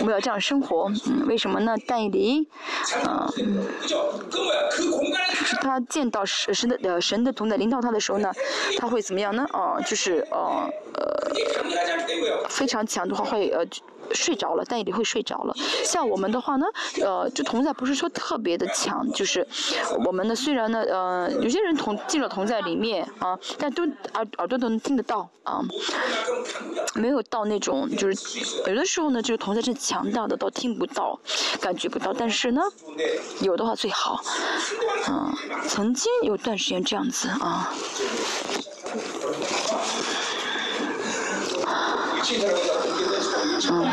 [0.00, 1.74] 我们要这样生活，嗯，为什么呢？
[1.86, 2.48] 但以理，
[3.04, 3.46] 啊，就
[5.44, 8.32] 是他见到神的呃神的同在领导他的时候呢，
[8.78, 9.44] 他会怎么样呢？
[9.52, 11.32] 哦，就是呃呃
[12.48, 13.66] 非常强的话会呃。
[14.12, 15.54] 睡着了，但也会睡着了。
[15.84, 16.66] 像我们的话呢，
[17.02, 19.46] 呃，这同在不是说特别的强，就是
[20.06, 23.84] 我们呢虽然呢，呃，有些人同进了同在里面啊，但都
[24.14, 25.60] 耳耳朵都能听得到啊，
[26.94, 31.18] 没有到那种就是有的时候呢，这个同在是强大的，到听不到，
[31.60, 32.12] 感觉不到。
[32.12, 32.62] 但是呢，
[33.40, 34.22] 有的话最好，
[35.06, 35.32] 啊，
[35.66, 37.72] 曾经有段时间这样子啊。
[43.70, 43.86] 嗯，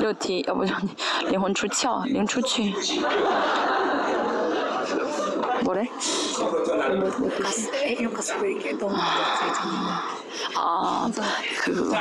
[0.00, 0.90] 肉体要不让你
[1.28, 2.72] 灵魂出窍，灵出去。
[5.64, 5.88] 我嘞？
[10.54, 11.22] 啊，那
[11.72, 11.96] 个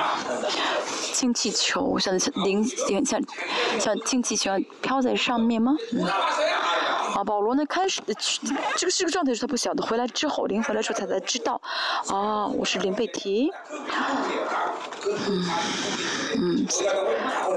[1.13, 3.21] 氢气球，像灵灵像
[3.79, 5.75] 像氢气球飘在上面吗？
[5.93, 6.05] 嗯。
[7.15, 8.39] 啊保罗呢开始的去
[8.75, 11.61] 这个这个状态是他不晓得回来之后灵回来时候他才知道
[12.07, 13.49] 啊我是林贝缇。
[15.03, 15.45] 嗯
[16.37, 16.67] 嗯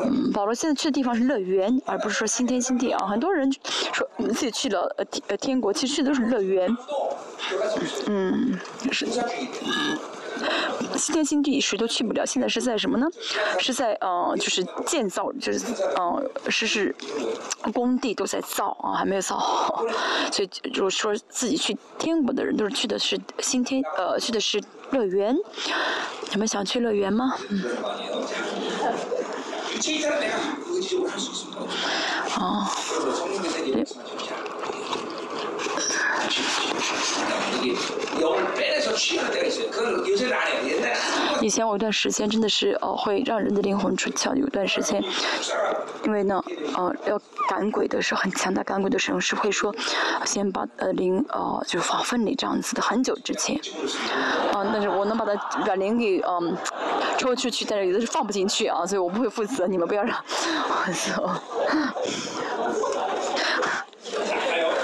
[0.04, 3.50] 嗯保罗现在去的地方是乐园而不是说新天新地啊很多人
[3.92, 6.76] 说你们自己去了呃呃天国其实去的都是乐园。
[8.06, 8.58] 嗯
[8.90, 9.06] 是。
[9.06, 10.13] 嗯
[10.96, 12.24] 西天新地谁都去不了。
[12.24, 13.06] 现在是在什么呢？
[13.58, 15.60] 是在嗯、呃，就是建造，就是
[15.96, 16.94] 嗯、呃，是是
[17.72, 19.84] 工地都在造啊，还没有造好。
[20.32, 25.36] 所以就是说自己去天国的人，都是去的是新天，呃，去的是乐园。
[26.30, 27.34] 你们想去乐园吗？
[27.48, 27.62] 嗯。
[32.36, 32.66] 哦、
[41.40, 44.34] 以前我一段时间真的是哦，会让人的灵魂出窍。
[44.34, 45.02] 有段时间，
[46.04, 46.42] 因为呢，
[46.74, 49.74] 呃，要赶鬼的时候很强大，赶鬼的时候是会说
[50.24, 53.56] 先把呃灵呃就放坟里这样子的，很久之前。
[54.52, 55.34] 啊，但是我能把它
[55.66, 56.56] 把灵给嗯
[57.18, 60.16] 抽出去，但是有的是放不进去啊，所以我不会负责，你们不要让
[60.86, 61.30] 我说。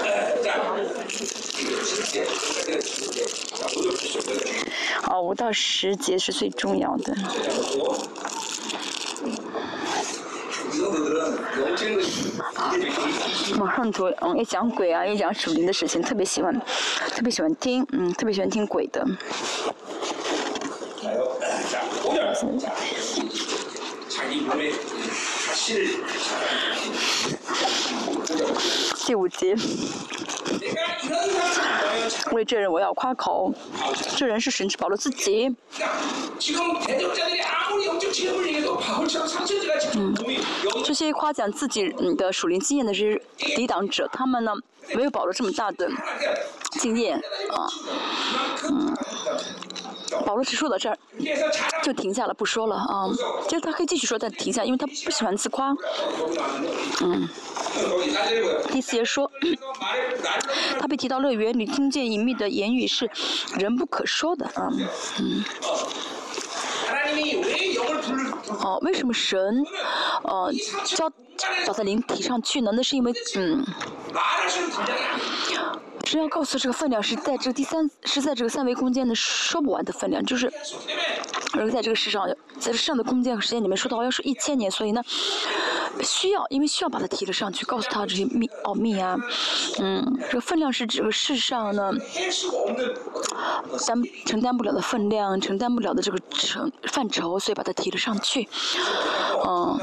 [5.09, 7.15] 哦五到十节是最重要的。
[13.57, 16.53] 马上多嗯要讲鬼啊要讲鼠灵的事情特别喜欢
[17.09, 19.05] 特别喜欢听嗯特别喜欢听鬼的。
[29.11, 29.53] 第五集，
[32.31, 33.53] 为这人我要夸口，
[34.15, 35.53] 这人是神之保罗自己。
[39.95, 40.15] 嗯，
[40.85, 43.21] 这些夸奖自己的属灵经验的这些
[43.53, 44.53] 抵挡者，他们呢
[44.95, 45.89] 没有保罗这么大的
[46.79, 47.17] 经验
[47.49, 47.67] 啊，
[48.63, 48.95] 嗯。
[50.25, 50.97] 保罗只说到这儿
[51.83, 53.09] 就停下了，不说了啊。
[53.47, 55.75] 就他可以继续说，但停下，因为他不喜欢自夸。
[57.01, 57.27] 嗯。
[58.69, 59.31] 第四节说，
[60.79, 63.09] 他被提到乐园里，听见隐秘的言语是
[63.57, 64.69] 人不可说的啊。
[65.19, 65.43] 嗯。
[68.59, 69.63] 哦，为什么神，
[70.23, 70.51] 哦，
[70.85, 71.11] 叫
[71.65, 72.71] 找在灵提上去呢？
[72.73, 73.65] 那是因为嗯。
[76.05, 80.51] 是要告诉这个分量是在这个第三是在这个三维空间的说不完的分量，就是
[81.53, 82.27] 而在这个世上，
[82.59, 85.01] 在这上的空间和时间里面说的好像是一千年，所以呢，
[86.01, 89.17] 需要因为需要把它提了上去，告诉他这些秘奥秘啊，
[89.79, 91.91] 嗯，这个分量是这个世上呢，
[93.87, 98.47] 担承担不了的分量，承担不了的这个程范畴，所以把它提了上去，
[99.47, 99.79] 嗯。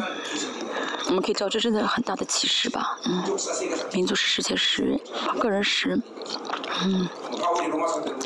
[1.09, 3.25] 我们可以知道这真的很大的启示吧，嗯，
[3.93, 5.01] 民族史、世界史、
[5.39, 5.99] 个人史，
[6.85, 7.09] 嗯。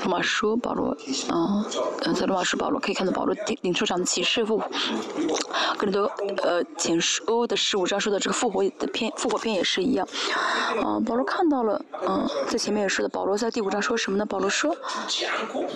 [0.08, 0.96] 马说保罗
[1.30, 1.64] 嗯
[2.14, 4.62] 在罗马书保罗可以看到保罗领领出场的启示物
[5.78, 10.06] 跟多都呃前书的十五章说的这个复活的片复活片也是一样。
[10.84, 14.26] 嗯保罗看到了嗯在前面也说的保罗在第五章说什么呢？
[14.26, 14.74] 保罗说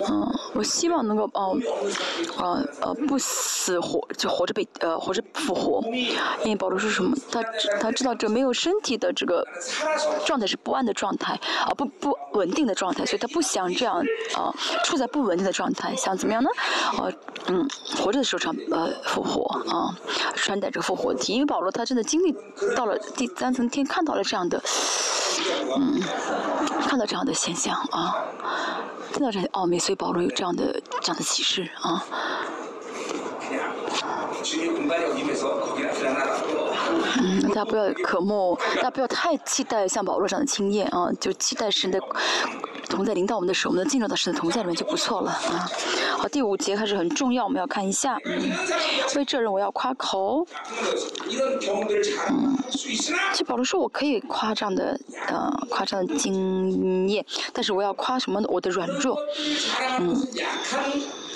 [0.08, 1.56] 嗯我希望能够哦
[2.38, 5.82] 呃呃不死活就活着被呃活着复活。
[6.42, 7.16] 因为保罗说什么？
[7.30, 7.42] 他
[7.80, 9.46] 他知道这没有身体的这个
[10.24, 13.96] 状态是不安的状态啊不不稳定的状态他不想这样
[14.34, 14.52] 啊，
[14.84, 16.50] 处在不稳定的状态，想怎么样呢？
[16.98, 17.12] 呃，
[17.48, 19.94] 嗯，活着的时候常呃复活啊，
[20.34, 22.34] 穿戴着复活体，因为保罗他真的经历
[22.74, 24.62] 到了第三层天，看到了这样的，
[25.76, 26.00] 嗯，
[26.88, 28.16] 看到这样的现象啊，
[29.12, 32.04] 听到这些奥秘，所以保罗有这样的这样的启示啊。
[37.26, 42.00] 嗯，大家不要渴慕，大家不要太期待像保罗这样的经验啊，就期待神的
[42.88, 45.68] 同在领导我们的时候，我们能进入到神的同在里面就不错了啊。
[46.18, 48.16] 好，第五节开始很重要，我们要看一下。
[48.24, 48.52] 嗯，
[49.16, 50.46] 为这人我要夸口。
[52.30, 53.02] 嗯，其
[53.34, 58.48] 实保罗说我可以夸张的，呃，夸张的经验，但是我要夸什么呢？
[58.50, 59.18] 我的软弱。
[59.98, 60.16] 嗯。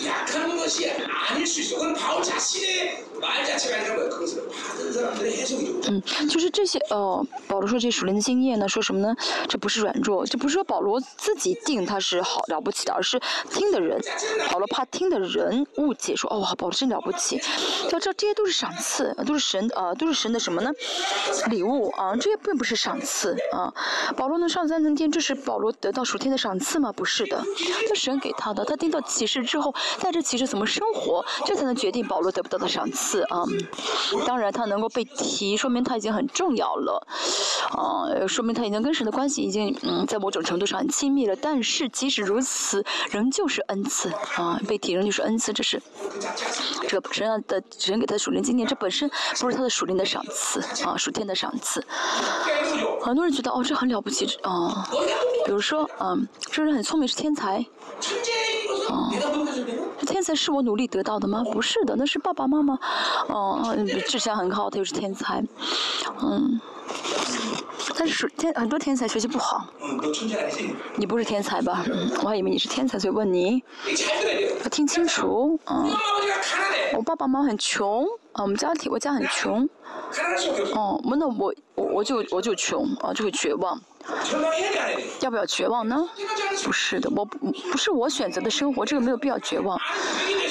[0.06, 0.89] 약한 약한 것이
[1.30, 1.78] 아닐 수 있어.
[1.78, 4.10] 그건 바울 자신의 말 자체가 아니라 뭐야.
[4.10, 5.89] 그것을 받은 사람들의 해석이죠.
[5.89, 9.16] 嗯，就是这些呃，保罗说这属灵的经验呢，说什么呢？
[9.47, 13.99] 这不是软弱，这不是说保罗自己定他是好了不起的，而是听的人，
[14.51, 17.41] 保罗怕听的人误解说哦，保罗真了不起。
[17.91, 20.72] 要知道这些都是赏赐，呃都是神呃都是神的什么呢？
[21.49, 23.74] 礼物啊，这些并不是赏赐啊。
[24.16, 26.91] 保罗能上三层天，这是保罗得到属天的赏赐吗？
[26.91, 27.43] 不是的，
[27.88, 28.66] 这神给他的。
[28.66, 33.45] 他听到启示之后， 但这其实怎么生活这才能决定保罗得不到的赏赐啊
[34.26, 37.07] 当然他能够被提说明他已经很重要了
[37.70, 41.36] 啊说明他已经跟神的关系已经嗯在某种程度上很亲密了。
[41.36, 45.80] 但是即使如此仍旧是恩赐啊被提仍旧是恩赐这是
[46.88, 49.11] 这个神啊的神给他的属灵经验这本身
[49.41, 51.84] 不是他的属灵的赏赐啊属天的赏赐。
[53.01, 54.86] 很多人觉得哦这很了不起啊
[55.47, 56.16] 比如说啊
[56.51, 57.64] 这人很聪明是天才。
[58.88, 59.11] 啊
[60.01, 61.44] 这天才是我努力得到的吗？
[61.53, 62.74] 不是的，那是爸爸妈妈，
[63.28, 65.44] 哦、呃，志向很高，他就是天才，
[66.22, 66.61] 嗯。
[67.96, 69.64] 但是天很多天才学习不好，
[70.96, 71.84] 你不是天才吧？
[72.22, 73.62] 我还以为你是天才，所以问你。
[74.64, 75.90] 我听清楚，嗯，
[76.96, 79.68] 我爸爸妈妈很穷，啊，我们家庭我家很穷，
[80.74, 83.78] 哦，那我我我就我就穷，啊，就会绝望，
[85.20, 86.09] 要不要绝望呢？
[86.64, 89.76] 不是的我不是我选择的生活这个没有必要绝望。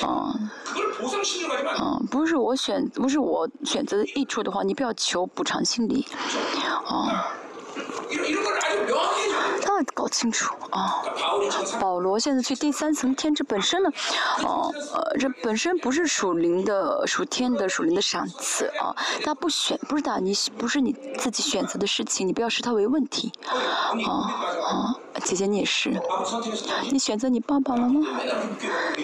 [0.02, 0.34] 啊
[2.12, 6.06] 不是我选不是我选择的益处的话你不要求补偿心理。
[6.86, 7.34] 啊。
[9.80, 11.02] 要搞清楚啊
[11.80, 13.90] 保罗现在去第三层天这本身呢
[14.44, 23.32] 哦呃这本身不是属灵的属天的属灵的赏赐啊他不选不是打你不是你自己选择的事情你不要视他为问题
[24.06, 24.30] 哦
[24.64, 24.96] 哦。
[25.26, 25.92] 姐姐你也是
[26.92, 28.08] 你选择你爸爸了吗？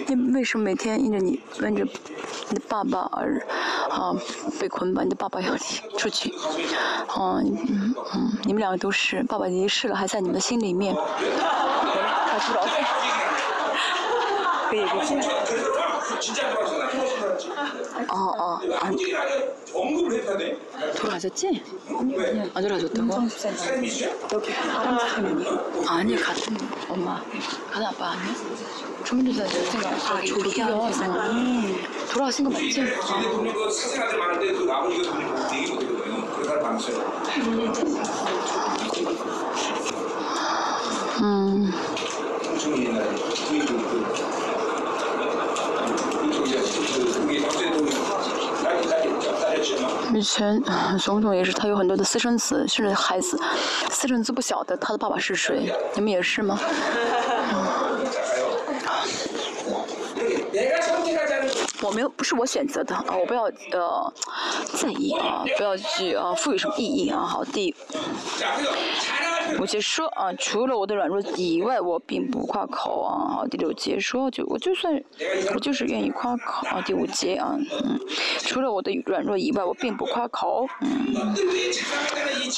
[0.07, 3.45] 你为什么每天因着你问着你的爸爸而
[3.89, 4.15] 啊
[4.57, 5.57] 被捆绑你的爸爸要
[5.97, 6.33] 出去？
[7.09, 10.94] 啊嗯嗯你们两个都是爸爸离世了还在你们心里 面。
[10.94, 13.10] 他出老可以可以。
[14.70, 17.48] 그래서 진짜 좋아서 나 헤어진 줄 알았지.
[18.10, 19.32] 哦哦，啊， 솔직히 아주
[19.74, 20.56] 언급을 해야 돼.
[20.96, 21.62] 돌아가셨지?
[22.16, 22.50] 왜?
[22.54, 23.28] 안 돌아가셨다고?
[23.28, 24.10] 사람이 있어요?
[24.32, 26.56] 여기 파란색 아니 같은
[26.88, 27.20] 엄마,
[27.70, 28.34] 같은 아빠 아니야?
[29.04, 30.90] 주민들 생각 아 조기요.
[32.12, 32.74] 돌아가신 거 맞지?
[32.80, 36.26] 근데 보면 그 사생아들 많을 때 그 아버지가 돈을 못 얘기 못 했거든요.
[36.32, 36.96] 그런 사람 많았어요.
[41.21, 41.71] 嗯。
[50.13, 50.63] 以前，
[50.99, 53.37] 总统也是，他有很多的私生子，甚至孩子，
[53.89, 55.73] 私生子不晓得他的爸爸是谁。
[55.93, 56.57] 你们也是吗？
[61.81, 64.13] 我没有，不是我选择的啊，我不要呃
[64.73, 67.19] 在意啊，不要去啊赋予什么意义啊。
[67.19, 67.75] 好，第。
[69.59, 73.35] 我就说啊，除了我的软弱以外，我并不夸口啊。
[73.35, 74.93] 好，第六节说就我就算
[75.53, 76.81] 我就是愿意夸口啊。
[76.81, 77.99] 第五节啊，嗯，
[78.39, 81.15] 除了我的软弱以外，我并不夸口，嗯，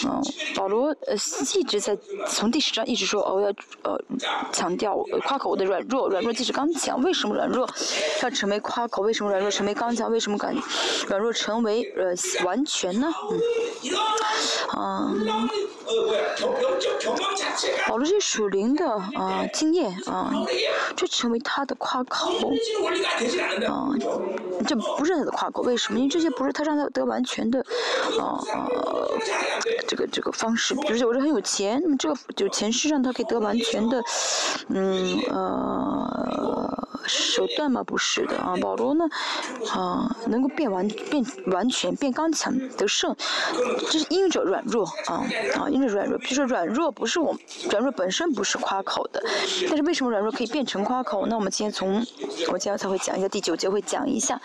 [0.05, 0.21] 嗯。
[0.55, 1.15] 保罗呃
[1.55, 3.47] 一直在从第十章一直说哦要
[3.83, 3.99] 呃
[4.51, 7.01] 强调夸口我的软弱，软弱即是刚强。
[7.01, 7.67] 为什么软弱
[8.21, 9.01] 要成为夸口？
[9.03, 10.11] 为什么软弱成为刚强？
[10.11, 10.55] 为什么感
[11.07, 12.13] 软弱成为呃
[12.45, 13.07] 完全呢？
[14.75, 15.47] 嗯，啊。
[17.87, 20.31] 保罗是属灵的啊经验啊，
[20.95, 22.31] 这成为他的夸口
[23.67, 23.95] 啊，
[24.67, 25.99] 这不是他的夸口，为什么？
[25.99, 27.59] 因为这些不是他让他得完全的
[28.19, 28.67] 啊啊，
[29.87, 30.75] 这个这个方式。
[30.75, 34.03] 比如，说我是很有钱，那么这个就钱是让他可以得完全的，
[34.69, 36.86] 嗯呃。
[37.07, 37.83] 手段吗？
[37.83, 39.05] 不是的啊，保罗呢，
[39.71, 43.15] 啊，能够变完变完全变刚强得胜，
[43.89, 47.35] 这是因着软弱啊啊，因着软弱，比如说软弱不是我
[47.69, 49.23] 软弱本身不是夸口的，
[49.67, 51.25] 但是为什么软弱可以变成夸口？
[51.27, 52.05] 那我们今天从
[52.51, 54.39] 我今天才会讲一下第九节会讲一下。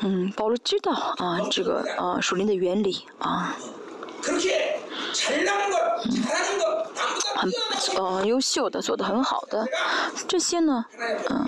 [0.00, 3.54] 嗯，保罗知道啊，这个啊，属灵的原理啊，
[7.36, 7.50] 很
[7.96, 9.66] 呃，优秀的，做的很好的
[10.28, 10.84] 这些呢，
[11.30, 11.46] 嗯，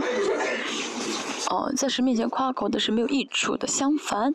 [1.50, 4.34] 呃，在神面前夸口的是没有益处的，相反。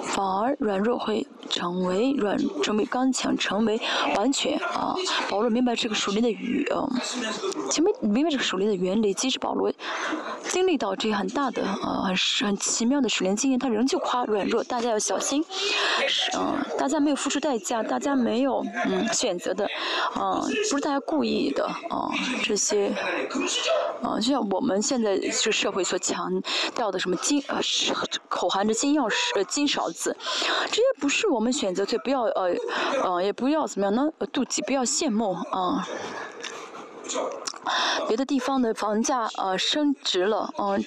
[0.00, 3.80] 反而软弱会成为软，成为刚强，成为
[4.16, 4.94] 完全啊。
[5.28, 6.88] 保罗明白这个属灵的语，嗯、啊，
[7.70, 9.72] 前面明白这个属灵的原理，即使保罗
[10.44, 14.62] 经历到这很大的啊，很很奇妙的属灵经验，他仍旧夸软弱。
[14.64, 15.44] 大家要小心，
[16.06, 19.66] 是、嗯、大家没有付出代价，大家没有嗯选择的，
[20.14, 20.40] 啊，
[20.70, 22.08] 不是大家故意的啊，
[22.42, 22.94] 这些
[24.02, 26.40] 啊，就像我们现在这社会所强
[26.74, 27.60] 调的什么金、啊、
[28.28, 29.87] 口含着金钥匙金勺。
[29.90, 30.16] 字，
[30.70, 32.54] 这些不是我们选择，所以不要呃
[33.02, 34.08] 呃，也不要怎么样呢？
[34.32, 35.86] 妒忌，不要羡慕啊。
[38.06, 40.82] 别的地方的房价呃升值了，嗯，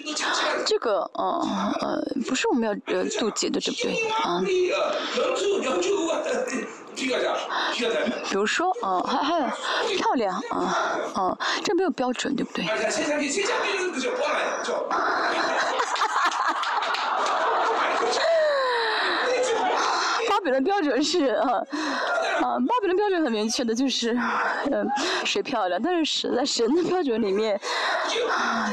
[0.66, 1.48] 这个呃
[1.82, 4.08] 呃不是我们要呃妒忌的，对不对？
[4.24, 4.42] 啊。
[8.30, 9.46] 比如说啊，还还有
[9.98, 10.76] 漂亮啊
[11.16, 12.66] 嗯，这没有标准，对不对？
[20.44, 21.52] 比伦标准是啊
[22.42, 24.18] 啊，巴比伦标准很明确的就是，
[24.72, 24.88] 嗯，
[25.26, 25.82] 谁漂亮？
[25.82, 27.60] 但是实在神的标准里面、
[28.30, 28.70] 啊、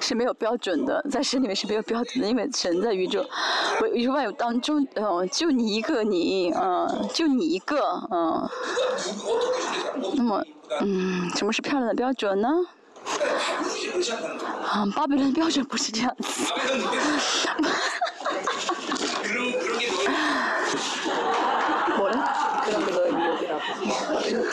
[0.00, 3.24] 是没有标准的，在神里面是没有标准的，因为神在宇宙，
[3.92, 7.80] 宇宙万有当中，嗯、呃，就你一个你，嗯、呃，就你一个，
[8.10, 8.50] 嗯、呃。
[10.16, 10.44] 那么，
[10.80, 12.48] 嗯，什么是漂亮的标准呢？
[14.66, 16.52] 啊，巴比伦标准不是这样子。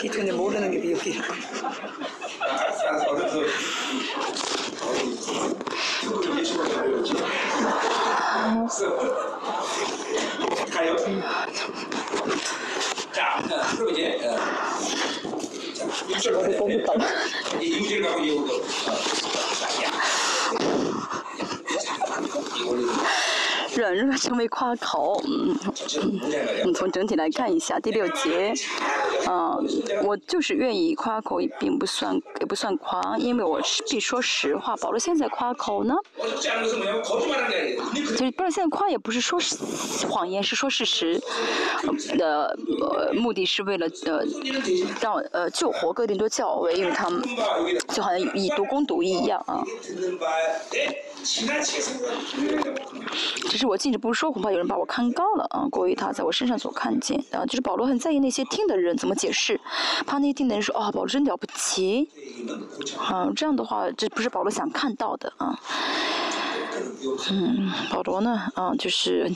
[0.01, 1.33] 기존에 모르는 게 미혹이라고
[10.71, 10.95] 가요.
[13.11, 13.43] 자,
[13.77, 14.35] 그럼 이제 어,
[15.75, 17.05] 자, 6절 뽑을까봐.
[17.61, 18.47] 이 이무지를 갖고 이거
[23.93, 25.21] 人人成为夸口。
[25.25, 25.55] 嗯，
[26.61, 28.53] 我们从整体来看一下第六节。
[29.29, 29.65] 嗯、
[30.03, 34.75] 我就是愿意夸口，也并不算也不算夸，因为我是必说实话。
[34.77, 35.95] 保罗现在夸口呢？
[38.17, 39.39] 就是保罗现在夸也不是说
[40.09, 41.21] 谎言，是说事实。
[42.17, 44.23] 的呃,目的是为了呃，
[44.99, 47.21] 让呃救活哥林多教会，因为他们
[47.89, 49.63] 就好像以毒攻毒一样啊。
[53.49, 59.59] 只是我禁止不说，恐怕有人把我看高了啊，过于他在我身上所看见啊，就是保罗很在意那些听的人怎么解释，
[60.05, 62.07] 怕那些听的人说，哦，保罗真了不起，
[62.99, 65.59] 啊，这样的话，这不是保罗想看到的啊。
[67.31, 68.39] 嗯，保罗呢？
[68.53, 69.31] 啊，就是，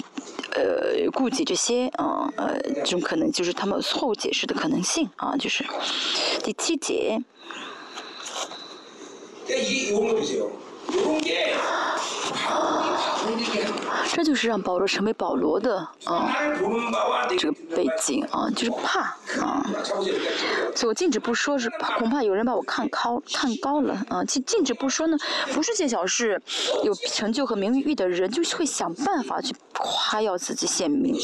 [0.54, 5.66] 呃，顾及这些啊，呃，这种可能就是他们错误解释的可能性啊，就是
[6.44, 7.20] 第七节。
[14.14, 16.32] 这就是让保罗成为保罗的啊，
[17.38, 19.02] 这个背景啊，就是怕
[19.42, 19.66] 啊，
[20.76, 24.24] 所以我禁止不说是，恐怕有人把我看高看高了啊。
[24.24, 25.18] 禁禁止不说呢，
[25.54, 26.42] 不是件小事，
[26.84, 31.16] 有成就和名誉的人就会想办法去夸耀自己、显明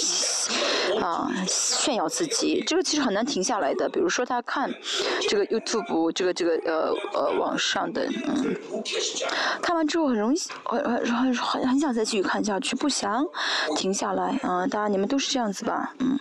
[0.99, 3.87] 啊、炫耀自己，这个其实很难停下来的。
[3.87, 4.69] 比如说他看
[5.29, 8.55] 这个 YouTube 这个这个呃呃网上的，嗯，
[9.61, 11.70] 看完之后很容易，很很很像。
[11.71, 13.25] 很想再继续看下去，不想
[13.77, 14.67] 停下来啊。
[14.67, 15.93] 当然你们都是这样子吧？
[15.99, 16.19] 嗯，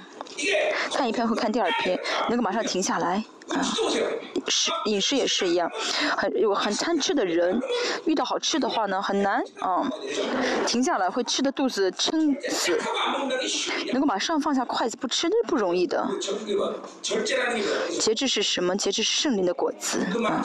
[0.94, 1.98] 看一篇会看第二篇，
[2.28, 3.24] 能够马上停下来
[3.54, 3.62] 啊
[4.48, 5.70] 是饮食也是一样。
[6.16, 7.60] 很有很贪吃的人
[8.04, 9.88] 遇到好吃的话呢很难啊
[10.66, 12.78] 停下来会吃的肚子撑死。
[13.92, 16.06] 能够马上放下筷子不吃那不容易的。
[17.98, 18.76] 节制是什么？
[18.76, 20.42] 节制是胜利的果子啊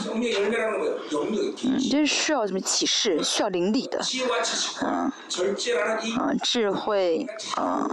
[1.64, 3.24] 嗯这是需要什么启示？
[3.24, 4.00] 需要灵力的。
[4.82, 5.12] 啊
[6.18, 7.26] 啊智慧
[7.56, 7.88] 啊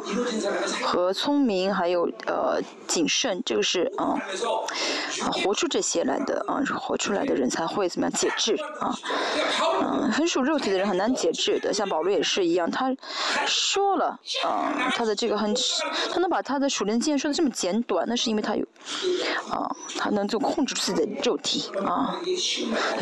[0.83, 4.19] 和聪明还有呃谨慎这个是啊
[5.23, 8.95] 啊，活出这些来的啊，活出来的人才会怎么样节制啊？
[9.83, 12.95] 嗯，很属肉体的人很难节制的，像保罗也是一样，他
[13.47, 15.55] 说了啊，他的这个很，
[16.13, 18.65] 他能把他的属灵经验说的这么简短，那是因为他有
[19.51, 22.21] 啊，他能就控制自己的肉体啊，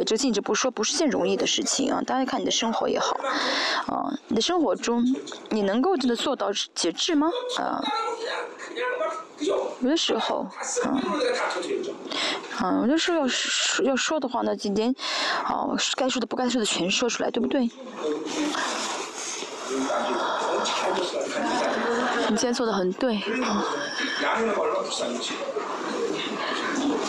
[0.07, 2.03] 就禁止不说，不是件容易的事情啊。
[2.07, 3.17] 大家看你的生活也好，
[3.87, 5.05] 啊，你的生活中
[5.51, 7.31] 你能够真的做到节制吗？
[7.59, 7.83] 啊？
[9.40, 11.94] 有的时候， 다 쓰는 대로 내가 다 터뜨리죠.
[12.62, 14.96] 嗯，有的时候要说要说的话呢，今天
[15.44, 17.70] 啊，该说的不该说的全说出来，对不对？
[19.68, 21.20] 너무 잘 줬어.
[21.20, 22.30] 간지가.
[22.30, 23.16] 你今天做的很对，
[24.24, 25.34] 양은 얼마나 비싼 거지?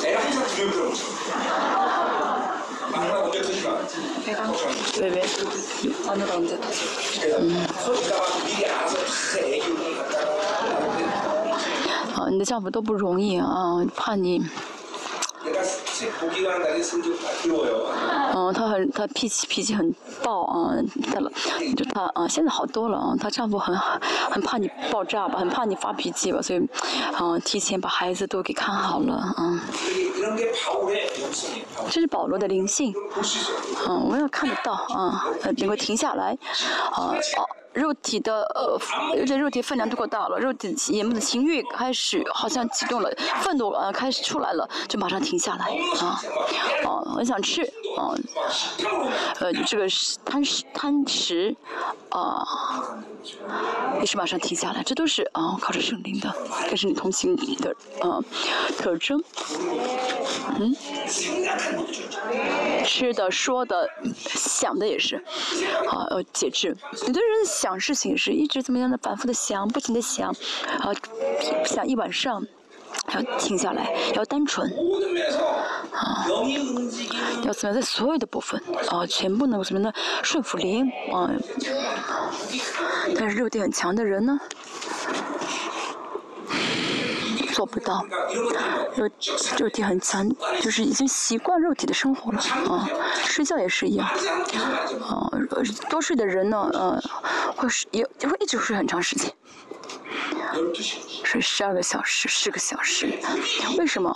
[0.03, 0.93] 내가 항상 두려움스러워.
[2.93, 3.79] 마누라 언제 터질까?
[4.25, 4.53] 배가
[5.01, 5.23] 왜 왜?
[6.07, 6.81] 마누라 언제 터지?
[7.21, 7.37] 거
[12.30, 14.44] 你的丈夫都不容易啊，怕你。
[18.34, 19.94] 嗯，他很他脾气脾气很
[20.24, 20.74] 暴啊，
[21.12, 21.32] 他了，
[21.76, 26.60] 就他啊，现在好多了啊，她丈夫很很怕你爆炸吧，很怕你发脾气吧，所以，
[27.20, 29.60] 嗯，提前把孩子都给看好了啊。
[31.90, 32.94] 这是保罗的灵性。
[33.88, 35.26] 嗯我也看得到啊
[35.58, 36.38] 能够停下来
[36.92, 38.78] 啊哦肉体的呃
[39.18, 43.10] 有点肉体分量都过大了肉体眼目的情欲开始好像启动了
[43.42, 45.66] 愤怒呃开始出来了就马上停下来
[46.02, 46.22] 啊
[46.84, 47.64] 哦我想吃
[47.98, 48.18] 哦
[49.40, 51.56] 呃这个是贪食贪食
[52.10, 52.46] 啊
[54.00, 56.34] 也是马上停下来，这都是啊，靠着圣灵的，
[56.70, 58.20] 这是你同行的啊
[58.78, 59.24] 特征。
[60.60, 60.76] 嗯，
[62.84, 65.24] 吃的、说的、想的也是，
[65.88, 66.76] 啊，解制。
[67.08, 70.30] 有的人想事情是一直怎么样的，反复的想，不停的想，
[70.80, 70.92] 啊，
[71.66, 72.46] 想一晚上。
[73.14, 74.70] 要停下来，要单纯，
[75.92, 76.26] 啊，
[77.44, 79.92] 要怎么样在所有的部分，啊，全部能够什么呢？
[80.24, 81.30] 顺服灵，啊，
[83.18, 84.40] 但是肉体很强的人呢，
[87.54, 88.06] 做不到，
[88.96, 89.10] 肉
[89.58, 90.30] 肉体很强，
[90.62, 92.90] 就是已经习惯肉体的生活了，啊，
[93.26, 95.30] 睡觉也是一样，啊，
[95.90, 97.02] 多睡的人呢，啊，
[97.58, 99.32] 会是也也会一直睡很长时间。
[101.24, 103.08] 睡十二个小时十个小时。
[103.78, 104.14] 为什么？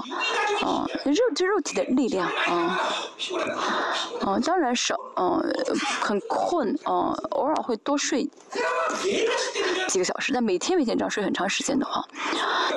[0.64, 2.80] 嗯肉就肉体的力量啊
[4.22, 5.42] 嗯当然少嗯
[6.02, 8.28] 很困嗯偶尔会多睡
[9.88, 10.34] 几个小时。
[10.34, 12.04] 但每天每天这样睡很长时间的话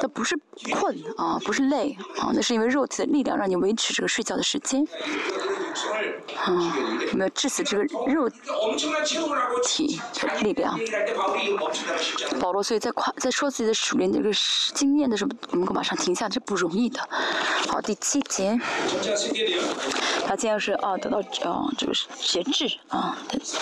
[0.01, 0.39] 那不是
[0.73, 4.87] 困啊不是累啊那是因为肉体的力量让你维持这个睡觉的时间。
[6.47, 6.73] 嗯
[7.15, 8.29] 没有致死这个肉
[9.65, 10.01] 体
[10.43, 10.79] 力量。
[12.41, 14.31] 保罗最在在说自己的熟练这个
[14.75, 17.01] 经验的时候，能够马上停下，这不容易的。
[17.69, 18.59] 好，第七节，
[20.27, 23.17] 他这样是啊，得到啊这个节制啊，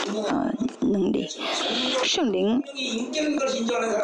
[0.08, 1.28] 嗯，能力，
[2.04, 2.62] 圣灵，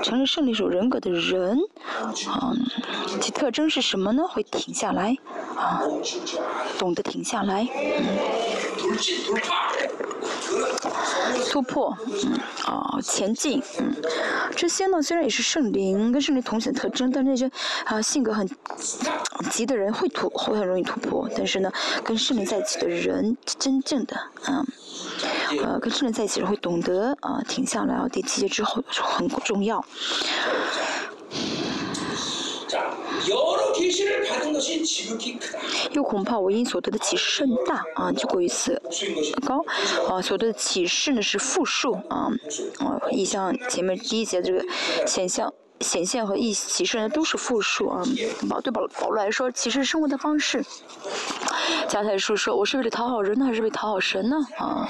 [0.03, 1.59] 承认圣灵是人格的人，
[2.27, 2.53] 啊，
[3.21, 4.23] 其特征是什么呢？
[4.29, 5.17] 会停下来，
[5.57, 5.83] 啊，
[6.79, 7.69] 懂得停下来。
[11.51, 12.33] 突破，嗯，
[12.65, 13.95] 啊，前进，嗯，
[14.57, 17.51] 这些呢虽然也是圣灵跟圣灵同行的特征，但那些
[17.85, 18.49] 啊性格很
[19.51, 21.71] 急的人会突会很容易突破，但是呢，
[22.05, 24.17] 跟圣灵在一起的人，真正的，
[24.49, 24.67] 嗯。
[25.63, 28.09] 呃，跟圣灵在一起的人会懂得啊、停下来啊。
[28.09, 29.85] 第七节之后很重要，
[35.93, 38.81] 又恐怕我因所得的启示甚大啊，就过一次。
[39.47, 39.65] 高
[40.09, 42.31] 啊，所得的启示呢，是复数啊，
[42.79, 44.65] 啊，以像前面第一节这个
[45.07, 45.53] 现象。
[45.83, 48.03] 显现和意启示呢都是复数啊，
[48.49, 50.65] 保对保保罗来说，启示生活的方式。
[51.89, 54.89] 加太书说：“我是为了讨好人呢，还是为讨好神呢？”啊，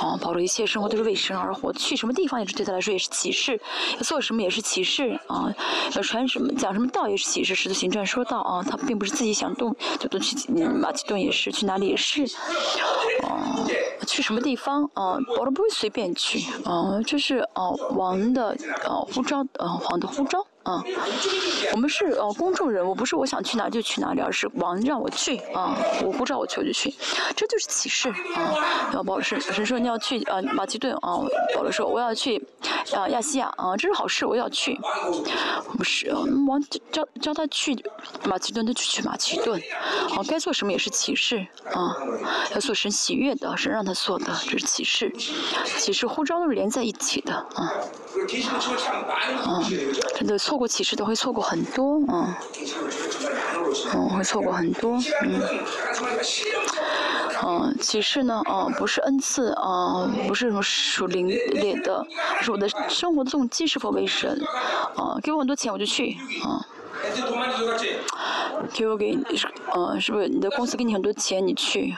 [0.00, 3.58] 啊，保罗一切生活都是为神而活，去什么地方也是对他来说也是启示，
[4.00, 5.52] 做什么也是启示啊，
[5.94, 7.54] 要传什么讲什么道也是启示。
[7.54, 12.24] 使徒行传说道啊，他并不是自己想动就动去，马其顿也是，去哪里也是，
[13.22, 13.64] 啊，
[14.06, 20.82] 去什么地方啊，保罗不会随便去啊，这是啊王的啊呼召啊我的护照啊。
[21.72, 25.76] 我们是呃公众人物，不是我想去哪就去哪里，而是王让我去啊。
[26.04, 26.94] 我不知道我去我就去，
[27.34, 28.54] 这就是启示啊。
[28.88, 31.18] 然后保罗说：“神说你要去呃马其顿啊。”
[31.56, 32.36] 保罗说：“我要去
[32.94, 34.78] 啊亚细亚啊，这是好事，我要去。”
[35.76, 36.12] 不是、
[36.46, 37.74] 王叫叫他去
[38.26, 39.60] 马其顿，他就去马其顿。
[40.10, 41.96] 哦、啊，该做什么也是启示啊，
[42.54, 45.10] 要做神喜悦的，神让他做的，这是启示。
[45.78, 47.48] 启示呼召都是连在一起的啊。
[47.56, 47.66] 嗯、
[49.46, 49.62] 啊，
[50.14, 50.38] 他的。
[50.52, 52.34] 错过启示的会错过很多，嗯，
[53.94, 55.40] 嗯，会错过很多，嗯，
[57.42, 61.26] 嗯，启示呢，嗯，不是恩赐，嗯，不是什么属灵
[61.82, 62.06] 的，
[62.42, 64.38] 是我的生活的动机是否为神，
[64.98, 66.62] 嗯，给我很多钱我就去，嗯。
[68.74, 69.16] 给我给，
[69.74, 71.96] 嗯、是不是你的公司给你很多钱，你去？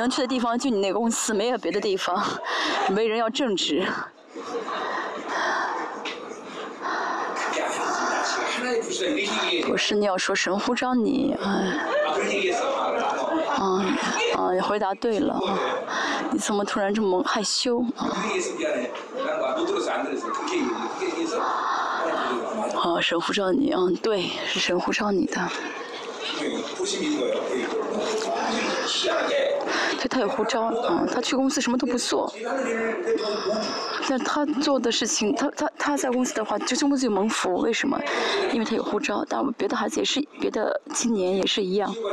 [0.00, 2.24] 能去的地方就你那公司，没有别的地方。
[2.96, 3.86] 为人要正直。
[9.64, 11.78] 不是你要说神呼召你，哎，
[13.60, 13.84] 嗯、啊，
[14.36, 15.38] 啊，你回答对了，
[16.30, 18.08] 你怎么突然这么害羞啊？
[23.00, 25.40] 神呼召你，嗯、啊，对，是神呼召你的。
[29.98, 32.32] 对他有护照，嗯，他去公司什么都不做，
[34.08, 38.00] 但他做的事情，他他他在公司的话，就是公司有门福，为什么？
[38.52, 41.94] 因为他有护照，但别的孩子也是，别的青年也是一样。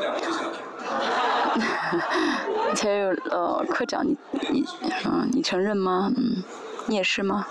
[2.75, 4.15] 才有呃，科长，你
[4.51, 4.65] 你
[5.05, 6.11] 嗯，你承认吗？
[6.17, 6.43] 嗯，
[6.85, 7.47] 你也是吗？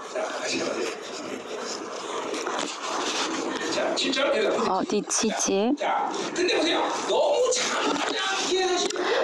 [4.59, 5.75] 好第七节。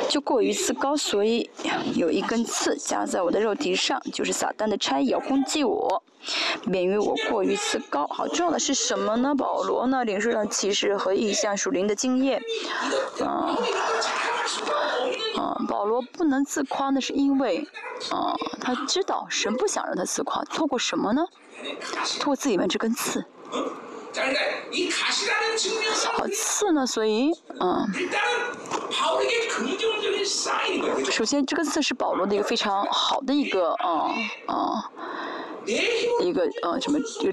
[0.08, 1.50] 就过于自高所以
[1.94, 6.02] 有一根刺夹在我的肉体上就是撒旦的差役要攻击我。
[6.64, 12.40] 免于我过于自高好重要的是什么呢保罗呢领受到骑士和意象属灵的经验。
[13.20, 13.56] 嗯
[15.38, 17.66] 嗯保罗不能自夸那是因为
[18.12, 21.26] 嗯他知道神不想让他自夸错过什么呢？
[22.04, 23.24] 错过自己的这根刺。
[26.12, 27.30] 好次呢，所以，
[27.60, 27.88] 嗯，
[31.10, 34.10] 首先这个字是保罗的一个非常好的一个，嗯
[34.48, 34.82] 嗯，
[36.20, 37.32] 一个呃、嗯、什么就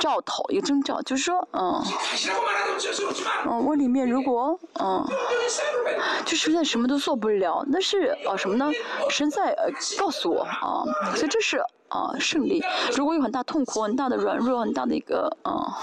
[0.00, 1.82] 兆头，一个征兆，就是说，嗯，
[3.46, 5.06] 嗯，我里面如果，嗯，
[6.24, 8.70] 就实在什么都做不了，那是啊什么呢？
[9.10, 12.62] 神在呃告诉我啊，所以这是啊，胜利！
[12.96, 15.76] 如果有很大痛苦、很大的软弱、很大的一个啊，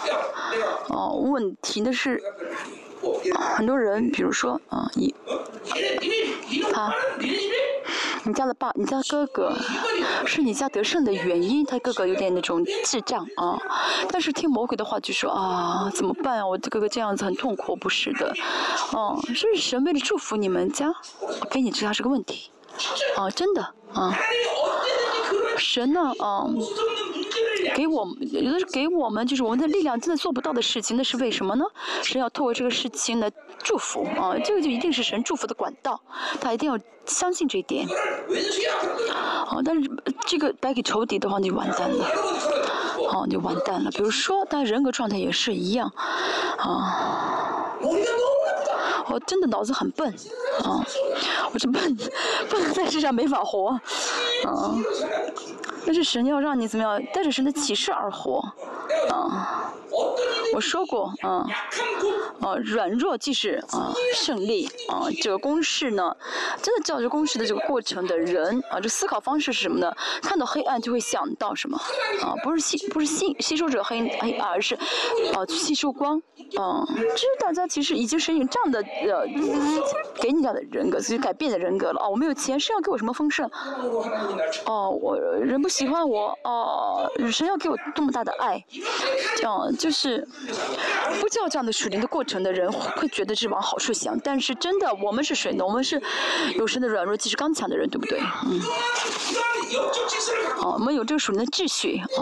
[0.89, 2.21] 啊问题的是，
[3.55, 5.13] 很多人，比如说啊，你，
[6.71, 6.93] 他，
[8.23, 9.53] 你家的爸，你家哥哥，
[10.25, 13.59] 是你家得胜的原因，他哥哥有点那种智障啊。
[14.09, 16.47] 但是听魔鬼的话就说啊，怎么办啊？
[16.47, 18.33] 我哥哥这样子很痛苦，不是的，
[18.93, 20.93] 啊，是神为了祝福你们家，
[21.51, 22.49] 给你知道是个问题，
[23.17, 23.61] 啊，真的，
[23.93, 24.17] 啊。
[25.57, 26.47] 神呢，啊，
[27.75, 31.65] 给我们有的是给我们，就是我们的力量真的做不到的事情，那是为什么呢？
[32.03, 35.99] 神要透过这个事情来祝福啊，这个就一定是神祝福的管道，
[36.39, 37.87] 他一定要相信这一点。
[39.11, 39.89] 啊，但是
[40.25, 42.05] 这个白给仇敌的话，你完蛋了，
[43.11, 43.91] 哦、啊，你完蛋了。
[43.91, 45.91] 比如说，他人格状态也是一样，
[46.57, 47.73] 啊。
[49.09, 50.07] 我真的脑子很笨
[50.63, 50.83] 啊
[51.53, 51.97] 我是笨
[52.49, 53.81] 笨在世上没法活啊。
[55.85, 57.01] 但是神要让你怎么样？
[57.13, 58.43] 带着神的启示而活
[59.09, 59.73] 啊。
[60.53, 61.45] 我说过啊
[62.41, 66.15] 啊软弱即是啊胜利啊这个公式呢
[66.61, 69.91] 真的叫这公式的这个过程的人啊就思考方式是什么呢？
[70.21, 71.77] 看到黑暗就会想到什么？
[72.21, 74.75] 啊不是吸不是吸吸收者黑黑而是
[75.33, 76.21] 啊去吸收光
[76.57, 79.25] 嗯这是大家其实已经是用这样的呃
[80.21, 82.01] 给你这样的人格所以改变的人格了。
[82.01, 83.49] 哦我没有钱谁要给我什么丰盛？
[84.65, 88.63] 哦我人不喜欢我哦谁要给我这么大的爱？
[89.35, 90.27] 这样就就是
[91.21, 96.01] 不叫这样的属灵的过程的人会觉得是往好处想但是真的我们是谁呢我们是
[96.55, 98.19] 有生的软弱即是刚强的人对不对？
[98.19, 98.59] 嗯。
[100.57, 102.19] 哦我们有这个属灵的秩序啊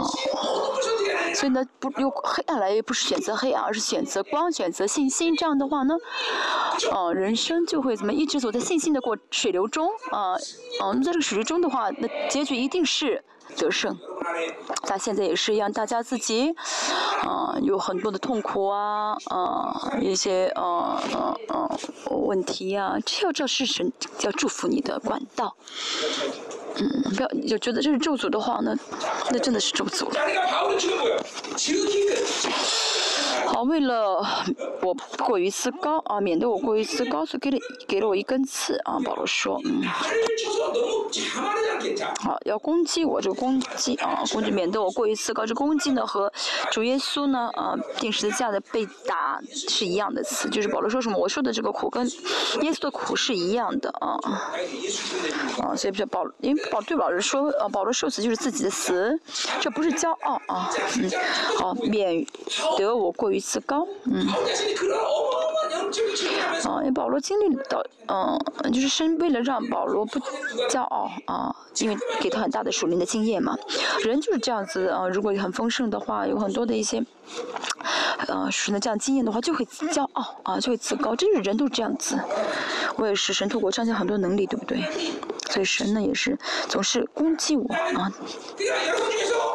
[1.34, 5.96] 所以呢不用黑暗来也不是选择黑暗而是选择光选择信心这样的话呢
[6.92, 10.34] 哦人生就会怎么一直走在信心的过水流中啊
[10.82, 13.24] 哦在这个水流中的话那结局一定是
[13.58, 13.98] 得胜。
[14.88, 16.54] 但现在也是让，大家自己，
[17.24, 21.78] 啊、有很多的痛苦啊，啊、一些呃呃呃
[22.18, 23.92] 问题啊、这要这是神
[24.22, 25.56] 要祝福你的管道。
[26.78, 28.76] 嗯，不要就觉得这是咒诅的话那，
[29.32, 30.20] 那真的是咒诅了。
[33.46, 34.26] 好为了
[34.82, 34.94] 我
[35.24, 37.58] 过于自高啊免得我过于自高所以给了
[37.88, 39.82] 给了我一根刺啊保罗说嗯。
[42.20, 45.46] 好要攻击我这个攻击啊攻击免得我过于自高。
[45.46, 46.32] 这攻击呢和
[46.72, 50.50] 主耶稣呢啊定时的这样的被打是一样的词。
[50.50, 52.06] 就是保罗说什么我受的这个苦跟
[52.62, 54.18] 耶稣的苦是一样的啊。
[55.62, 59.18] 啊所以不是保罗因为保对保罗说呃保罗受死就是自己的死
[59.60, 61.10] 这不是骄傲啊嗯。
[61.58, 62.26] 好免
[62.78, 64.26] 得我过于一次高，嗯，
[66.64, 68.40] 啊，因为保罗经历到，嗯、
[68.72, 70.20] 就是生为了让保罗不
[70.70, 73.58] 骄傲啊，因为给他很大的属灵的经验嘛。
[74.04, 77.04] 人就是这样子啊，如果很丰盛的话，有很多的一些，
[78.28, 82.18] 呃、啊，属灵的这样经验的话，就会骄傲啊，就会自高，这就是人都这样子。
[82.98, 84.84] 我也是神透过彰显很多能力，对不对？
[85.50, 88.12] 所以神呢也是总是攻击我啊。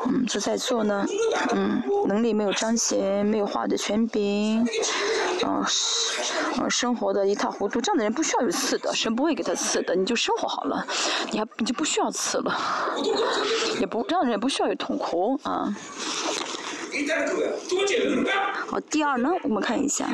[0.06, 1.06] 嗯，就在做呢，
[1.54, 4.66] 嗯，能力没有彰显，没有画的全屏，
[5.42, 5.66] 嗯、啊，
[6.56, 10.86] 嗯、啊，生活的一塌糊涂，这样的人不需要有刺的，神不会给他刺的，你就生活好了，
[11.30, 12.58] 你还你就不需要刺了，
[13.78, 15.68] 也不这样的人也不需要有痛苦啊。
[18.70, 20.06] 哦，第二呢，我们看一下。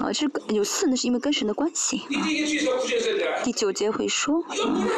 [0.00, 1.98] 哦，这个有四呢，是因为跟神的关系。
[1.98, 2.26] 啊、
[3.42, 4.88] 第九节会说、嗯，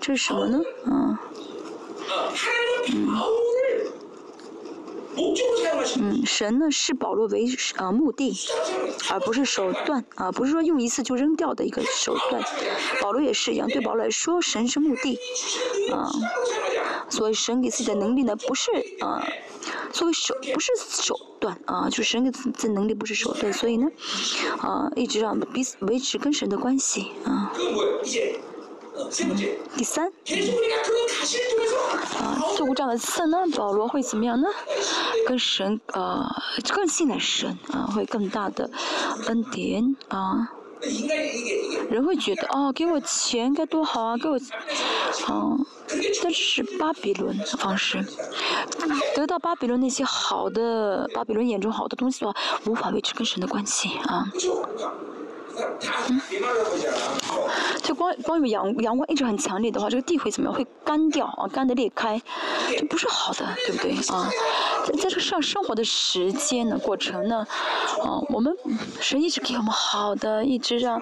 [0.00, 0.60] 这是什么呢？
[0.86, 1.18] 嗯。
[6.00, 7.46] 嗯，神呢视保罗为
[7.76, 8.34] 呃目的，
[9.10, 12.42] 而不是手段啊、呃，不是说用一次就扔掉的一个手段。
[13.00, 15.18] 保罗也是一样，对保罗来说，神是目的，
[15.92, 16.08] 啊、
[17.12, 18.70] 所以神给自己的能力呢，不是
[19.00, 19.22] 啊，
[19.92, 23.86] 所以手不是手段啊，就是神给自自能力不是手段，所以呢，
[24.58, 27.52] 啊一直让彼此维持跟神的关系啊。
[29.76, 30.06] 第三，
[32.18, 34.48] 啊做过这样的事呢，保罗会怎么样呢？
[35.26, 36.26] 跟神啊
[36.70, 38.70] 更信赖神啊，会更大的
[39.26, 40.50] 恩典啊。
[41.90, 44.38] 人会觉得哦，给我钱该多好啊，给我。
[46.22, 48.02] 但是巴比伦的方式，
[49.14, 52.34] 得到巴比伦那些好的巴比伦眼中好的东西的话，
[52.66, 54.24] 无法维持跟神的关系啊。
[56.08, 56.20] 嗯，
[57.82, 60.56] 就光光有阳阳光一直很强烈的话，这个地会怎么样？
[60.56, 62.20] 会干掉啊，干的裂开，
[62.76, 64.30] 这不是好的，对不对啊？
[64.86, 67.46] 在在这上生活的时间呢，过程呢，
[68.02, 68.56] 啊，我们
[69.00, 71.00] 神一直给我们好的，一直让，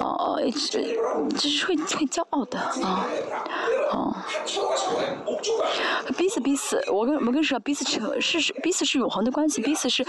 [0.00, 0.98] 哦、啊，一直
[1.36, 3.06] 就是会会骄傲的啊，
[3.92, 4.24] 哦、啊，
[6.16, 7.84] 彼此彼此，我跟我们跟神彼此
[8.20, 10.04] 是是彼此是永恒的关系，彼此是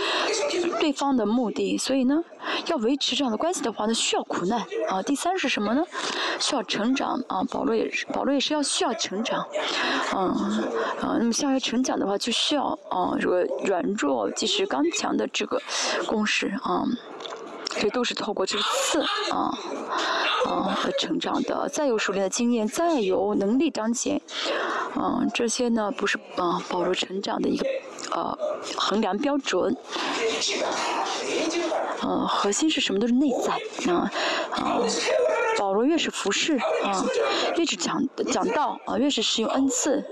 [0.80, 2.23] 对方的目的，所以呢，
[2.68, 3.69] 要维持这样的关系的。
[3.70, 4.60] 的话呢，需要苦难
[4.90, 5.02] 啊。
[5.04, 5.84] 第三是什么呢？
[6.40, 7.44] 需要成长啊。
[7.52, 9.46] 保罗也是，保罗也是要需要成长，
[10.16, 10.28] 嗯
[11.02, 11.18] 啊。
[11.20, 15.62] 那么想要成长的话，就需要啊这个软弱即是刚强的这个
[16.08, 16.84] 公式啊。
[17.80, 19.00] 这都是透过这个刺
[19.32, 19.54] 啊
[20.48, 24.20] 啊的成长的，再有熟练的经验，再有能力彰显，
[24.96, 27.66] 嗯，这些呢不是啊保罗成长的一个
[28.11, 28.38] 呃
[28.77, 29.76] 衡量标准，
[32.03, 34.11] 嗯，核心是什么都是内在啊
[34.52, 34.80] 啊，
[35.57, 37.06] 保罗越是服侍啊，
[37.57, 40.03] 越是讲讲道啊，越是使用恩赐。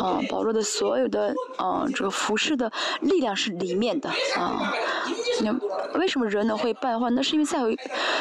[0.00, 4.72] 啊，保罗的所有的啊，这个服饰的力量是里面的啊。
[5.42, 5.54] 那
[5.98, 7.10] 为什么人呢会败坏？
[7.10, 7.58] 那是因为在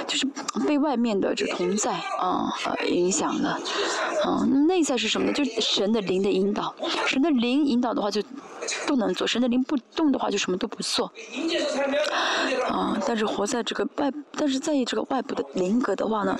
[0.06, 0.28] 就是
[0.68, 3.58] 被外面的这同在啊呃影响了。
[4.24, 5.34] 啊，内在是什么呢？
[5.34, 6.76] 就是神的灵的引导。
[7.08, 8.22] 神的灵引导的话就
[8.88, 11.12] 不能做，神的灵不动的话就什么都不做。
[12.70, 16.38] 啊，但是活在这个外，但是在意这个外部的灵格的话呢，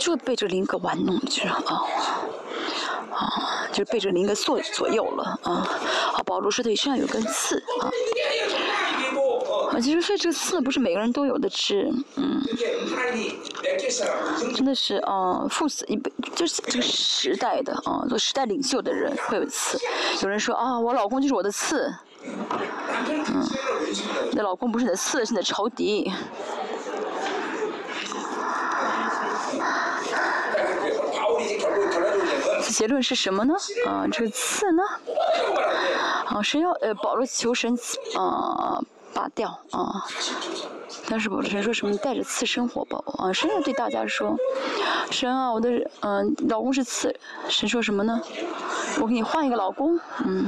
[0.00, 1.84] 就被这灵格玩弄，就是啊。
[3.14, 5.62] 啊，就被这灵格所左右了啊！
[6.12, 7.88] 好，保罗说的身上有根刺啊。
[9.74, 12.40] 啊，其实所以这个刺不是每个人都有的吃，嗯。
[14.54, 19.78] 真的是啊，父死一辈就是这个时代的啊，做时代领袖的人会有刺。
[20.22, 21.92] 有人说啊，我老公就是我的刺。
[22.24, 23.46] 嗯，
[24.30, 26.12] 你的老公不是你的刺，是你的仇敌。
[32.70, 33.54] 结论是什么呢？
[33.86, 34.82] 啊，这个刺呢？
[36.26, 37.76] 啊，神要呃，保罗求神
[38.16, 38.80] 啊
[39.14, 40.04] 拔掉啊。
[41.08, 41.94] 但是神说什么？
[41.98, 42.98] 带着刺生活吧。
[43.18, 44.36] 啊，神要对大家说，
[45.10, 45.68] 神啊，我的
[46.00, 47.14] 嗯老公是刺。
[47.48, 48.20] 神说什么呢？
[49.00, 49.98] 我给你换一个老公。
[50.24, 50.46] 嗯，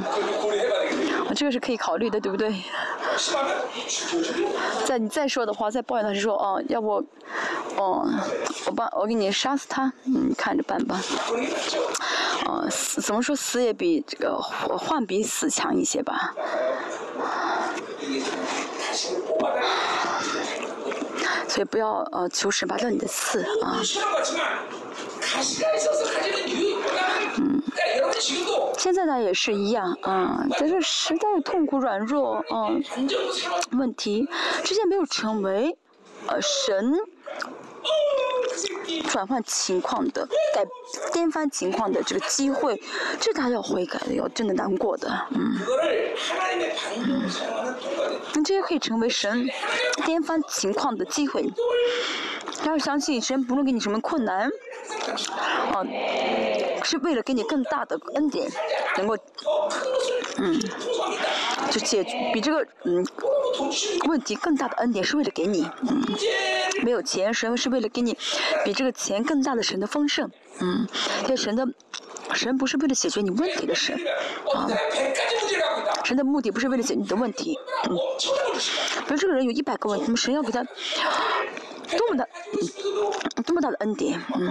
[1.29, 2.63] 啊，这个是可以考虑的，对不对？
[4.85, 7.05] 再你再说的话，再抱怨他是说哦，要不，
[7.77, 8.09] 哦，
[8.67, 11.01] 我帮我给你杀死他，嗯，看着办吧。
[12.47, 16.35] 啊，死怎么说死也比这个换比死强一些吧。
[21.49, 23.81] 所以不要呃求神拔掉你的刺啊。
[27.39, 27.63] 嗯，
[28.79, 32.83] 现在呢也是一样啊，但是时代痛苦软弱嗯
[33.73, 34.29] 问题，
[34.65, 35.77] 之前没有成为
[36.27, 36.95] 呃神。
[39.09, 40.67] 转换情况的、改
[41.13, 42.81] 颠翻情况的这个机会，
[43.21, 45.59] 这他要悔改的，要真的难过的，嗯。
[46.97, 49.49] 嗯，这些可以成为神
[50.05, 51.45] 颠翻情况的机会。
[52.65, 54.51] 要相信神不论给你什么困难，
[55.73, 55.85] 啊，
[56.83, 58.51] 是为了给你更大的恩典，
[58.97, 59.17] 能够，
[60.39, 60.59] 嗯，
[61.71, 63.07] 就解决比这个嗯
[64.09, 66.03] 问题更大的恩典是为了给你，嗯。
[66.83, 68.17] 没有钱，神是为了给你
[68.65, 70.31] 比这个钱更大的神的丰盛，
[70.61, 70.87] 嗯，
[71.27, 71.67] 这神的
[72.35, 73.99] 神不是为了解决你问题的神，
[74.55, 74.69] 啊，
[76.05, 77.59] 神的目的不是为了解决你的问题，
[77.89, 77.97] 嗯，
[79.07, 82.27] 比如这个人有一百个问题，那么神要给他多么大，
[83.43, 84.51] 多么大的恩典，嗯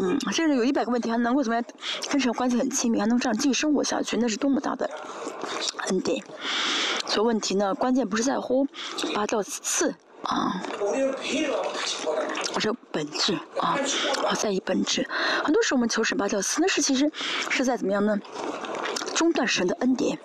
[0.00, 1.64] 嗯，这个人有一百个问题还能够怎么样
[2.08, 4.88] 跟神关系很亲密，还能这样继续生活下去，那是多么大的
[5.88, 6.22] 恩典。
[7.06, 8.66] 所以问题呢，关键不是在乎
[9.12, 9.94] 拔掉刺。
[10.22, 10.62] 啊，
[12.54, 13.76] 我说本质啊，
[14.28, 15.08] 我在意本质。
[15.44, 17.10] 很多时候我们求神拔教丝，那是其实
[17.48, 18.18] 是在怎么样呢？
[19.14, 20.18] 中断神的恩典。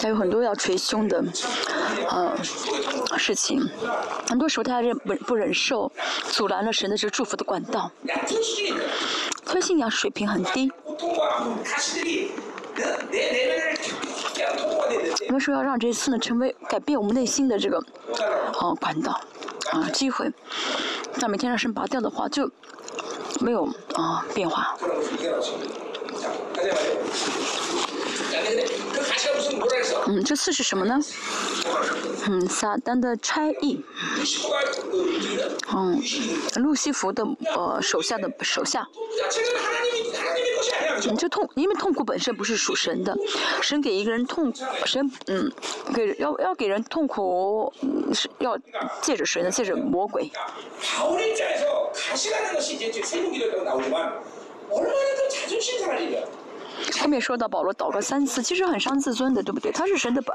[0.00, 1.24] 还有很多要捶胸的，
[2.08, 2.36] 呃，
[3.18, 3.68] 事情。
[4.28, 5.90] 很多时候他忍不不忍受，
[6.30, 7.90] 阻拦了神的这祝福的管道。
[9.44, 10.70] 所以信仰水平很低。
[15.28, 17.78] 我们说要让这次呢成为改变我们内心的这个
[18.60, 19.20] 哦管道
[19.70, 20.32] 啊机会，
[21.20, 22.50] 但每天让神拔掉的话就
[23.40, 23.64] 没有
[23.94, 24.76] 啊变化。
[30.06, 30.98] 嗯，这次是什么呢？
[32.26, 33.84] 嗯，撒旦的差役。
[35.74, 36.00] 嗯，
[36.56, 38.86] 路西弗的呃手下的手下。
[41.10, 43.16] 你就痛，因为痛苦本身不是属神的，
[43.62, 44.52] 神给一个人痛，
[44.84, 45.50] 神嗯
[45.94, 47.72] 给要要给人痛苦，
[48.12, 48.58] 是要
[49.00, 50.30] 借着神呢，借着魔鬼。
[57.00, 59.70] 后面说到保罗祷告三次，其实很伤自尊的，对不对？
[59.72, 60.30] 他是神的仆，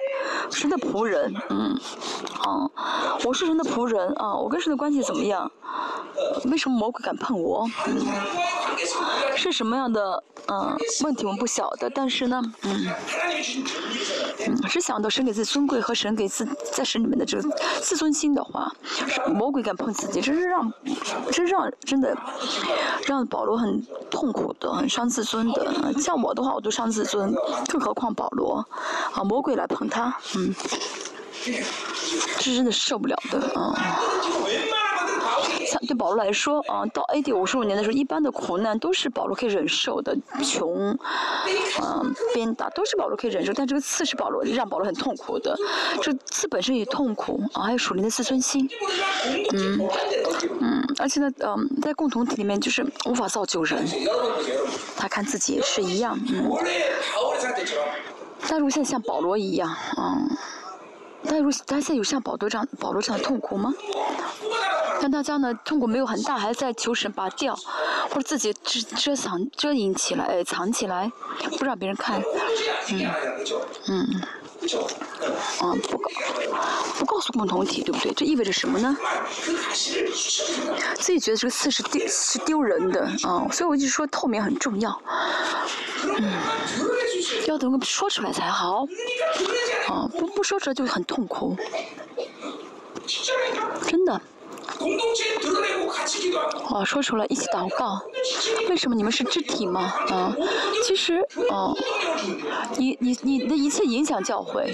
[0.52, 1.80] 神的仆人，嗯，
[2.46, 2.72] 哦，
[3.26, 5.52] 我是神的仆人啊，我跟神的关系怎么样？
[6.46, 7.68] 为什么魔鬼敢碰我？
[9.36, 10.24] 是什么样的？
[10.48, 10.76] 嗯，
[11.06, 12.88] 问题我们不晓得，但是呢，嗯，
[14.46, 17.50] 嗯，只想到神给自尊贵和神给自在神里面的这个
[17.82, 18.70] 自尊心的话，
[19.30, 20.70] 魔鬼敢碰自己，真是让，
[21.32, 22.14] 真是让真的
[23.08, 26.33] 让保罗很痛苦的，很伤自尊的，像我。
[26.34, 27.34] 的话，我都伤自尊，
[27.68, 28.66] 更何况保罗。
[29.14, 30.54] 啊，魔鬼来捧他，嗯，
[32.38, 33.74] 这是真的受不了的，啊。
[35.80, 37.34] 对保罗来说，嗯，到 A.D.
[37.34, 40.98] 五十五年的时候，一般的苦难都是保罗可以忍受的，穷，
[41.82, 45.56] 嗯，鞭打都是保罗可以忍受，但这个刺是保罗让保罗很痛苦的，
[46.02, 48.70] 这刺本身也痛苦，啊，还有属灵的自尊心，
[49.54, 49.80] 嗯，
[50.60, 53.86] 嗯，而且呢，嗯，在共同体里面就是无法造就人，
[54.98, 56.52] 他看自己也是一样，嗯，
[58.48, 60.30] 但如果在像保罗一样，嗯，
[61.26, 63.74] 但如果但现在有像保罗这样保罗这样的痛苦吗？
[65.04, 67.54] 但大家呢，痛苦没有很大，还在求神拔掉，
[68.10, 71.12] 或者自己遮遮藏遮隐起来，藏起来，
[71.60, 72.22] 不让别人看，
[72.88, 73.12] 嗯，
[73.90, 74.22] 嗯，
[75.62, 76.10] 嗯，不告，
[77.00, 78.14] 不告诉共同体，对不对？
[78.14, 78.96] 这意味着什么呢？
[80.96, 85.02] 自己觉得这个事是丢是丢人的，啊，所以我就说透明很重要，
[86.18, 86.32] 嗯，
[87.46, 88.88] 要能够说出来才好，
[89.90, 91.58] 啊，不不说出来就很痛苦，
[93.86, 94.22] 真的。
[96.70, 98.00] 哦说出来一起祷告。
[98.70, 99.94] 为什么你们是肢体吗？
[100.10, 100.36] 啊
[100.84, 101.76] 其实哦
[102.78, 104.74] 你你你的一切影响教会。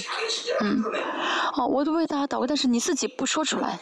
[0.61, 0.83] 嗯。
[1.55, 3.79] 哦我都为大家祷告但是你自己不说出来。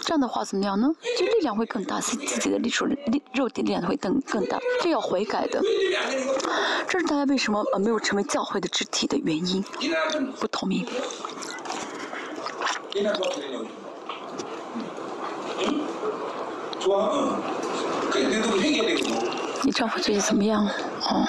[0.00, 0.88] 这样的话怎么样呢？
[1.18, 5.60] 就力量会更大自自己的力出力肉体力量会更更大这要悔改的。
[6.88, 9.64] 这是大家为什么没有成为教会的肢体的原因？
[10.38, 10.86] 不同意。
[19.62, 20.64] 你丈夫最近怎么样？
[21.02, 21.24] 哦，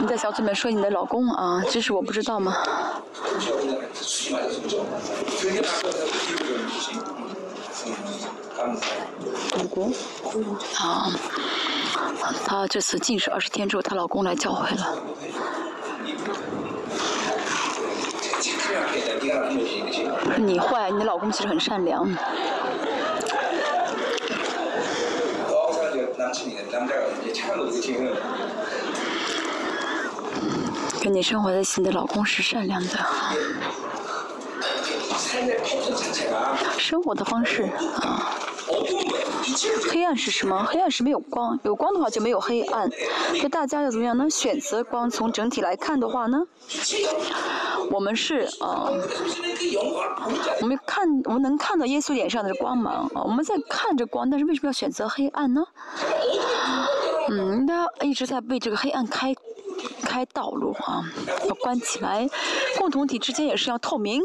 [0.00, 2.56] 你在小组里面说你的老公啊，这是我不知道吗？
[9.58, 9.92] 老公？
[10.78, 11.10] 啊，
[12.46, 14.94] 他这次近食二十天之后，她老公来教会了。
[20.38, 22.08] 你坏你老公其实很善良。
[31.02, 32.98] 跟你生活在一起你的老公是善良的。
[36.78, 37.64] 生活的方式
[38.00, 38.36] 啊。
[39.90, 40.64] 黑暗是什么？
[40.64, 42.88] 黑暗是没有光，有光的话就没有黑暗。
[43.42, 44.30] 那大家要怎么样呢？
[44.30, 46.38] 选择光，从整体来看的话呢，
[47.90, 48.90] 我们是啊，
[50.60, 55.64] 我们看我们能看到耶稣脸上的光芒啊，我们在看着光，但是为什么要选择黑暗呢？
[57.30, 59.34] 嗯，他一直在为这个黑暗开
[60.04, 61.02] 开道路啊，
[61.48, 62.28] 要关起来，
[62.78, 64.22] 共同体之间也是要透明。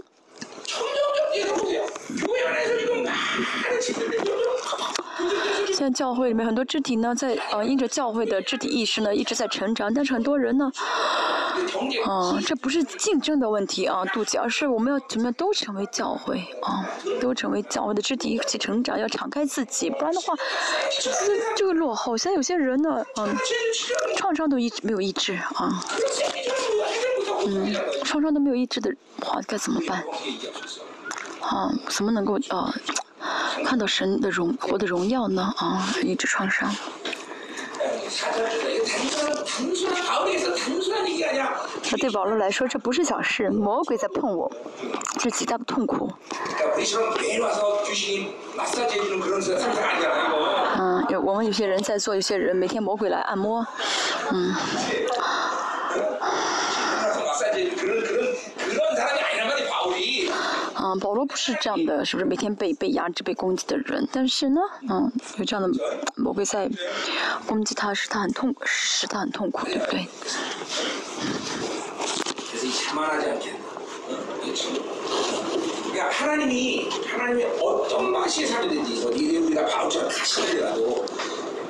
[5.68, 10.72] 现在教会里面很多肢体呢在呃因着教会的肢体意识呢一直在成长但是很多人呢
[12.08, 16.86] 嗯这不是竞争的问题啊妒忌而是我们要怎么样都成为教会啊
[17.20, 20.34] 都成为教会的肢体一起成长要敞开自己不然的话
[21.56, 22.18] 就落后。
[22.18, 23.36] 现在有些人呢嗯
[24.18, 25.82] 创伤都一直没有医治啊
[27.45, 30.04] 嗯创伤都没有医治的话该怎么办？
[31.41, 32.74] 啊怎么能够啊
[33.66, 36.74] 看到神的荣我的荣耀呢啊，一直创伤。
[41.90, 44.52] 那对保罗来说，这不是小事，魔鬼在碰我，
[45.20, 46.12] 这极大的痛苦。
[50.78, 53.66] 嗯，有我们有些人在做，有些人每天魔鬼来按摩，
[54.32, 54.56] 嗯。
[61.01, 64.07] 保罗不是这样的，是不是每天被被压制、被攻击的人？
[64.11, 65.69] 但是呢，嗯，有这样的
[66.15, 66.69] 魔鬼在
[67.47, 70.07] 攻击他，使他很痛，使他很痛苦，对不对？
[71.19, 71.27] 嗯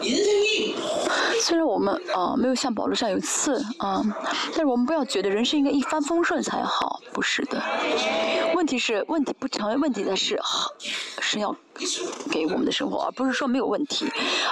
[0.02, 4.02] 人生，虽然我们啊没有像宝路上有刺啊，
[4.52, 7.62] 但是我们不要觉得人生应该一帆风顺才好，不是的。
[8.56, 10.40] 问题是，问题不成为问题的是，
[11.22, 11.56] 神要
[12.32, 14.06] 给我们的生活，而不是说没有问题，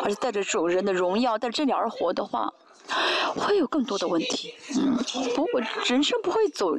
[0.03, 2.51] 而是带着主人的荣耀在这两而活的话。
[3.35, 4.53] 会有更多的问题。
[4.75, 4.95] 嗯，
[5.35, 6.77] 不，我人生不会走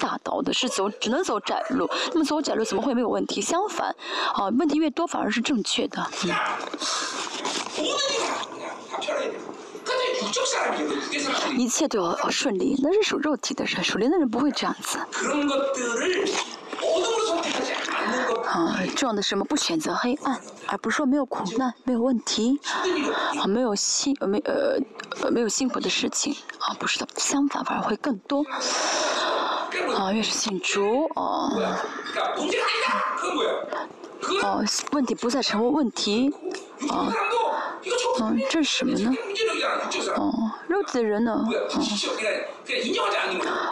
[0.00, 1.88] 大道的，是走只能走窄路。
[2.12, 3.40] 那么走窄路怎么会没有问题？
[3.40, 3.94] 相反，
[4.34, 6.06] 啊，问题越多反而是正确的。
[11.48, 14.98] 嗯、一切都要顺利，那是属肉体的人，属灵的人不会这样子。
[18.46, 22.58] 啊，重要的什么不选择黑暗，而不是说没有苦难、没有问题，
[23.40, 24.78] 啊，没有幸呃没呃
[25.30, 28.44] 没有幸福的事情，啊不是的，相反反而会更多，
[29.96, 31.50] 啊越是信主哦，
[34.42, 36.32] 哦问题不再成为问题，
[36.88, 37.12] 啊，
[38.20, 39.12] 嗯这是什么呢？
[40.14, 41.44] 哦肉体的人呢？
[41.44, 41.50] 哦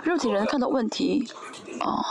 [0.02, 1.28] 肉体人看到问题，
[1.80, 2.04] 哦。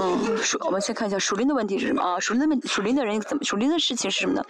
[0.00, 0.38] 嗯。
[0.60, 4.44] 我们先看一下署灵的问题是什么啊署灵的问署灵的人怎么署灵的事情是什么呢？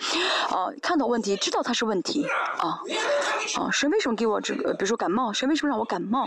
[0.48, 2.26] 啊看到问题知道它是问题
[2.58, 2.80] 啊
[3.56, 6.26] 啊谁为什么给我这个比如说感冒谁为什么让我感冒？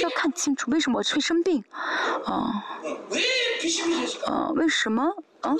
[0.00, 1.64] 要看清楚为什么我会生病
[2.24, 2.64] 啊。
[4.26, 5.02] 啊为什么？
[5.40, 5.54] 啊？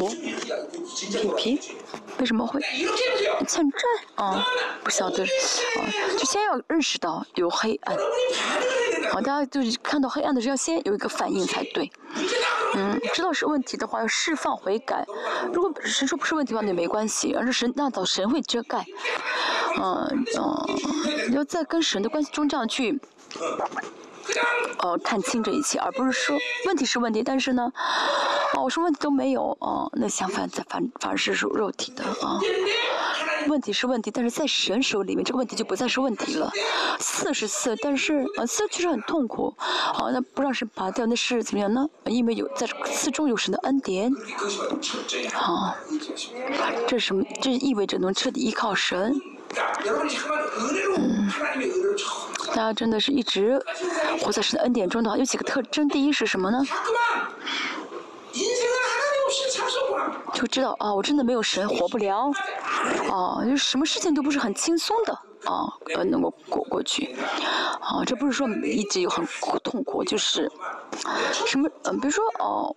[0.00, 1.76] 我皮皮
[2.18, 2.60] 为什么会
[3.46, 3.78] 欠债？
[4.16, 4.44] 啊
[4.84, 5.80] 不晓得啊
[6.18, 7.96] 就先要认识到有黑暗
[9.12, 11.92] 好，大家就是看到黑暗的时候，先有一个反应才对。
[12.74, 15.04] 嗯，知道是问题的话，要释放悔改。
[15.52, 18.86] 如果神说不是问题的话，那没关系，而是神那早神会遮盖。
[19.78, 22.98] 嗯嗯，要在跟神的关系中这样去，
[24.78, 27.70] 哦，看清这一切，而不是说问题是问题，但是呢，
[28.54, 32.40] 哦，我说问题都没有，哦，那相反，反反而是属肉体的啊。
[33.48, 36.50] 问题是问题，但是在神手里面，这个问题就不再是问题了。
[36.98, 39.54] 刺是刺，但是啊，刺确实很痛苦。
[39.58, 41.86] 好，那不让神拔掉，那是怎么样呢？
[42.06, 44.12] 因为有在刺中有神的恩典。
[45.32, 45.74] 好，
[46.86, 47.24] 这是什么？
[47.40, 49.14] 这意味着能彻底依靠神。
[50.96, 51.30] 嗯，
[52.48, 53.62] 大家真的是一直
[54.20, 55.18] 活在神的恩典中的话！
[55.18, 56.58] 有几个特征，第一是什么呢？
[60.42, 62.28] 就知道啊，我真的没有神活不了，
[63.08, 65.12] 啊，就什么事情都不是很轻松的
[65.44, 67.14] 啊，呃，能够过过去，
[67.80, 70.50] 啊，这不是说一直有很苦痛苦，就是
[71.46, 72.74] 什么，嗯、比如说哦，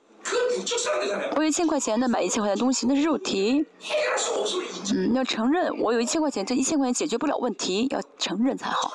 [1.36, 3.66] 我有一千块钱那买一千块钱的东西那是肉体。
[4.94, 8.92] 嗯要承认我有一千块钱这一千块钱解决不了问题要承认才好。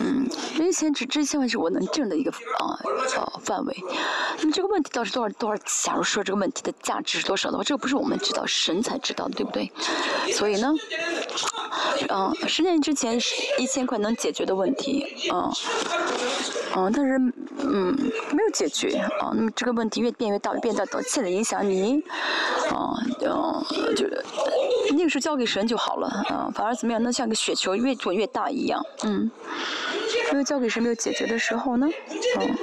[0.00, 2.78] 嗯这一千只这一千块钱是我能挣的一个啊
[3.42, 3.76] 范围。
[4.38, 5.34] 那么这个问题倒是多少？
[5.38, 5.62] 多少？
[5.66, 7.50] 假如说这个问题的价值是多少？
[7.50, 9.70] 的话这个不是我们知道神才知道的对不对？
[10.32, 10.72] 所以呢
[12.08, 13.18] 嗯十年之前
[13.58, 15.50] 一千块能解决的问题嗯
[16.76, 17.18] 嗯但是
[17.58, 17.96] 嗯
[18.30, 22.02] 没有解决啊那么这个问题越变越大，变大，到现在影响你，
[22.70, 24.24] 哦，就，就是
[24.92, 29.30] 那个时候交给神就好了，啊，反而怎么样，那像个雪球越滚越大一样，嗯，
[30.32, 31.86] 没有交给神没有解决的时候呢，
[32.40, 32.56] 嗯，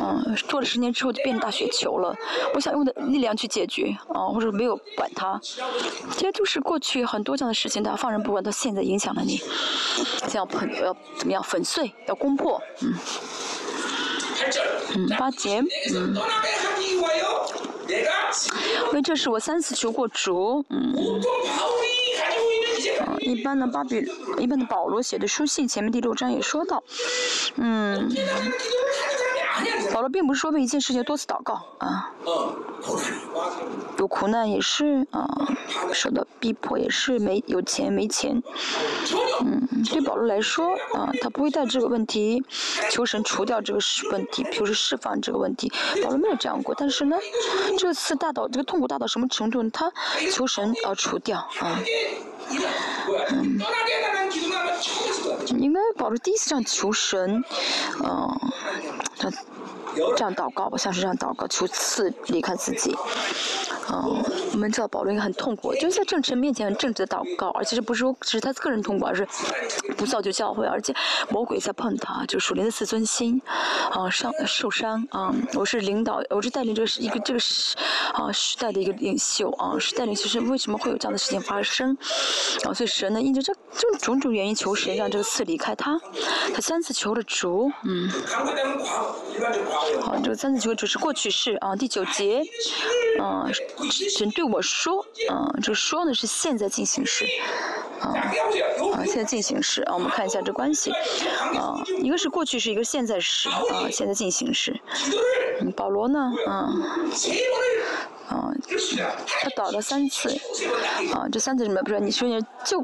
[0.00, 2.16] 嗯，做了十年之后就变成大雪球了，
[2.54, 9.42] 我想用的力量去解决，啊，或者没有管它，其实就是过去很多这样的事情，他放任不管，到现在影响了你，
[10.32, 12.94] 要粉，要怎么样粉碎，要攻破，嗯。
[14.94, 15.62] 嗯，巴结。
[15.94, 16.16] 嗯。
[18.92, 20.64] 为这事，我三次求过主。
[20.70, 20.94] 嗯。
[20.96, 21.20] 嗯，
[23.20, 24.04] 一般的巴比，
[24.38, 26.82] 一般的保罗写的书信，前面第六章也说到。
[27.56, 28.08] 嗯。
[29.96, 32.12] 保罗并不是说为一件事情多次祷告啊
[33.96, 35.26] 有苦难也是啊
[35.94, 38.42] 受到逼迫也是没有钱没钱。
[39.40, 42.44] 嗯对保罗来说啊他不会带这个问题
[42.90, 45.72] 求神除掉这个是问题比如释放这个问题。
[46.02, 47.16] 保罗没有这样过但是呢
[47.78, 49.90] 这次大到这个痛苦大到什么程度他
[50.30, 51.80] 求神啊除掉啊。
[53.30, 53.58] 嗯。
[55.56, 57.42] 应该保罗第一次这样求神
[58.04, 58.40] 嗯
[59.18, 59.30] 他
[60.16, 62.94] 这样祷告吧，像是这样祷告，求赐离开自己。
[63.88, 64.20] 嗯，
[64.52, 69.26] 我们知道保罗应该很痛苦，就是在正神面前很正直的祷告，而且这不是说只是他个人痛苦，而是
[69.96, 70.92] 不造就教会，而且
[71.30, 73.40] 魔鬼在碰他，就属灵的自尊心
[73.92, 75.32] 啊伤受伤啊。
[75.54, 77.76] 我是领导，我是带领这个一个这个时
[78.12, 81.96] 啊时代的一个领袖啊，是带领其实为什么会有这样的事情发生
[82.64, 82.74] 啊？
[82.74, 85.96] 所以神呢，因着这这种种原因求神让这个刺离开他，
[86.52, 88.10] 他三次求了主，嗯。
[90.00, 91.74] 好，这个三次结构只是过去式啊。
[91.76, 92.42] 第九节，
[93.20, 93.50] 嗯，
[94.16, 97.26] 请对我说，嗯，这个说呢是现在进行时，
[98.00, 98.14] 啊
[98.94, 99.82] 啊，现在进行时。
[99.82, 100.90] 啊，我们看一下这关系，
[101.56, 104.78] 啊，一个是过去式，一个现在时，啊，现在进行时。
[105.74, 106.72] 保罗呢，啊。
[108.28, 108.50] 啊，
[109.40, 110.28] 他倒了三次，
[111.14, 111.80] 啊，这三次什么？
[111.82, 112.80] 不是你说你就，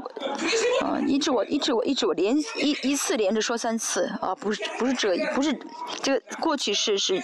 [0.80, 5.58] 啊，一直我一直我一直我连一一次连着说三次，啊，不是不是这不是
[6.00, 7.20] 这过去式是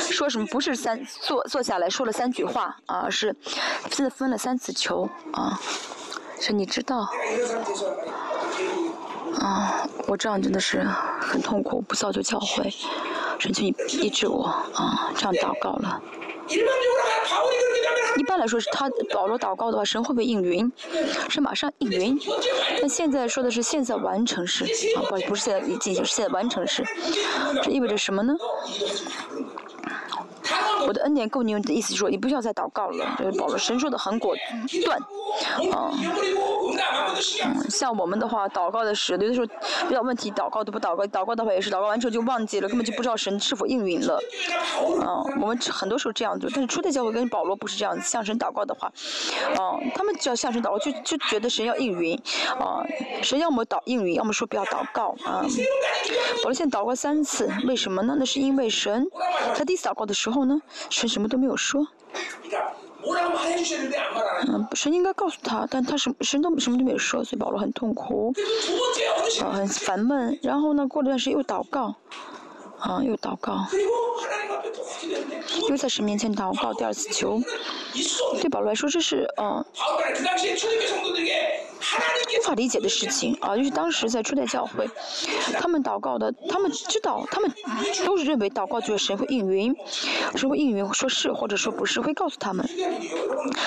[0.00, 0.46] 说什么？
[0.46, 3.34] 不是三坐坐下来说了三句话，啊，是
[3.90, 5.58] 现分了三次球，啊，
[6.38, 7.08] 是你知道，
[9.40, 10.86] 啊，我这样真的是
[11.20, 12.72] 很痛苦，不造就教会，
[13.40, 14.44] 神粹你医治我，
[14.74, 16.00] 啊，这样祷告了。
[18.16, 20.70] 一般来说是他保罗祷告的话神会不会应允？
[21.28, 22.18] 神马上应允？
[22.80, 24.64] 但现在说的是现在完成时
[24.96, 26.84] 啊不不是现在进行是现在完成时。
[27.62, 28.34] 这意味着什么呢？
[30.86, 33.14] 我的恩典够你用的意思是说，你不需要再祷告了。
[33.16, 34.34] 对，保罗神说的很果
[34.84, 34.98] 断，
[35.72, 35.90] 啊，
[37.44, 39.46] 嗯，像我们的话，祷告的时候，有的时候
[39.90, 44.20] 遇到问题祷告都不祷告，祷告的话也是祷告完之后就忘记了，根本就不知道神是否应允了，
[44.80, 48.88] 嗯，我们很多时候这样做，但是初代教会跟保罗不是这样子，向神祷告的话，
[49.56, 52.20] 啊，他们只要向神祷告，就就觉得神要应允，
[52.58, 52.82] 啊，
[53.22, 55.42] 神要么祷应允，要么说不要祷告，啊，
[56.42, 58.16] 保罗现在祷告三次，为什么呢？
[58.18, 59.06] 那是因为神，
[59.56, 60.57] 他第一次祷告的时候呢？
[60.90, 61.86] 神什么都没有说。
[64.48, 68.34] 嗯，神应该告诉他，但他什么神都什么都没有说，所以保罗很痛苦，
[69.42, 70.38] 啊、很烦闷。
[70.42, 71.94] 然后呢，过了段时间又祷告，
[72.78, 73.64] 啊，又祷告，
[75.68, 77.40] 又在神面前祷告第二次求。
[78.40, 79.64] 对保罗来说，这是嗯、啊，
[82.38, 84.88] 无法理解的事情啊，就是当时在初代教会，
[85.58, 86.32] 他们祷告的。
[86.48, 87.50] 他们知道，他们
[88.04, 89.74] 都是认为祷告就是神会应允，
[90.34, 92.68] 神会应允说是，或者说不是，会告诉他们。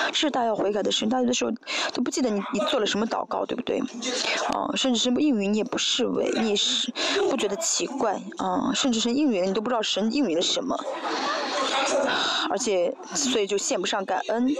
[0.08, 1.50] 这是大要悔改的事，大有的时候
[1.92, 3.80] 都不记得你，你做了什么祷告，对不对？
[3.80, 6.56] 啊，甚至是应允，你也不视为，你也
[7.30, 8.20] 不觉得奇怪。
[8.38, 10.76] 啊，甚至是应允，你都不知道神应允了什么。
[12.50, 14.54] 而且所以就献不上感恩，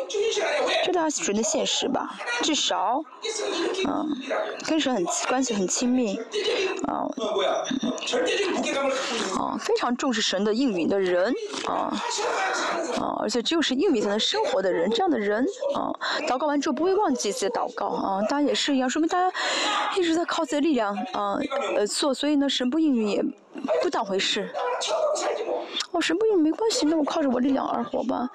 [0.85, 3.05] 这大家属于的现实吧，至少。
[3.87, 4.07] 啊，
[4.67, 6.19] 跟神很关系很亲密，
[6.87, 7.07] 啊，
[9.39, 11.33] 啊，非常重视神的应允的人，
[11.67, 11.93] 啊，
[12.99, 15.93] 啊，而且只有是应允才能生活的人，这样的人，啊，
[16.27, 19.33] 祷告完之后不会忘记自己的祷告，啊，大家也是一样，说明大家
[19.97, 21.39] 一直在靠自己的力量，啊，
[21.77, 23.25] 呃，做，所以呢，神不应允也
[23.83, 24.49] 不当回事。
[25.91, 26.41] 哦神不用？
[26.41, 28.29] 没关系那我靠着我力量而活吧。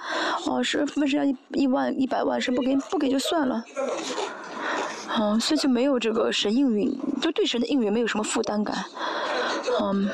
[0.45, 3.64] 哦是问神要一一万一百万神不给不给就算了。
[5.19, 8.85] 嗯所以就没有这个神应允就对神的应允没有什么负担感。
[9.81, 10.10] 嗯。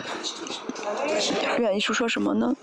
[1.60, 2.54] 愿意是说什么呢？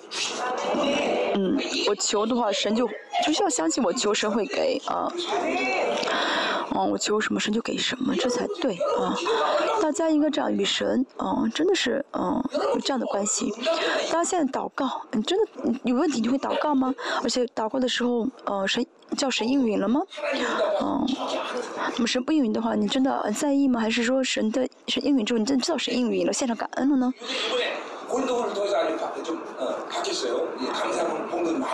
[1.34, 1.56] 嗯
[1.88, 2.88] 我求的话神就
[3.24, 5.12] 就是要相信我求神会给啊。
[6.70, 9.14] 哦我求什么神就给什么，这才对啊！
[9.82, 12.42] 大家应该这样与神，嗯，真的是嗯
[12.74, 13.52] 有这样的关系。
[14.10, 15.46] 大家现在祷告，你真的
[15.84, 16.94] 有问题你会祷告吗？
[17.22, 18.84] 而且祷告的时候，呃，神
[19.16, 20.00] 叫神应允了吗？
[20.80, 21.06] 嗯，
[21.94, 23.80] 那么神不应允的话，你真的很在意吗？
[23.80, 27.12] 还是说神的神应允之后，你真的知道神应允了，献上感恩了呢？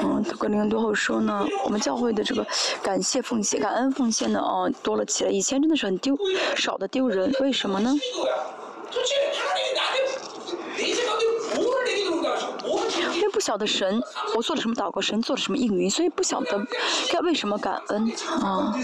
[0.02, 2.46] 嗯，这个零零多号说呢，我们教会的这个
[2.82, 5.30] 感谢奉献、感恩奉献呢，哦，多了起来。
[5.30, 6.16] 以前真的是很丢，
[6.54, 7.32] 少的丢人。
[7.40, 7.94] 为什么呢？
[13.46, 14.02] 晓得神，
[14.34, 16.66] 我做了什么祷告，神做了什么应允，所以不晓得
[17.12, 18.12] 该为什么感恩
[18.42, 18.74] 啊。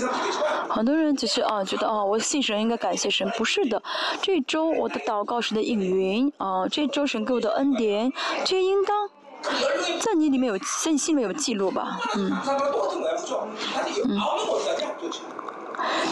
[0.69, 3.83] 很多人就是啊，觉得啊，我信神应该感谢神，不是的。
[4.23, 8.13] 这周我的祷告神的应允啊，这周神给我的恩典，
[8.45, 9.11] 这应当。
[10.01, 12.31] 在你里面有，在你心里面有记录吧，嗯，
[14.05, 14.21] 嗯，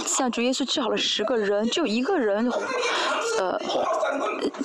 [0.07, 2.51] 像主耶稣治好了十个人，就一个人，
[3.39, 3.59] 呃，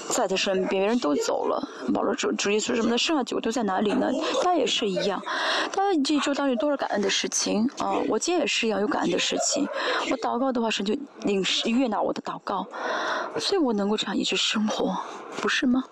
[0.10, 1.68] 在他身边，别人都走了。
[1.94, 4.12] 保罗主主耶稣什么的，剩下九个都在哪里呢？
[4.44, 5.22] 他也是一样，
[5.72, 7.96] 他这周当中多少感恩的事情啊！
[8.10, 9.68] 我今天也是一样，有感恩的事情。
[10.10, 12.66] 我祷告的话，神就领悦纳我的祷告，
[13.40, 14.98] 所以我能够这样一直生活。
[15.42, 15.84] 不是吗？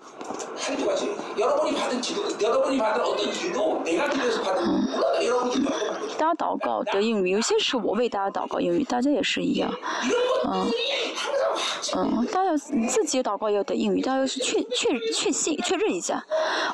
[4.58, 4.86] 嗯。
[6.16, 9.72] 大家祷告得英语，有些是我为大家祷告英语，大家也是一样。
[10.46, 10.70] 嗯。
[11.96, 16.24] 嗯，大家自己祷告也要得英语，大家要去确确确信确认一下，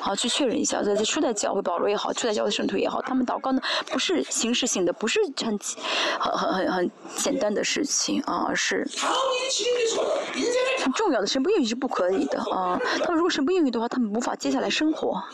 [0.01, 0.81] 好，去确认一下。
[0.81, 5.59] 在这初代教会保罗也好，初代教会圣徒也好，他们祷告呢，不是形式性的，不是很
[6.19, 8.87] 很很很简单的事情，啊，而是。
[10.83, 15.29] 很重要的神不孕育是不可以的啊，他们如果神不孕育的话，他们无法接下来生活啊，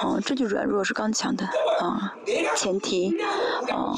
[0.00, 1.44] 啊，这就软弱是刚强的
[1.80, 2.14] 啊，
[2.56, 3.16] 前提
[3.70, 3.94] 啊，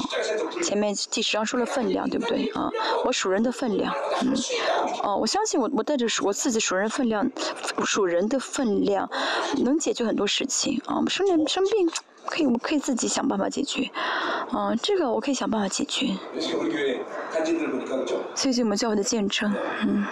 [0.61, 2.69] 前面第十上说了分量对不对啊？
[3.05, 4.33] 我数人的分量，嗯，
[5.03, 7.29] 哦，我相信我我带着我自己数人分量，
[7.85, 9.09] 数人的分量
[9.63, 11.89] 能解决很多事情啊，生病生病。
[12.25, 13.89] 可以我们可以自己想办法解决。
[14.55, 16.07] 嗯这个我可以想办法解决。
[18.35, 19.53] 谢谢我们教会的见证。
[19.81, 20.05] 嗯。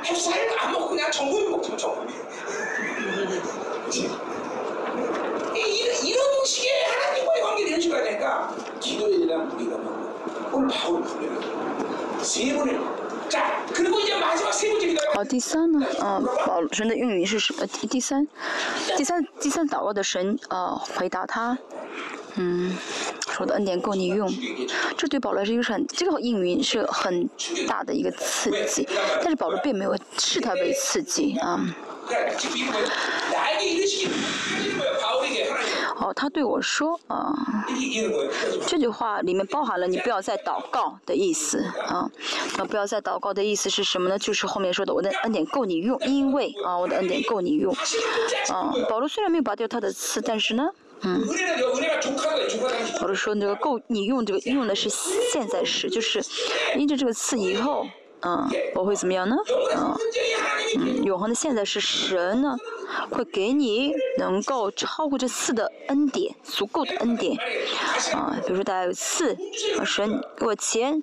[15.13, 15.79] 好第三呢？
[16.01, 17.65] 嗯保神的应允是什么？
[17.67, 18.27] 第三。
[18.97, 21.57] 第三第三祷告的神啊回答他。
[22.35, 22.75] 嗯，
[23.29, 24.31] 说的恩典够你用，
[24.97, 27.29] 这对保罗是一个很这个应允是很
[27.67, 28.87] 大的一个刺激，
[29.21, 31.59] 但是保罗并没有视他为刺激啊。
[35.97, 37.31] 哦，他对我说啊，
[38.65, 42.09] 这句话里面包含了你不要再祷告的意思啊。
[42.57, 44.17] 那不要再祷告的意思是什么呢？
[44.17, 47.71] 就是后面说的，我的恩典够你用，因为啊，我的恩典够你用。
[48.49, 50.69] 啊，保罗虽然没有拔掉他的刺，但是呢，
[51.03, 51.23] 嗯，
[53.01, 56.23] 我是说那个够，你用这个用的是现在时，就是
[56.77, 57.87] 因着这个刺以后，
[58.21, 59.35] 嗯，我会怎么样呢？
[59.75, 59.95] 嗯，
[60.77, 62.55] 嗯，永恒的现在是神呢，
[63.09, 67.35] 会给你能够超过这刺的恩典，足够的恩典，
[68.13, 69.35] 啊，比如说大家有赐，
[69.83, 71.01] 神给我钱。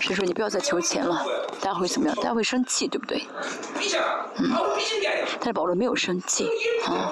[0.00, 1.24] 所以说你不要再求钱了，
[1.60, 2.14] 大家会怎么样？
[2.16, 3.22] 大家会生气，对不对？
[4.38, 4.50] 嗯。
[5.38, 6.48] 但是保罗没有生气。
[6.84, 7.10] 啊，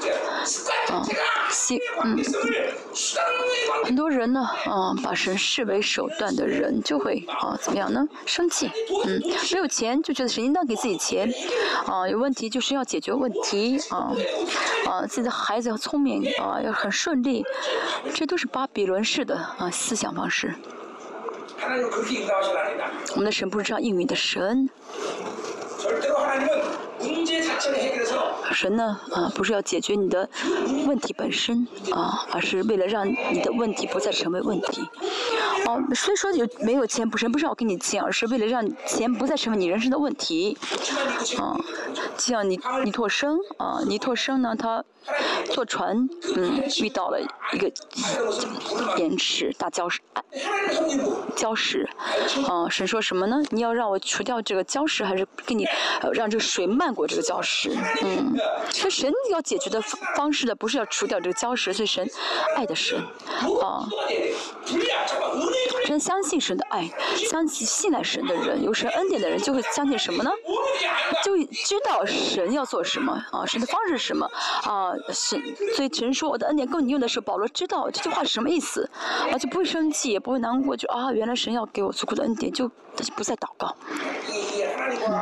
[0.91, 1.03] 啊，
[1.51, 2.17] 西，嗯，
[3.85, 8.07] 很多人呢，啊，把神视为手段的人就会啊，怎么样呢？
[8.27, 8.71] 生气，
[9.05, 9.21] 嗯，
[9.53, 11.33] 没有钱就觉得神应当给自己钱，
[11.87, 14.13] 啊，有问题就是要解决问题，啊，
[14.87, 17.45] 啊，自己的孩子要聪明，啊，要很顺利，
[18.15, 20.55] 这都是巴比伦式的啊思想方式。
[23.13, 24.69] 我们的神不是这样应允的神，
[28.53, 30.29] 神呢啊不是要解决你的
[30.87, 34.83] 问题本身啊而是为了让你的问题不再成为问题。
[35.67, 40.57] 哦所以说有没有钱不是不是要给你讲而是为了让钱不再成为你人生的问题。
[41.39, 41.57] 啊
[42.17, 44.85] 就像尼尼拓生啊尼拓生呢他
[45.51, 47.21] 坐船嗯遇到了
[47.53, 47.71] 一个
[48.97, 50.01] 岩石大礁石
[51.37, 51.89] 礁石。
[52.49, 53.43] 啊神说什么呢？
[53.51, 55.67] 你要让我除掉这个礁石还是给你
[56.13, 58.35] 让这水漫过这个礁石，嗯，
[58.71, 59.81] 所以神要解决的
[60.17, 62.09] 方式呢，不是要除掉这个礁石，所以神
[62.57, 62.99] 爱的神，
[63.61, 63.89] 啊，
[65.87, 66.89] 真相信神的爱，
[67.31, 70.31] 相信信赖神的人，有神恩典的人就会相信什么呢？
[71.23, 74.31] 就知道神要做什么啊，神的方式是什么
[74.63, 75.41] 啊，神，
[75.77, 78.89] 所以神说我的恩典够你用的时候，保罗知道这句话是什么意思，
[79.31, 83.75] 啊，就不会生气，也不会难过，就啊，原来神要给我足够的恩典，就他就不再祷告。
[85.07, 85.15] 嗯，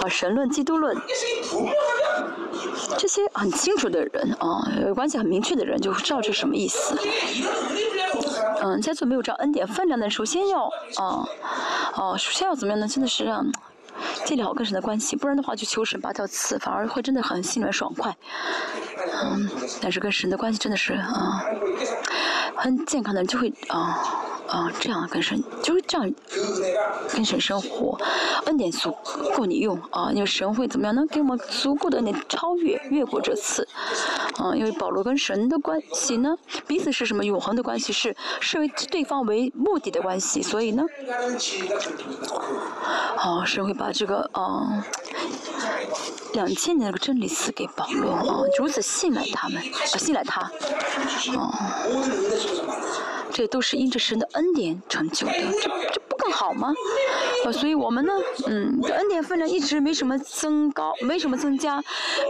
[0.00, 0.96] 啊，神论、基督论
[2.98, 6.96] 这些很清楚的人啊，有关系很明确的人就会知道这是什么意思。
[8.62, 10.64] 嗯，在座没有这样恩典分量的，首先要
[10.96, 11.24] 啊，
[11.92, 12.88] 啊，首先要怎么样呢？
[12.88, 13.46] 真的是让
[14.24, 18.16] 建立好跟神的关系，不然的话就求神拔掉刺，反而会真的很心里爽快。
[19.22, 19.50] 嗯，
[19.82, 21.44] 但是跟神的关系真的是啊，
[22.56, 24.02] 很健康的就会啊。
[24.54, 26.08] 啊，这样跟神就是这样
[27.08, 27.98] 跟神生活，
[28.46, 28.96] 恩典足
[29.36, 33.66] 够你用啊，因为神会怎么样能给我们足够的那超越越过这次，
[34.36, 36.36] 啊，因为保罗跟神的关系呢，
[36.68, 40.84] 彼此是什么永恒的关系，是视为对方为目的的关系，所以呢，
[43.16, 44.86] 啊，神会把这个啊。
[46.34, 50.50] 两千年的真理赐给保罗啊，如此信赖他们，啊、信赖他，
[51.36, 51.86] 哦、啊。
[53.32, 56.72] 这都是因着神的恩典成就的，这这不更好吗？
[57.44, 58.12] 呃，所以我们呢，
[58.46, 61.82] 嗯，恩典分量一直没什么增高，没什么增加，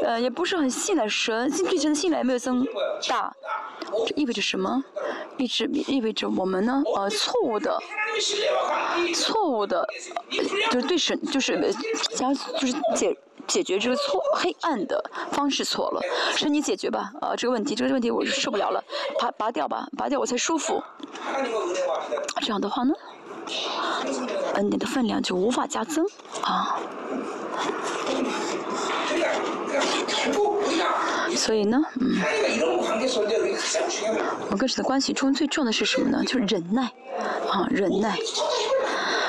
[0.03, 2.67] 呃，也不是很信赖神，对神的信赖没有增
[3.09, 3.35] 大，
[4.07, 4.83] 这意味着什么？
[5.37, 7.79] 一直意味着我们呢，呃，错误的，
[9.15, 9.87] 错误的，
[10.71, 11.75] 就是对神，就是
[12.11, 13.17] 想，就是解
[13.47, 16.01] 解决这个错黑暗的方式错了，
[16.37, 18.83] 是你解决吧，呃，这个问题，这个问题我是受不了了，
[19.21, 20.83] 拔拔掉吧，拔掉我才舒服。
[22.41, 22.95] 这样的话呢，
[24.55, 26.07] 嗯，你的分量就无法加增
[26.43, 26.79] 啊。
[31.37, 32.17] 所以呢，嗯，
[34.51, 36.23] 我跟蛇的关系中最重要的是什么呢？
[36.25, 36.83] 就是忍耐，
[37.51, 38.17] 啊，忍耐。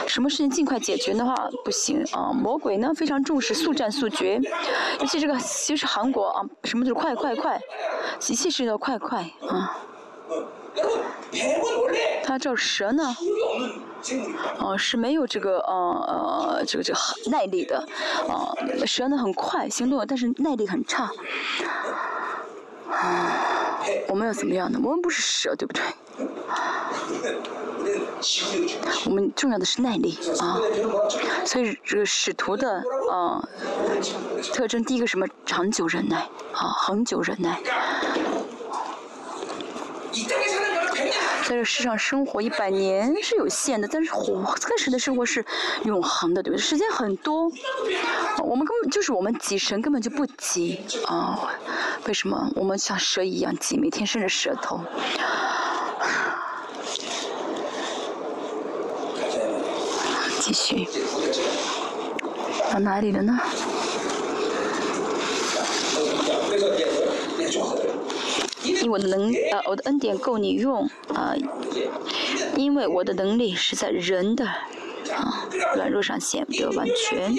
[0.07, 2.31] 什么事情尽快解决的话不行啊！
[2.31, 4.39] 魔鬼呢非常重视速战速决，
[4.99, 7.59] 尤其这个其实韩国啊，什么就是快快快，
[8.17, 9.77] 机气是要快快啊。
[12.23, 13.15] 他这蛇呢？
[14.59, 16.93] 哦，是没有这个呃呃这个这
[17.29, 17.77] 耐力的，
[18.27, 18.53] 啊，
[18.85, 21.09] 蛇呢很快行动，但是耐力很差。
[24.07, 24.79] 我们要怎么样呢？
[24.83, 25.83] 我们不是蛇，对不对？
[29.05, 30.59] 我们重要的是耐力啊，
[31.45, 33.49] 所以这个使徒的呃
[34.53, 35.27] 特征，第一个什么？
[35.45, 36.17] 长久忍耐，
[36.53, 37.61] 啊，恒久忍耐。
[41.47, 45.45] 在这世上生活一百年是有限的，但是活在神的生活是
[45.83, 46.61] 永恒的，对不对？
[46.61, 47.51] 时间很多，
[48.43, 51.47] 我们根本就是我们挤神根本就不挤啊！
[52.07, 54.81] 为什么我们像蛇一样挤，每天伸着舌头？
[60.41, 60.87] 继续，
[62.71, 63.39] 到哪里了呢？
[68.89, 71.33] 我的能呃我的恩典够你用啊
[72.55, 77.35] 因为我的能力是在人的啊软弱上显不得完全。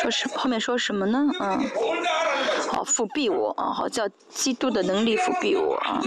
[0.00, 1.28] 说是后面说什么呢？
[1.40, 1.60] 嗯
[2.68, 6.00] 好复辟我啊好叫基督的能力复辟我啊。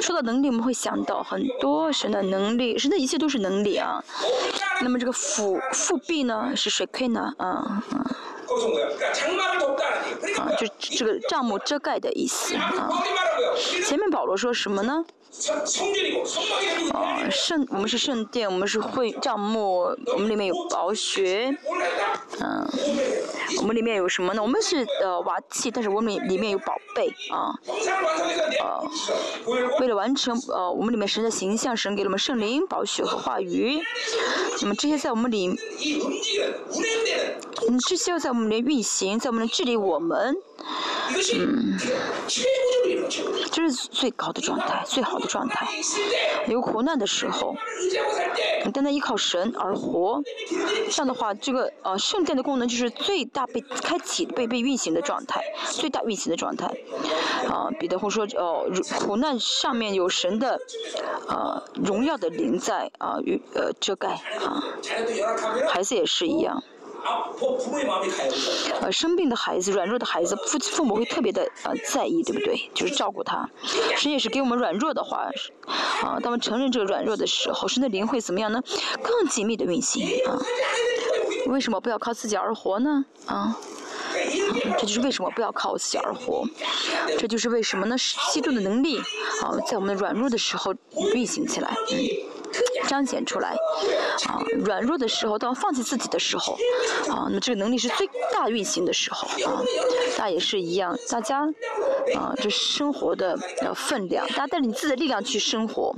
[0.00, 4.02] 说到能力我们会想到很多神的能力神的一切都是能力啊。
[4.82, 7.34] 那么这个复复辟呢是谁配呢？
[7.38, 8.16] 啊啊。
[10.38, 12.88] 啊就这个账目遮盖的意思啊。
[13.84, 15.04] 前面保罗说什么呢？
[16.92, 21.56] 哦，圣，我们是圣殿，我们是会帐幕，我们里面有宝血，
[22.40, 22.68] 嗯，
[23.58, 24.42] 我们里面有什么呢？
[24.42, 27.54] 我们是呃瓦器，但是我们里面有宝贝啊，
[28.60, 28.82] 呃，
[29.78, 33.80] 为了完成呃，我们里面神的形象，神给了我们圣灵、宝血和话语，
[34.60, 35.46] 那么这些在我们里，
[37.68, 40.36] 嗯，这些要在我们里运行，在我们的治理我们。
[41.34, 41.76] 嗯，
[43.50, 45.66] 这是最高的状态，最好的状态。
[46.46, 47.54] 有苦难的时候，
[48.72, 50.22] 单单依靠神而活，
[50.90, 56.66] 这样的话，这个呃圣殿的功能就是最大被开启、被被运行的状态，最大运行的状态。
[57.48, 58.66] 啊，彼得会说哦，
[58.98, 60.60] 苦难上面有神的
[61.28, 63.16] 啊荣耀的灵在啊，
[63.54, 64.08] 呃遮盖
[64.44, 64.62] 啊，
[65.68, 66.62] 孩子也是一样。
[68.80, 72.70] 呃，生病的孩子、软弱的孩子，父、父母会特别的呃在意，对不对？
[72.74, 73.48] 就是照顾他。
[73.96, 75.30] 神也是给我们软弱的话，
[76.02, 78.62] 啊，当我们承认这个软弱的时候，神的灵会怎么样呢？
[79.02, 80.38] 更紧密的运行啊。
[81.46, 83.04] 为什么不要靠自己而活呢？
[83.26, 83.56] 啊，
[84.78, 86.44] 这就是为什么不要靠自己而活。
[87.18, 87.96] 这就是为什么呢？
[87.96, 88.98] 是基督的能力，
[89.42, 90.74] 啊，在我们软弱的时候
[91.14, 92.29] 运行起来，嗯。
[92.88, 93.50] 彰显出来，
[94.26, 96.54] 啊，软弱的时候到放弃自己的时候，
[97.08, 99.62] 啊，那么这个能力是最大运行的时候，啊，
[100.18, 101.42] 那也是一样，大家，
[102.16, 103.38] 啊，这生活的
[103.74, 105.94] 分量，大家带着你自己的力量去生活，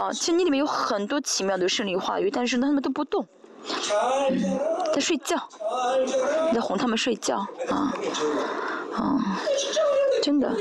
[0.00, 3.26] 啊，其实你里面有很多奇妙的生理话语，但是他们都不动，
[4.94, 5.36] 在睡觉，
[6.52, 7.38] 在哄他们睡觉，
[7.68, 7.94] 啊，
[8.94, 9.40] 啊，
[10.22, 10.52] 真的。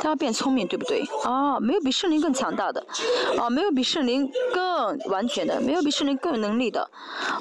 [0.00, 1.04] 他要变聪明，对不对？
[1.24, 2.84] 啊，没有比圣灵更强大的，
[3.38, 6.90] 啊，没有比圣灵更完全的，没有比圣灵更有能力的。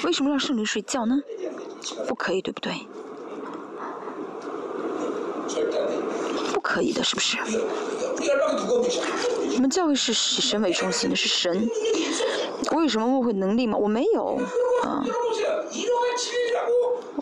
[0.04, 1.22] 为什么让圣灵睡觉呢？
[2.08, 2.74] 不可以，对不对？
[6.54, 7.38] 不可以的，是不是？
[9.56, 11.70] 我们教会是以神为中心的，是神。
[12.72, 13.78] 我有什么误会能力吗？
[13.78, 14.40] 我没有，
[14.84, 15.04] 啊。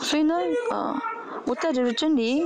[0.02, 0.36] 所以呢，
[0.72, 1.02] 啊，
[1.46, 2.44] 我带着真理，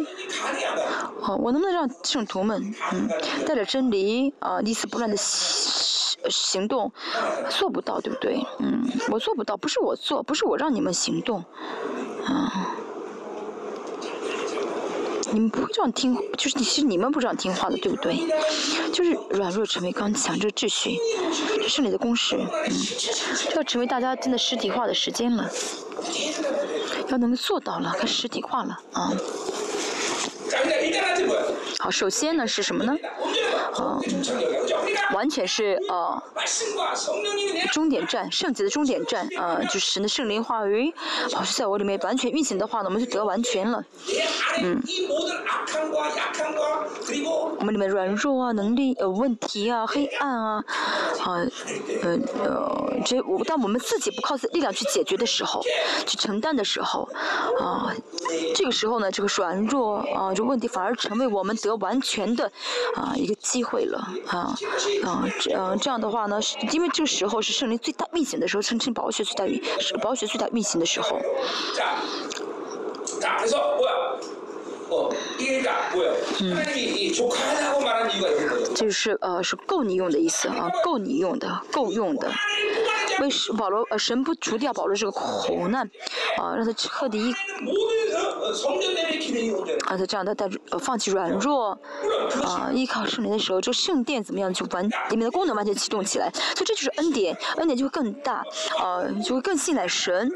[1.22, 3.08] 好我能不能让圣徒们嗯
[3.46, 6.92] 带着真理啊一丝不乱的行动
[7.50, 8.44] 做不到对不对？
[8.60, 11.44] 嗯我做不到不是我做不是我让你们行动
[12.26, 12.76] 啊。
[15.34, 18.18] 你们不会这样听就是你是你们不这样听话的对不对？
[18.92, 20.98] 就是软弱成为刚强这秩序
[21.62, 25.50] 这是你的公式嗯要成为大家真的实体化的时间了
[27.08, 29.14] 要能做到了可实体化了啊。
[31.80, 32.98] 好，首先呢是什么呢？
[33.82, 36.22] 嗯，完全是呃
[37.72, 40.94] 终点站，圣洁的终点站，呃，就是神的圣灵话语，
[41.34, 43.84] 好是在我里面完全运行的话呢，我们就得完全了。
[44.62, 44.82] 嗯，
[47.60, 50.64] 我们里面软弱啊，能力呃问题啊，黑暗啊，
[51.20, 51.46] 啊，
[52.04, 55.62] 呃呃，这我当我们自己不靠力量去解决的时候，
[56.06, 57.08] 去承担的时候，
[57.60, 57.94] 啊，
[58.56, 62.52] 这个时候呢，这个软弱啊，这问题反而成为我们得完全的
[62.96, 64.56] 啊一个机会了啊
[65.04, 66.40] 啊这嗯这样的话呢，
[66.72, 71.20] 因为这个时候是圣灵最大运行的时候，圣圣宝血最大运是宝血最大运行的时候。
[76.40, 76.58] 嗯，
[78.76, 82.30] 就是呃是够你用的意思啊，够你用的，够用的。
[83.22, 85.90] 为什保罗呃神不除掉保罗这个苦难
[86.38, 87.32] 啊，让他彻底一。
[89.86, 91.78] 啊，他这样的带呃放弃软弱，
[92.44, 98.44] 啊，依靠圣灵的时候，这个圣殿怎么样就完里面的功能完全启动起来，所以这就是恩典，恩典就会更大，
[98.82, 100.30] 呃，就会更信赖神。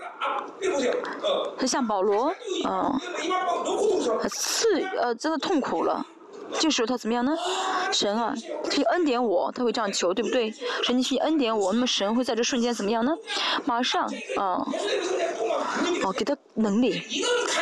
[1.58, 2.34] 他像保罗，
[2.66, 3.00] 嗯，
[4.30, 6.06] 刺呃真的痛苦了。
[6.54, 7.36] 这时候他怎么样呢？
[7.92, 8.34] 神啊，
[8.70, 10.54] 可以恩典我，他会这样求，对不对？
[10.84, 13.14] 神你去恩典我，那么神会在这瞬间怎么样呢？
[13.66, 14.06] 马上
[14.38, 14.66] 啊，
[16.04, 17.04] 哦，给他能力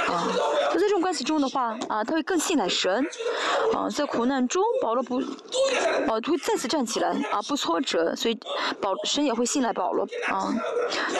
[0.07, 0.27] 啊。
[0.73, 3.05] 在这种关系中的话啊，他会更信赖神
[3.73, 3.89] 啊。
[3.89, 5.17] 在苦难中，保罗不
[6.07, 8.37] 哦会再次站起来啊，不挫折，所以
[8.81, 10.53] 保神也会信赖保罗啊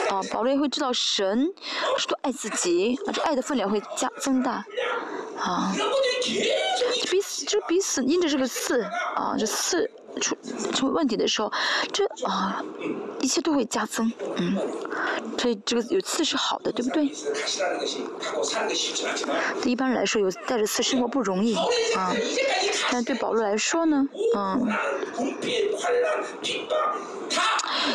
[0.10, 1.48] 啊，保罗也会知道神
[1.98, 4.66] 是多爱自己啊，这爱的分量会加增大
[5.38, 5.72] 啊。
[7.10, 8.82] 彼此就彼此因着这个刺
[9.16, 9.90] 啊，这刺
[10.22, 10.36] 出
[10.74, 11.52] 出问题的时候，
[11.92, 12.64] 这啊
[13.22, 14.58] 一切都会加增，嗯，
[15.38, 17.12] 所以这个有刺是好的，对不对？
[19.62, 21.56] 对一般人来说，有带着刺生活不容易
[21.96, 22.14] 啊，
[22.92, 24.68] 但对保罗来说呢，嗯。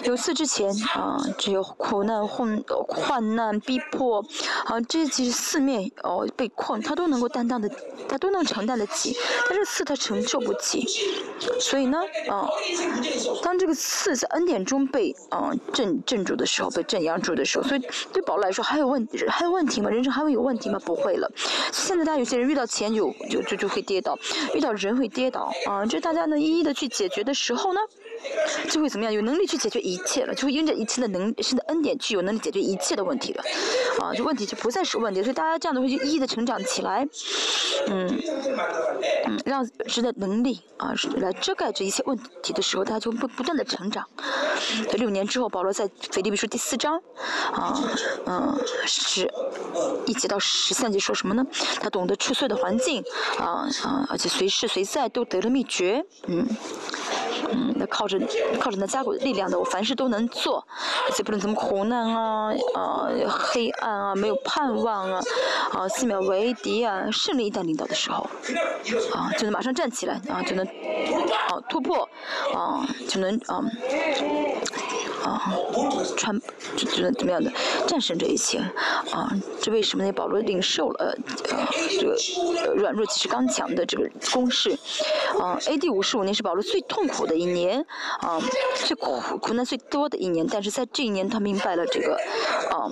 [0.05, 4.25] 有刺之前啊，只有苦难、患患难、逼迫
[4.65, 7.71] 啊，这其实四面哦被困，他都能够担当的，
[8.09, 9.17] 他都能承担得起。
[9.49, 10.87] 但是刺他承受不起，
[11.61, 11.99] 所以呢，
[12.29, 12.49] 啊，
[13.43, 17.83] 当这个刺在恩典中被啊镇镇住的时候，被镇压住的时候，所以
[18.13, 19.91] 对保罗来说还有问还有问题吗？
[19.91, 20.79] 人生还会有问题吗？
[20.85, 21.31] 不会了。
[21.73, 24.19] 现在大家有些人遇到钱就就就就会跌倒，
[24.55, 27.81] 遇到人会跌倒啊，就大家呢一一的去解决的时候呢。
[28.71, 29.13] 就会怎么样？
[29.13, 33.43] 有能力去解决一切了，就会因着一切的能，是的恩典，具有能力解决一切的问题了。
[34.01, 37.07] 啊，这问题就不再是问题，所以大家这样的会就一一的成长起来，
[37.89, 38.09] 嗯，
[39.27, 44.07] 嗯，让神的能力啊，来遮盖这一切问题的时候，大家就不不断的成长。
[44.91, 47.01] 在六年之后，保罗在腓立比书第四章，
[47.53, 47.81] 啊，
[48.27, 49.31] 嗯，是
[50.07, 51.45] 一节到十三节说什么呢？
[51.81, 53.03] 他懂得出色的环境，
[53.39, 56.47] 啊啊，而且随时随在都得了秘诀，嗯。
[57.51, 58.19] 嗯，那靠着
[58.61, 60.67] 靠着那家国的力量的，我凡事都能做，
[61.07, 65.21] 而且不论怎么苦难啊，啊黑暗啊，没有盼望啊，
[65.73, 68.29] 啊四面为敌啊，胜利一旦领导的时候，
[69.15, 72.09] 啊就能马上站起来啊，就能啊突破
[72.55, 73.63] 啊，就能啊。
[75.25, 75.53] 啊，
[76.17, 76.41] 穿
[76.77, 77.51] 这这怎么样的
[77.87, 78.59] 战胜这一切
[79.11, 79.31] 啊？
[79.61, 80.13] 这为什么呢？
[80.13, 81.15] 保罗领受了呃
[81.99, 84.79] 这个软弱其实刚强的这个公式
[85.41, 85.59] 啊。
[85.67, 85.89] A.D.
[85.89, 87.85] 五十五年是保罗最痛苦的一年
[88.21, 88.41] 啊，
[88.75, 92.17] 最苦苦难最多的一年，但是在这一年他明白了这个
[92.71, 92.91] 啊。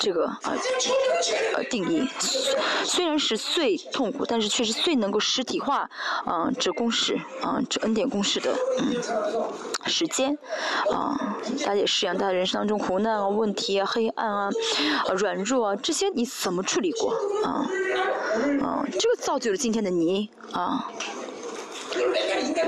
[0.00, 0.54] 这个啊，
[1.54, 2.08] 呃，定义
[2.84, 5.88] 虽然是最痛苦，但是却是最能够实体化，
[6.24, 8.96] 啊，这公式，啊，这恩典公式的，嗯，
[9.86, 10.36] 时间，
[10.90, 14.50] 啊，大家也是一样，大家人生当中苦难啊、问题啊、黑暗啊、
[15.16, 17.14] 软弱啊，这些你怎么处理过？
[17.44, 17.66] 啊，
[18.62, 20.90] 啊，这个造就了今天的你，啊，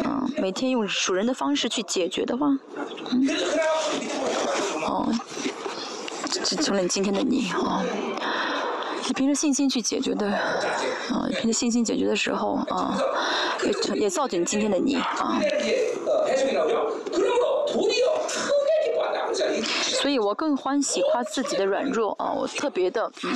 [0.05, 2.46] 啊，每天用属人的方式去解决的话，
[3.10, 3.28] 嗯，
[4.86, 5.12] 哦。
[6.43, 7.82] 只成了你今天的你啊！
[9.06, 12.97] 你凭着信心去解决的，啊，凭着信心解决的时候啊，
[13.62, 15.40] 也也造就你今天的你啊。
[19.74, 23.35] 所以我更欢喜夸自己的软弱啊，我特别的嗯。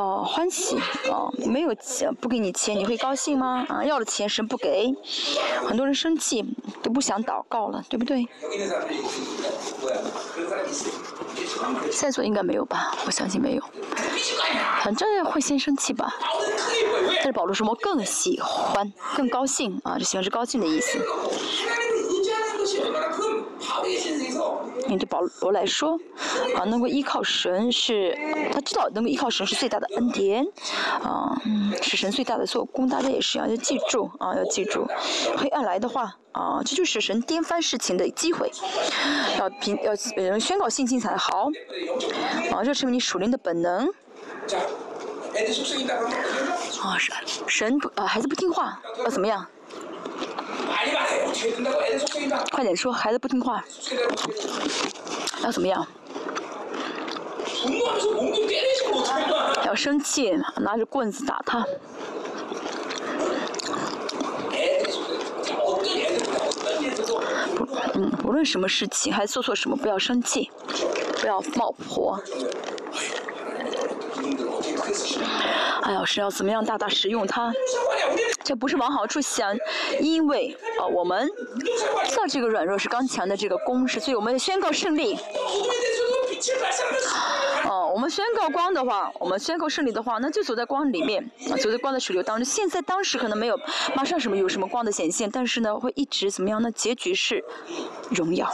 [0.00, 0.78] 哦，欢喜，
[1.10, 3.66] 哦，没有钱不给你钱，你会高兴吗？
[3.68, 4.90] 啊，要了钱神不给，
[5.66, 6.42] 很多人生气，
[6.82, 8.26] 都不想祷告了，对不对？
[11.92, 12.96] 在座应该没有吧？
[13.04, 13.62] 我相信没有，
[14.82, 16.14] 反正会先生气吧。
[17.16, 20.98] 但是保罗说，我更喜欢，更高兴啊，这“喜欢”是高兴的意思。
[24.90, 25.96] 面对保罗来说，
[26.56, 28.12] 啊，能够依靠神是
[28.52, 30.44] 他知道能够依靠神是最大的恩典，
[31.00, 31.40] 啊，
[31.80, 34.84] 是神最大的做工，大家也是要要记住啊，要记住，
[35.36, 38.50] 黑暗来的话，啊，这就是神颠翻事情的机会。
[39.38, 41.48] 要平，要宣告信心才好。
[42.50, 43.86] 啊，这是你属灵的本能。
[46.82, 46.96] 啊，
[47.46, 49.46] 神，啊，孩子不听话，啊，怎么样？
[52.50, 53.64] 快点说，孩子不听话，
[55.42, 55.86] 要怎么样？
[59.66, 61.64] 要生气，拿着棍子打他。
[67.56, 70.50] 不，嗯，无论什么事情，还做错什么，不要生气，
[71.20, 72.20] 不要冒火。
[75.82, 77.52] 哎呀，是要怎么样大大使用它？
[78.44, 79.56] 这不是往好处想，
[80.00, 81.28] 因为哦，我们
[82.08, 85.18] 在这个软弱是刚强的这个公式，所以我们宣告胜利。
[87.68, 91.30] 哦，我们宣告光的话，我们宣告胜利的话，那就走在光里面，
[91.62, 92.44] 走在光的水流当中。
[92.44, 93.58] 现在当时可能没有，
[93.94, 96.70] 马上什么有什么光的显现，但是呢，会一直怎么样呢？
[96.72, 97.44] 结局是
[98.10, 98.52] 荣耀。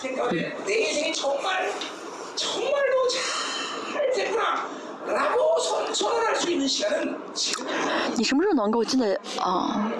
[8.15, 9.91] 你什么时候能够真的啊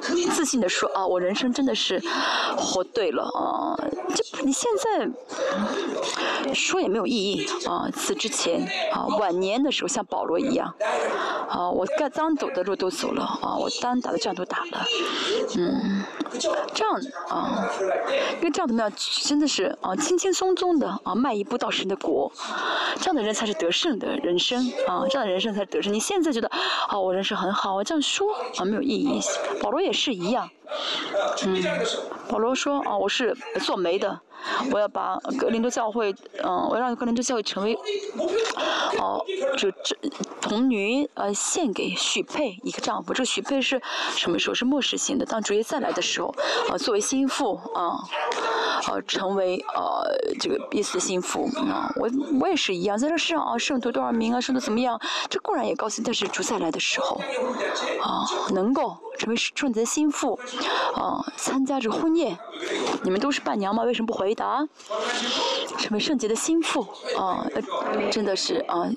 [0.00, 2.02] 自信的说啊我人生真的是
[2.56, 3.76] 活对了啊
[4.14, 5.08] 就你现在
[6.54, 10.72] 说也没有意义啊死之前啊晚年的时候像保罗一样
[11.48, 14.84] 啊我该当走的路都走了啊我该打的仗都打了
[15.56, 16.02] 嗯
[16.74, 17.68] 这样啊
[18.38, 22.30] 因为这样怎么样真的是啊轻轻松松的啊迈一步到神的国
[23.00, 24.55] 这样的人才是得胜的人生。
[24.86, 25.92] 啊，这样的人生才得胜。
[25.92, 26.48] 你现在觉得
[26.88, 29.20] 啊，我人生很好，我这样说啊，没有意义。
[29.62, 30.48] 保罗也是一样。
[31.46, 31.62] 嗯，
[32.28, 34.20] 保罗说，啊，我是做媒的。
[34.72, 37.78] 我要把格林多教会，嗯、我要让格林多教会成为
[38.98, 39.24] 哦，
[39.56, 39.96] 这这
[40.40, 43.80] 童女呃献给许配一个丈夫，这个许配是
[44.16, 44.54] 什么时候？
[44.54, 46.34] 是末世性的，当主耶再来的时候，
[46.70, 47.98] 呃，作为心腹啊，
[48.88, 51.92] 呃，成为呃这个彼此的心腹啊。
[51.96, 52.08] 我
[52.40, 54.98] 我也是一样，在这世上啊，圣徒多少名啊，圣徒怎么样？
[55.28, 57.20] 这固然也高兴，但是主再来的时候
[58.00, 60.38] 啊，能够成为圣子的心腹
[60.94, 62.38] 啊参加这婚宴
[63.02, 63.82] 你们都是伴娘吗？
[63.84, 64.66] 为什么不回答？
[65.78, 66.86] 成为圣洁的心腹
[67.16, 67.46] 啊
[68.10, 68.88] 真的是啊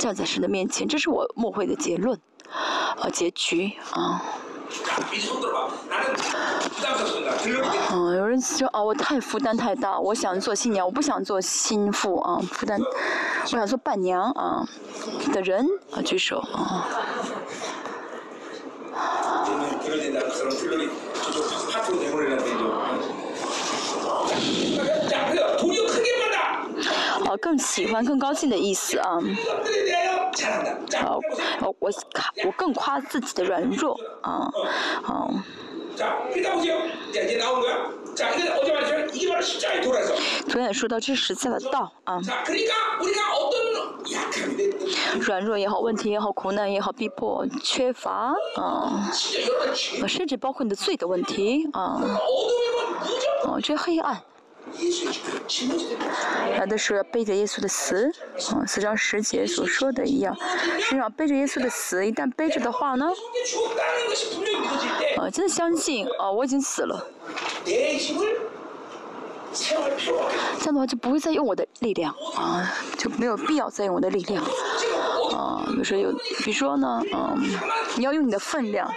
[0.00, 2.18] 站在神的面前这是我默会的结论
[3.00, 4.22] 啊结局啊
[7.88, 14.66] 啊有人说啊我太负担太大我想做新娘我不想做心腹啊负担我想做伴娘啊
[15.32, 16.86] 的人啊举手啊
[19.83, 20.89] 그럴 때 나그 사람 틀려니
[21.23, 22.49] 저쪽 파트로 내보내려는데
[24.39, 26.37] 이제 자 그래서 도리어 크게 받아
[27.29, 29.19] 啊，更喜欢、更高兴的意思啊。
[29.19, 31.17] 것들에 대하여 잘한다 자 啊，
[31.61, 34.47] 我我夸我更夸自己的软弱啊，
[35.03, 35.27] 啊，
[35.95, 36.77] 자, 그러니까 보세요.
[37.11, 37.89] 자, 이제 나온 거야.
[38.15, 40.13] 자, 이게 어제 말했지만 이게 바로 십자가의 도라서.
[40.47, 42.21] 昨天也说到这是实在的道啊，
[45.20, 49.10] 软弱也好问题也好苦难也好逼迫缺乏啊。
[50.08, 52.00] 甚至包括你的罪的问题啊。
[53.44, 54.22] 哦这黑暗。
[56.58, 58.10] 来的是背着耶稣的死
[58.52, 60.34] 啊是像十姐所说的一样。
[60.80, 63.06] 身上背着耶稣的死一旦背着的话呢？
[65.18, 67.06] 啊真的相信啊我已经死了。
[69.52, 74.42] 这样的话就不会再用我的力量啊，就没有必要再用我的力量
[75.32, 75.64] 啊。
[75.66, 76.10] 比如说有，
[76.44, 77.42] 比如说呢，嗯，
[77.96, 78.90] 你要用你的分量，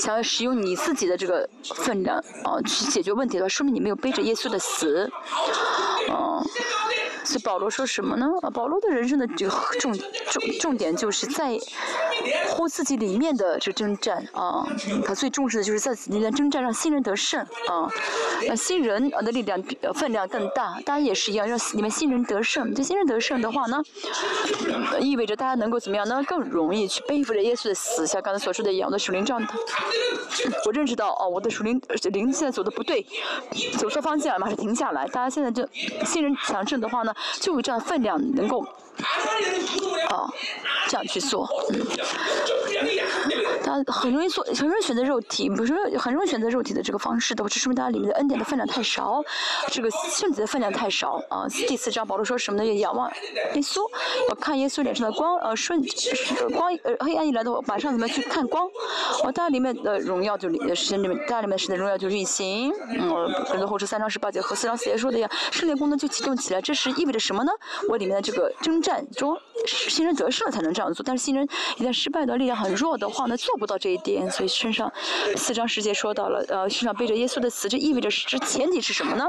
[0.00, 5.10] 想要使用你自己的这个分量啊，去解决问题的话，说明你没有背着耶稣的死。
[7.24, 8.26] 所以保罗说什么呢？
[8.42, 11.58] 啊，保罗的人生的这个重重重点就是在
[12.48, 14.66] 乎自己里面的这征战啊，
[15.04, 17.88] 他最重视的就是在里面征战，让新人得胜啊，
[18.56, 19.62] 新人的力量
[19.94, 20.74] 分量更大。
[20.84, 22.74] 大家也是一样，让你们新人得胜。
[22.74, 23.82] 这新人得胜的话呢，
[25.00, 26.22] 意味着大家能够怎么样呢？
[26.26, 29.56] 更容易去背负着耶稣的死，像刚才所说的一样的属灵状态。
[30.66, 31.80] 我认识到哦，我的属灵
[32.12, 33.06] 灵现在走的不对，
[33.78, 35.06] 走错方向，马上停下来。
[35.08, 35.66] 大家现在就
[36.04, 38.66] 新人强盛的话呢，就有这样分量能够
[40.08, 40.28] 啊，
[40.88, 41.86] 这样去做，嗯。
[43.64, 49.22] 他很容易做，很容易选择肉体，不是很容易选择肉体的这个方式的，这说明他里面的恩典的分量太少，
[49.68, 51.46] 这个圣子的分量太少啊。
[51.68, 52.66] 第四章保罗说什么呢？
[52.66, 53.10] 要仰望
[53.54, 53.80] 耶稣，
[54.28, 55.80] 我看耶稣脸上的光，呃，顺
[56.52, 58.68] 光，呃，黑暗一来的话，马上怎么去看光？
[59.22, 62.72] 哦，大里面的荣耀就里神里面，大里面神的荣耀就运行。
[62.90, 67.52] 嗯，跟着后书三章十八节和四章四节说的呀，圣灵功能就启动起来，这是意味着什么呢？
[67.88, 74.30] 我里面的这个征战中，新人得胜了才能这样做，但是新人一旦失败的力量很弱的话呢，做不到这一点。
[74.30, 74.92] 所以身上
[75.36, 79.24] 四章十节说到了，呃，身上背着耶稣的死，这意味着这前提是什么呢？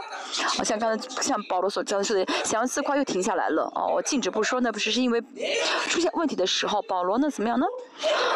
[0.47, 3.71] 好像刚才像保罗所讲的，想要自夸又停下来了。
[3.75, 5.21] 哦，我禁止不说，那不是是因为
[5.87, 7.65] 出现问题的时候，保罗呢怎么样呢？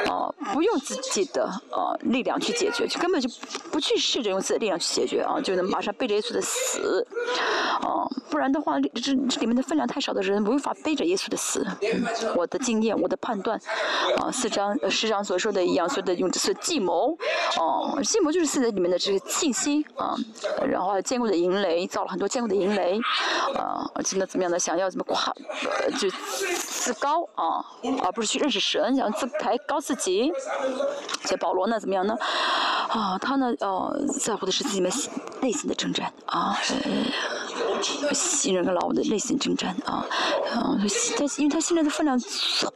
[0.10, 3.30] 哦，不用自己的呃力量去解决，就根本就
[3.72, 7.06] 不去试着用自己的力量去解决啊，就能马上背着耶稣的死，
[7.82, 11.66] 哦，不然的话，这这里面的分量太少的人无法背着耶稣的死。
[12.36, 13.60] 我的经验，我的判断，
[14.18, 17.18] 啊，四章十章所说的一样，说的用这是计谋，
[17.58, 20.16] 哦，计谋就是四在里面的这个信心啊，
[20.68, 23.00] 然后坚固的营垒，造了很多坚固的营垒，
[23.56, 24.60] 啊，而且呢怎么样呢？
[24.60, 25.34] 想要怎么夸，
[25.98, 27.66] 就自高啊，
[28.04, 30.32] 而不是去认识神，想自抬高自己。
[31.24, 32.16] 所以保罗呢怎么样呢？
[32.90, 35.12] 啊，他呢呃在乎的是自己内心
[35.42, 36.58] 内心的征战啊，
[38.14, 40.06] 新人跟老我的内心征战啊，
[41.18, 42.20] 他因为他现在的分量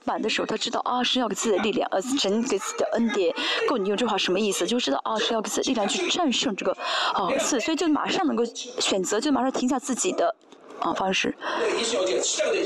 [0.06, 3.34] 满的时候，他知道啊是要给自己的力量，呃，神给自己的恩典
[3.68, 4.66] 够你用这话什么意思？
[4.66, 6.72] 就知道啊是要给自己的力量去战胜这个
[7.14, 10.36] 啊是，所以就马上能够选择，就马上停下自己的。
[10.82, 11.34] 啊，方式，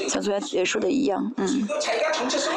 [0.08, 1.46] 像昨天也说的一样，嗯，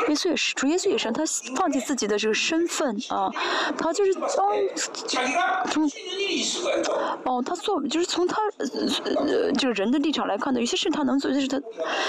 [0.09, 1.22] 耶稣也是，主耶稣也是，他
[1.56, 3.28] 放弃自己的这个身份啊，
[3.76, 4.22] 他就是从，
[7.24, 8.66] 哦，他做就是从他呃
[9.59, 11.60] 这个人的立场来看呢，有些事他能做，但是他，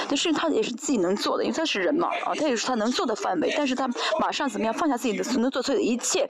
[0.08, 3.90] 但是他也是自己能做的，因为他是人嘛，啊，他也是他能做的范围，但是他
[4.20, 6.30] 马上怎么样放下自己的能做所有的一切，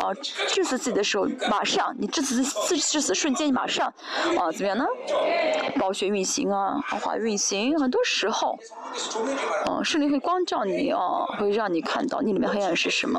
[0.00, 0.14] 啊，
[0.46, 3.92] 致死自己的时候，马上你致死致致死瞬间，你马上
[4.38, 4.84] 啊怎么样呢？
[5.76, 6.59] 暴雪运行啊。
[6.60, 8.58] 啊，化运行，很多时候，
[9.68, 13.18] 嗯，圣灵会光照你啊，会让你看到你里面黑暗是什么，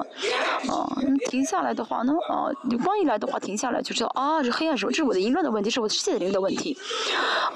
[0.70, 0.86] 啊，
[1.30, 6.78] 停下来的话呢，啊，你光一来的话，停下来就知道啊，这黑暗什么，这是我的淫乱的问题，是我世界灵的问题，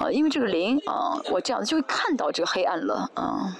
[0.00, 3.56] 啊，因为这个灵啊，我这样就会看到这个黑暗了，啊。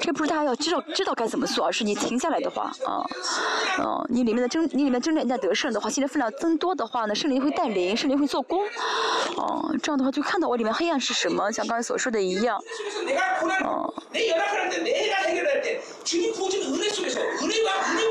[0.00, 3.04] 这不是大家要知道知道该怎么做，而是你停下来的话，啊，
[3.78, 8.60] 嗯，你里面的争你里面争战一旦得胜的话，现在分量增多的话呢，圣灵会带领，圣灵会做工，
[9.36, 12.58] 哦，这样的话就看到我里面黑暗是什么，像刚才所说的一样，
[13.64, 13.92] 哦，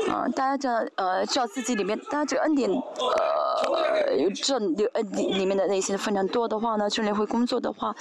[0.08, 7.94] 啊，大家知道呃知道自己里面，大家这个恩典呃知道里恩里面的内心的分量多的话呢，圣灵会工作的话，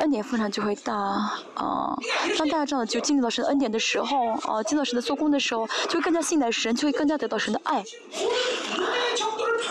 [0.00, 0.94] 恩典分量就会大。
[0.94, 1.96] 啊，
[2.38, 7.84] 当大家这样就进入到神的恩典的时候，啊，进到神的做工的时候，就会更加信赖神，就会更加得到神的爱。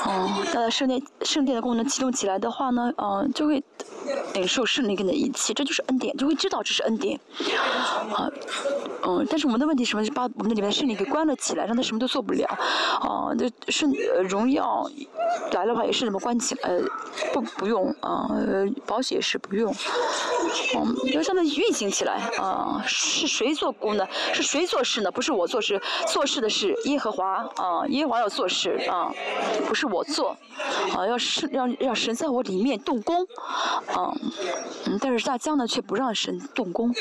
[0.06, 3.64] 哦，大家圣殿圣殿的功能启动起来的话呢，嗯，就会
[4.34, 7.20] 领受圣灵跟的一切，这就是恩典，就会知道这是恩典。
[8.14, 8.30] 啊，
[9.04, 10.04] 嗯，但是我们的问题什么？
[10.04, 12.48] 是把我们的里面圣灵给关了起来，让他什么都做不了。
[13.00, 14.90] 啊，这圣呃荣耀
[15.52, 16.80] 来的话也是怎么关起来？
[17.32, 18.28] 不不用啊，
[18.88, 19.72] 保险是不用。
[20.76, 22.82] 嗯，要让它运行起来啊！
[22.88, 24.08] 是谁做工呢？
[24.34, 25.12] 是谁做事呢？
[25.12, 27.86] 不是我做事，做事的是耶和华啊！
[27.88, 29.14] 耶和华要做事啊，
[29.68, 30.38] 不是我做
[30.96, 31.06] 啊！
[31.06, 33.24] 要是让让神在我里面动工
[33.88, 34.14] 啊，
[34.86, 36.96] 嗯，但是大江呢却不让神动工啊。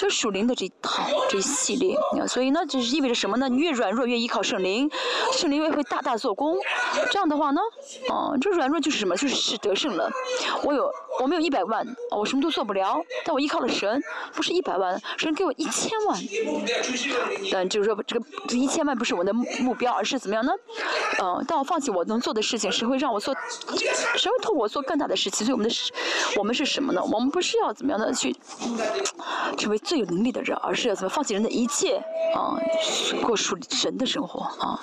[0.00, 1.94] 就属灵的这一套这一系列，
[2.26, 3.50] 所以呢，这是意味着什么呢？
[3.50, 4.90] 你越软弱越依靠圣灵，
[5.30, 6.56] 圣灵越会大大做工。
[7.10, 7.60] 这样的话呢，
[8.08, 9.14] 啊，这软弱就是什么？
[9.14, 10.10] 就是是得胜了。
[10.64, 10.90] 我有
[11.20, 11.86] 我没有一百万，
[12.16, 14.02] 我什么都做不了，但我依靠了神，
[14.32, 16.18] 不是一百万，神给我一千万。
[17.52, 20.50] 但就是说，这个这一千万不是我的目标，而是怎么样呢？
[21.22, 23.36] 嗯，当我放弃我能做的事情，是会让我做，
[24.16, 25.46] 神会透我做更大的事情。
[25.46, 25.74] 所以我们的，
[26.38, 27.02] 我们是什么呢？
[27.12, 28.34] 我们不是要怎么样的去
[29.58, 29.78] 成为。
[29.90, 31.96] 最有能力的人，而是要怎么放弃人的一切
[32.32, 32.54] 啊，
[33.26, 34.78] 过属神的生活啊，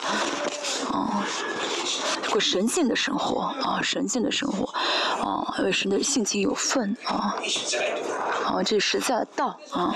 [0.91, 1.23] 啊，
[2.29, 4.65] 过神性的生活啊，神性的生活
[5.23, 7.33] 啊，为神的性情有份啊，
[8.45, 9.95] 啊，这实在的道啊，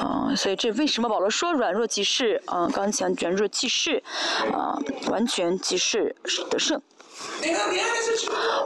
[0.00, 4.02] 啊，所以这为什么保罗说软弱即是啊，刚才讲软弱即是
[4.50, 4.78] 啊，
[5.10, 6.16] 完全即是
[6.48, 6.80] 得胜。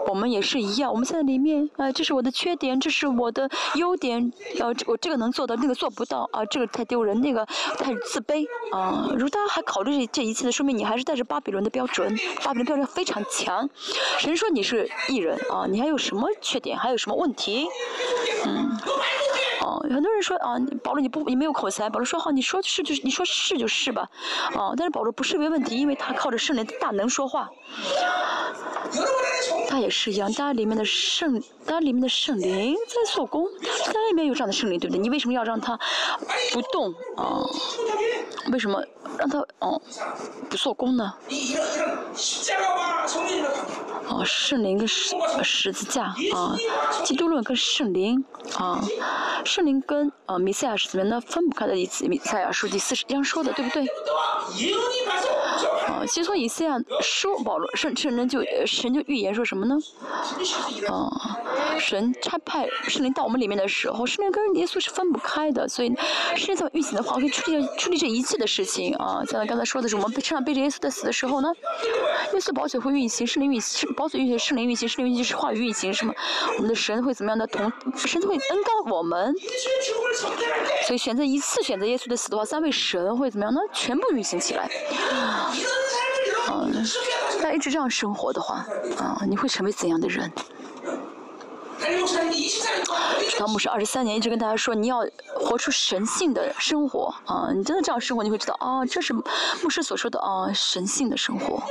[0.07, 7.47] 我们也是一样我们现在里面啊这是我的缺点这是我的优点呃我这个能做到那个做不到啊这个太丢人那个
[7.79, 13.69] 太自卑啊如他还考虑这一切的说明你还是带着巴比伦的标准巴比伦标准非常强。
[14.19, 17.69] 谁说你是艺人啊你还有什么缺点还有什么问题？
[18.47, 18.77] 嗯。
[19.83, 24.09] 很多人说啊保罗你不你没有口才保罗说好你说是就是你说是就是吧
[24.55, 27.51] 啊但是保罗不是没问题因为他靠着圣灵大能说话。
[29.69, 33.47] 他也是一样家里面的圣他里面的圣灵在做工
[33.87, 35.01] 他里面有这样的圣灵对不对？
[35.01, 35.79] 你为什么要让他
[36.53, 36.93] 不动？
[37.17, 37.45] 啊
[38.53, 38.83] 为什么
[39.17, 39.81] 让他哦
[40.49, 41.15] 不做工呢？
[44.09, 45.15] 哦圣灵跟十
[45.45, 46.57] 十字架啊
[47.05, 48.25] 基督论跟圣灵
[48.57, 48.83] 啊
[49.45, 51.21] 圣灵跟呃米赛亚是怎么样呢？
[51.21, 52.07] 分不开的意思。
[52.07, 53.87] 米赛亚书第四十章说的，对不对？
[56.07, 59.77] 先从以色列说，保罗圣圣人就神就预言说什么呢？
[60.89, 61.11] 啊，
[61.79, 65.95] 神差派圣灵到我们里面的时候，圣灵跟耶稣是分不开的，所以
[66.37, 69.23] 圣灵在运行的话，可以处理处理这一切的事情啊。
[69.29, 71.53] 像刚才说的是，我们背身上背着耶稣的死的时候呢，
[72.33, 73.61] 耶稣保险会运行，圣灵运，
[73.97, 76.15] 保险运行，圣灵运行，圣灵运行是话语运行，什么？
[76.57, 79.35] 我们的神会怎么样的同神会恩高我们，
[80.87, 83.61] 所以选择一次选择耶稣的死的话，三位神会怎么样呢？
[83.73, 84.65] 全部运行起来。
[84.65, 85.53] 啊
[87.43, 88.67] 那一直这样生活的话
[88.99, 90.31] 啊你会成为怎样的人？
[93.39, 95.03] 当牧师二十三年一直跟大家说你要
[95.35, 101.65] 活出神性的生活啊你真的这样生活你会知道啊这是牧师所说的啊神性的生活啊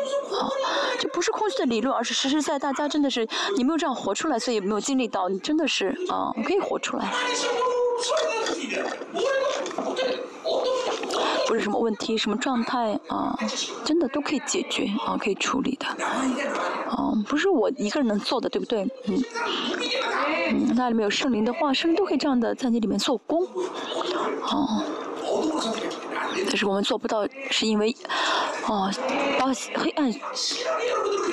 [1.00, 7.14] 这不是空虚的理论而是实实在大家真的是你没有这样活出来所以没有经历到你真的是啊可以活出来。
[11.50, 13.36] 不是什么问题什么状态啊
[13.84, 15.88] 真的都可以解决啊可以处理的。
[15.88, 18.84] 啊不是我一个人能做的对不对？
[19.08, 19.24] 嗯
[20.52, 23.42] 嗯那里面有圣灵的化身都可以这样的在你里面做工。
[24.44, 24.84] 哦
[26.48, 27.96] 但是我们做不到是因为
[28.68, 28.90] 哦
[29.40, 30.12] 把黑暗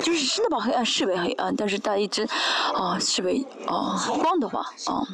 [0.03, 2.27] 就是真的把黑暗视为黑暗但是大家一直
[2.75, 5.07] 哦视为哦光的话啊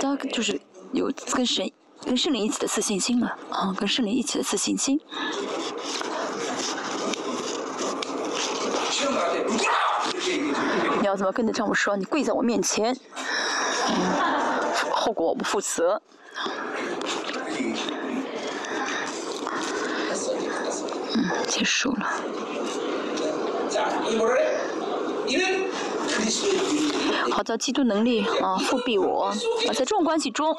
[0.00, 0.60] 大家就是
[0.92, 1.70] 有跟神
[2.04, 5.00] 跟圣灵一起的自信心了啊跟圣灵一起的自信心。
[11.00, 11.96] 你要怎么跟你丈夫说？
[11.96, 12.96] 你跪在我面前。
[14.92, 16.00] 后果我不负责。
[21.14, 22.08] 嗯结束了。
[27.30, 29.34] 好的基督能力啊复辟我啊
[29.68, 30.54] 在这种关系中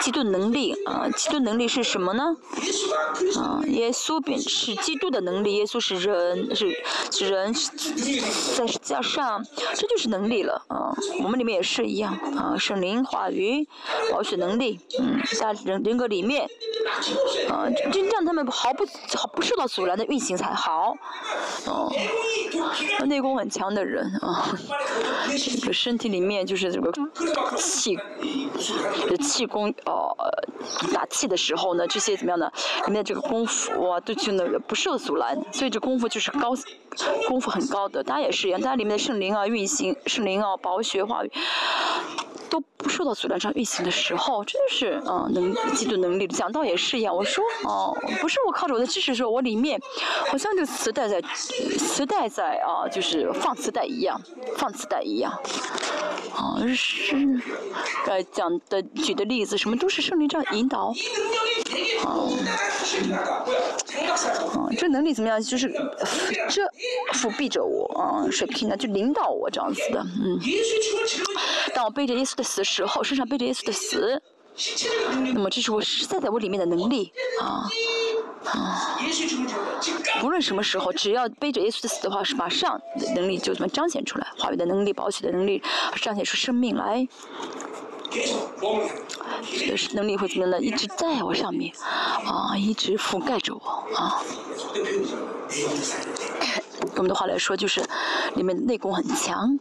[0.00, 2.36] 基督能力啊，基督能力是什么呢？
[3.36, 7.54] 啊，耶稣便是基督的能力，耶稣是人，是是人
[8.54, 9.44] 再加上，
[9.74, 10.94] 这就是能力了啊。
[11.22, 13.66] 我们里面也是一样啊，圣灵话语，
[14.10, 16.48] 保持能力，嗯，在人人格里面
[17.48, 18.86] 啊，就让他们毫不
[19.16, 20.96] 毫不受到阻拦的运行才好，
[21.66, 21.92] 哦。
[23.06, 24.46] 内功很强的人 啊
[25.36, 26.92] 这个身体里面就是这个
[27.56, 27.98] 气
[29.20, 30.14] 气功哦
[30.92, 32.50] 打气的时候呢这些怎么样呢？
[32.86, 36.54] 里面这个功夫啊都就那个不受阻拦所以这功夫就是高
[37.28, 41.22] 功夫很高的当然也是一样但里面的圣灵啊运行圣灵啊宝学化
[42.48, 47.14] 都不受到阻拦这样运行的时候，真的是嗯、能基督能力讲道也是一样。
[47.14, 49.80] 我说哦、不是我靠着我的知识说，我里面
[50.28, 51.20] 好像这磁带在
[51.78, 54.20] 磁带在啊、就是放磁带一样，
[54.56, 55.32] 放磁带一样。
[56.34, 57.16] 啊，是，
[58.06, 60.92] 呃讲的举的例子，什么都是圣灵这样引导。
[62.04, 62.26] 啊，
[64.76, 65.40] 这能力怎么样？
[65.40, 65.72] 就是
[66.48, 66.62] 这
[67.14, 70.40] 伏逼着我啊，水平呢就领导我这样子的，嗯。
[71.74, 74.22] 当我背着耶稣的死的时候，身上背着耶稣的死，
[75.34, 77.68] 那么这是我实在在我里面的能力啊。
[78.44, 78.96] 啊，
[80.22, 82.80] 无论什么时候，只要背着耶稣的死的话，是马上
[83.16, 85.60] 能力就这么彰显出来，话语的能力、保险的能力
[86.00, 87.06] 彰显出生命来。
[88.10, 90.60] 的能力会怎么样呢？
[90.60, 91.72] 一直在我上面，
[92.24, 94.22] 啊，一直覆盖着我，啊。
[96.80, 97.82] 用我们的话来说，就是
[98.34, 99.58] 里面内功很强。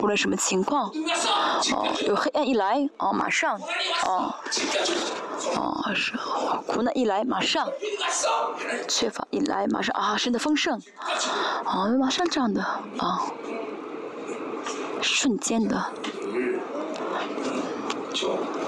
[0.00, 0.90] 无论什么情况，
[1.72, 3.58] 哦、啊，有黑暗一来，哦、啊，马上，
[4.06, 4.34] 哦、
[5.56, 6.12] 哦、啊，是
[6.66, 7.68] 苦难一来，马上，
[8.88, 10.80] 缺乏一来，马上啊，神的丰盛，
[11.64, 13.20] 啊，马上这样的，啊。
[15.04, 15.84] 瞬间的。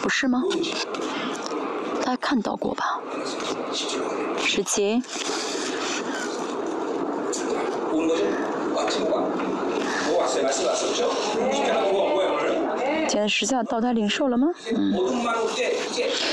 [0.02, 0.42] 不是吗？
[2.04, 3.00] 大家看到过吧？
[4.38, 5.02] 史琴
[13.08, 14.48] 现在时下到达灵兽了吗？
[14.74, 14.94] 嗯。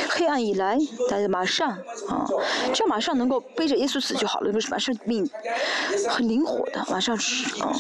[0.10, 0.78] 黑暗一来
[1.10, 2.26] 大家马上啊
[2.74, 5.28] 就马上能够背着耶稣死就好了就是马上命
[6.08, 7.74] 很灵活的马上是啊。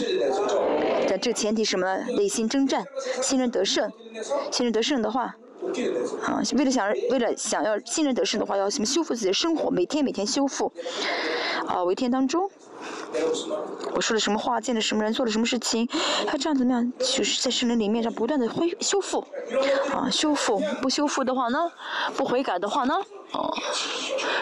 [1.07, 1.97] 但这前提什么？
[2.17, 2.85] 内心征战
[3.21, 3.91] 信任得胜
[4.51, 5.35] 信任得胜的话
[6.23, 10.71] 啊为了想为了想要信任得胜的话要什么修复自己的生活每天每天修复
[11.67, 12.49] 啊为天当中
[13.94, 15.88] 我说了什么话，见了什么人，做了什么事情，
[16.26, 19.26] 他这样怎么样，就是在圣灵里面上不断的恢修复。
[19.94, 21.72] 啊，修复不修复的话呢，
[22.15, 22.95] 不悔改的话呢，
[23.31, 23.53] 哦、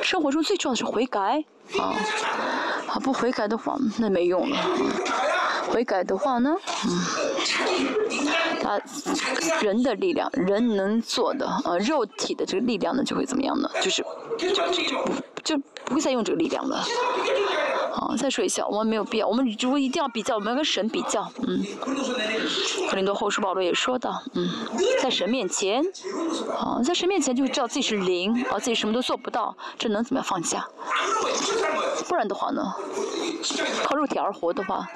[0.02, 1.44] 生活中最重要的是悔改。
[1.78, 1.96] 啊，
[2.88, 4.58] 啊，不悔改的话那没用了。
[5.70, 6.90] 悔改的话呢，嗯，
[8.62, 8.80] 他
[9.62, 13.70] 人的力量人能做的呃肉体的这个力量呢就会怎么样呢？
[13.82, 14.06] 就是
[15.44, 16.84] 就不会再用这个力量了。
[17.94, 21.62] 好再说一下我们没有必要我们如果一定要比较我们要跟神比较嗯。
[22.90, 24.50] 克林顿后书保罗也说到嗯
[25.02, 25.84] 在神面前
[26.58, 30.66] 啊在神面前就会知道自己是零啊自己什么都做不到这能怎么样放下？
[32.08, 32.74] 不然的话呢？
[33.84, 34.88] 靠肉体而活的话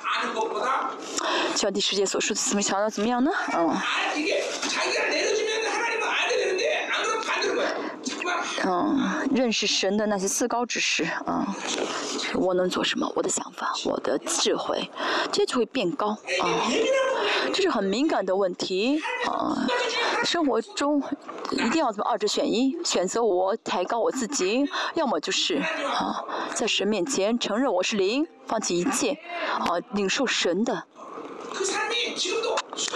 [1.54, 3.32] 就像第世界所说的怎么想要怎么样呢？
[8.68, 11.56] 嗯，认识神的那些自高之事，啊，
[12.34, 13.10] 我能做什么？
[13.16, 14.90] 我的想法，我的智慧，
[15.32, 16.18] 这就会变高，啊，
[17.54, 19.56] 这是很敏感的问题，啊，
[20.24, 21.02] 生活中
[21.52, 26.26] 一定要这么二者选一，选择我，抬高我自己，要么就是啊，
[26.56, 29.12] 在神面前承认我是零，放弃一切，
[29.60, 30.84] 啊，领受神的。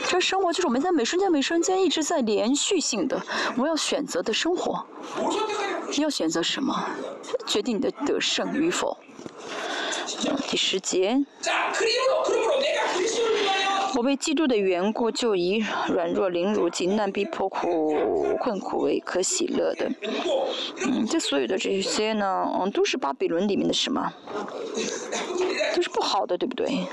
[0.10, 3.22] 这生活就是我们在每瞬间每瞬间一直在连续性的
[3.58, 4.86] 我要选择的生活。
[5.96, 6.76] 你要选择什么？
[7.48, 8.98] 决定你的得胜与否。
[10.48, 11.18] 第十节。
[14.00, 19.92] 我被基督的缘故，就以软弱、凌辱、艰难、逼迫、苦困苦为可喜乐的。
[20.88, 24.10] 嗯，这所有的这些呢，嗯，都是巴比伦里面的什么？
[25.76, 26.88] 都是不好的，对不对？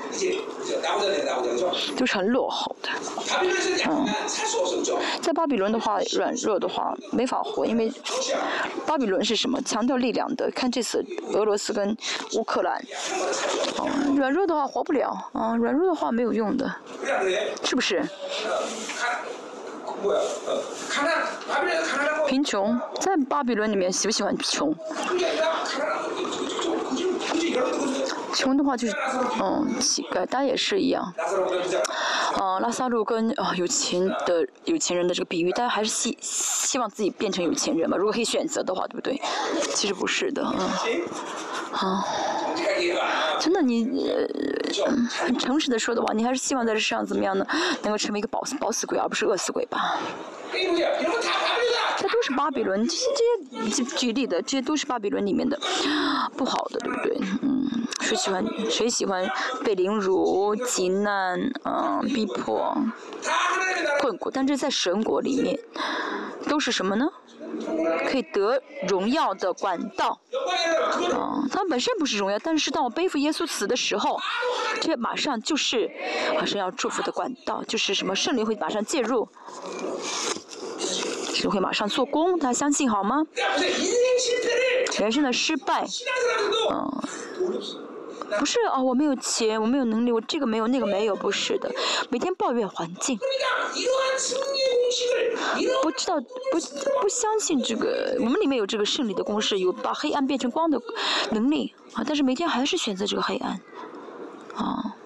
[1.96, 2.88] 都是很落后的。
[3.88, 4.04] 嗯，
[5.22, 7.88] 在巴比伦的话，软弱的话没法活，因为
[8.84, 9.62] 巴比伦是什么？
[9.62, 10.50] 强调力量的。
[10.50, 11.96] 看这次俄罗斯跟
[12.34, 12.84] 乌克兰，
[14.16, 15.30] 软弱的话活不了。
[15.34, 16.68] 啊，软弱的话没有用的。
[17.64, 18.02] 是不是
[22.26, 22.78] 贫穷？
[23.00, 24.74] 在巴比伦里面，喜不喜欢穷？
[28.34, 28.94] 穷的话就是
[29.40, 30.26] 嗯，乞丐。
[30.30, 31.12] 但也是一样，
[32.38, 35.50] 嗯，拉萨路跟啊，有钱的有钱人的这个比喻。
[35.52, 39.20] 大家还是希希望自己变成有钱人吧，如果可以选择的话，对不对？
[39.74, 40.68] 其实不是的，嗯，
[41.72, 42.04] 好。
[43.52, 44.26] 那你呃
[45.08, 47.46] 很诚实的说的话，你还是希望在这世上怎么样呢，
[47.82, 49.98] 能够成为一个饱死饱死鬼，而不是饿死鬼吧。
[51.98, 53.04] 这都是巴比伦，这些
[53.64, 55.58] 这些举例的，这些都是巴比伦里面的，
[56.36, 57.18] 不好的，对不对？
[57.42, 57.66] 嗯，
[58.00, 59.28] 谁喜欢谁喜欢
[59.64, 62.76] 被凌辱、劫难、嗯，逼迫、
[64.00, 65.58] 困苦，但这在神国里面
[66.48, 67.08] 都是什么呢？
[68.08, 70.18] 可以得荣耀的管道，
[71.12, 74.18] 嗯，他们本身不是荣耀，但是当我背负耶稣死的时候，
[74.80, 75.90] 这马上就是
[76.44, 79.28] 神要祝福的管道，就是什么圣灵会马上介入，
[81.34, 83.24] 神会马上做工，大家相信好吗？
[84.98, 85.84] 人生的失败，
[86.70, 87.85] 嗯。
[88.38, 91.70] 不是哦我没有钱我没有能力我这个没有那个没有不是的。
[92.10, 93.18] 每天抱怨环境。
[95.82, 96.58] 不知道不
[97.00, 100.80] 不相信这个我们里面有这个胜利的公式有把黑暗变成光的
[101.30, 101.74] 能力。
[101.94, 103.60] 啊但是每天还是选择这个黑暗。
[104.54, 104.96] 啊。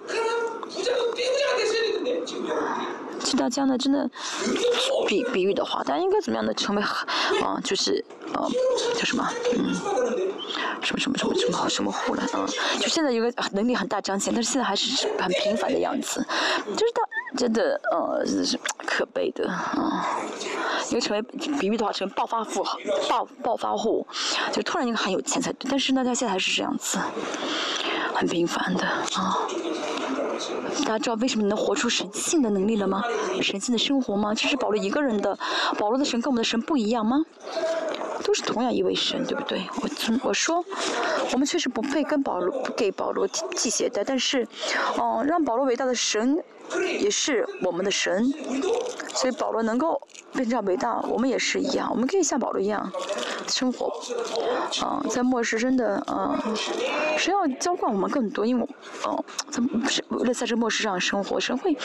[3.20, 4.08] 知道这样的真的
[5.06, 8.46] 比比喻的话大家应该怎么样的成为啊就是啊
[8.94, 9.74] 叫什么嗯
[10.82, 12.46] 什么什么什么什么什么户了啊
[12.80, 16.24] 就现在有个能力很大彰显但是现在还是很平凡的样子
[16.76, 17.02] 就是他
[17.36, 20.18] 真的呃是可悲的啊
[20.88, 21.22] 因为成为
[21.60, 22.64] 比喻的话成为暴发户
[23.08, 24.06] 暴暴发户
[24.50, 26.98] 就突然一个很有钱才对但是呢他现在还是这样子
[28.14, 29.46] 很平凡的啊。
[30.84, 33.02] 大家知道为什么能活出神性的能力了吗？
[33.42, 34.34] 神性的生活吗？
[34.34, 35.38] 这是保罗一个人的，
[35.78, 37.24] 保罗的神跟我们的神不一样吗？
[38.22, 39.62] 都是同样一位神，对不对？
[39.82, 40.62] 我从我说，
[41.32, 44.46] 我们确实不配跟保罗不给保罗系系鞋带，但是，
[44.98, 46.42] 哦、让保罗伟大的神
[47.00, 48.32] 也是我们的神，
[49.14, 50.00] 所以保罗能够
[50.32, 52.90] 变得伟大，我们也是一样，我们可以像保罗一样
[53.48, 53.92] 生活，
[54.82, 56.38] 嗯，在末世真的，嗯，
[57.18, 58.66] 神要浇灌我们更多，因为，
[59.04, 61.76] 哦，咱们为了在这末世上生活，神会，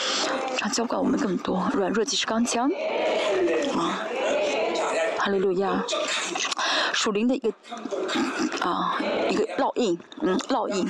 [0.62, 2.70] 要浇灌我们更多，软弱即是刚强，
[3.76, 4.06] 啊，
[5.18, 5.84] 哈利路亚，
[6.92, 7.50] 属灵的一个，
[8.60, 8.98] 啊，
[9.28, 10.86] 一个烙印，嗯，烙印，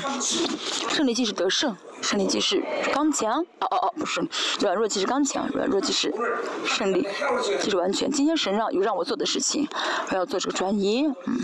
[0.90, 1.74] 胜利即是得胜。
[2.02, 4.26] 胜利即是刚强哦哦哦不是
[4.60, 6.12] 软弱即是刚强软弱即是
[6.64, 7.06] 胜利。
[7.60, 9.66] 即是完全今天神让有让我做的事情
[10.10, 11.40] 我要做这个转移嗯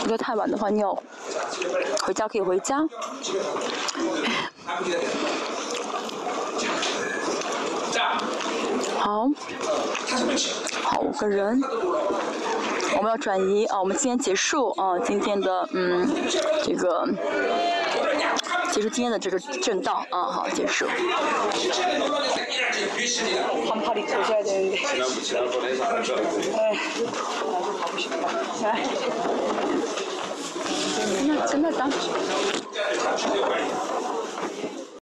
[0.00, 0.94] 如果太晚的话你要
[2.02, 2.86] 回家可以回家。
[8.98, 9.30] 好
[10.82, 11.60] 好个人。
[12.96, 16.08] 我们要转移啊我们今天结束啊今天的嗯
[16.62, 17.06] 这个
[18.74, 20.84] 结束今天的这个震荡啊，好结束。
[28.64, 28.82] 哎，
[31.28, 31.98] 来，真的当时。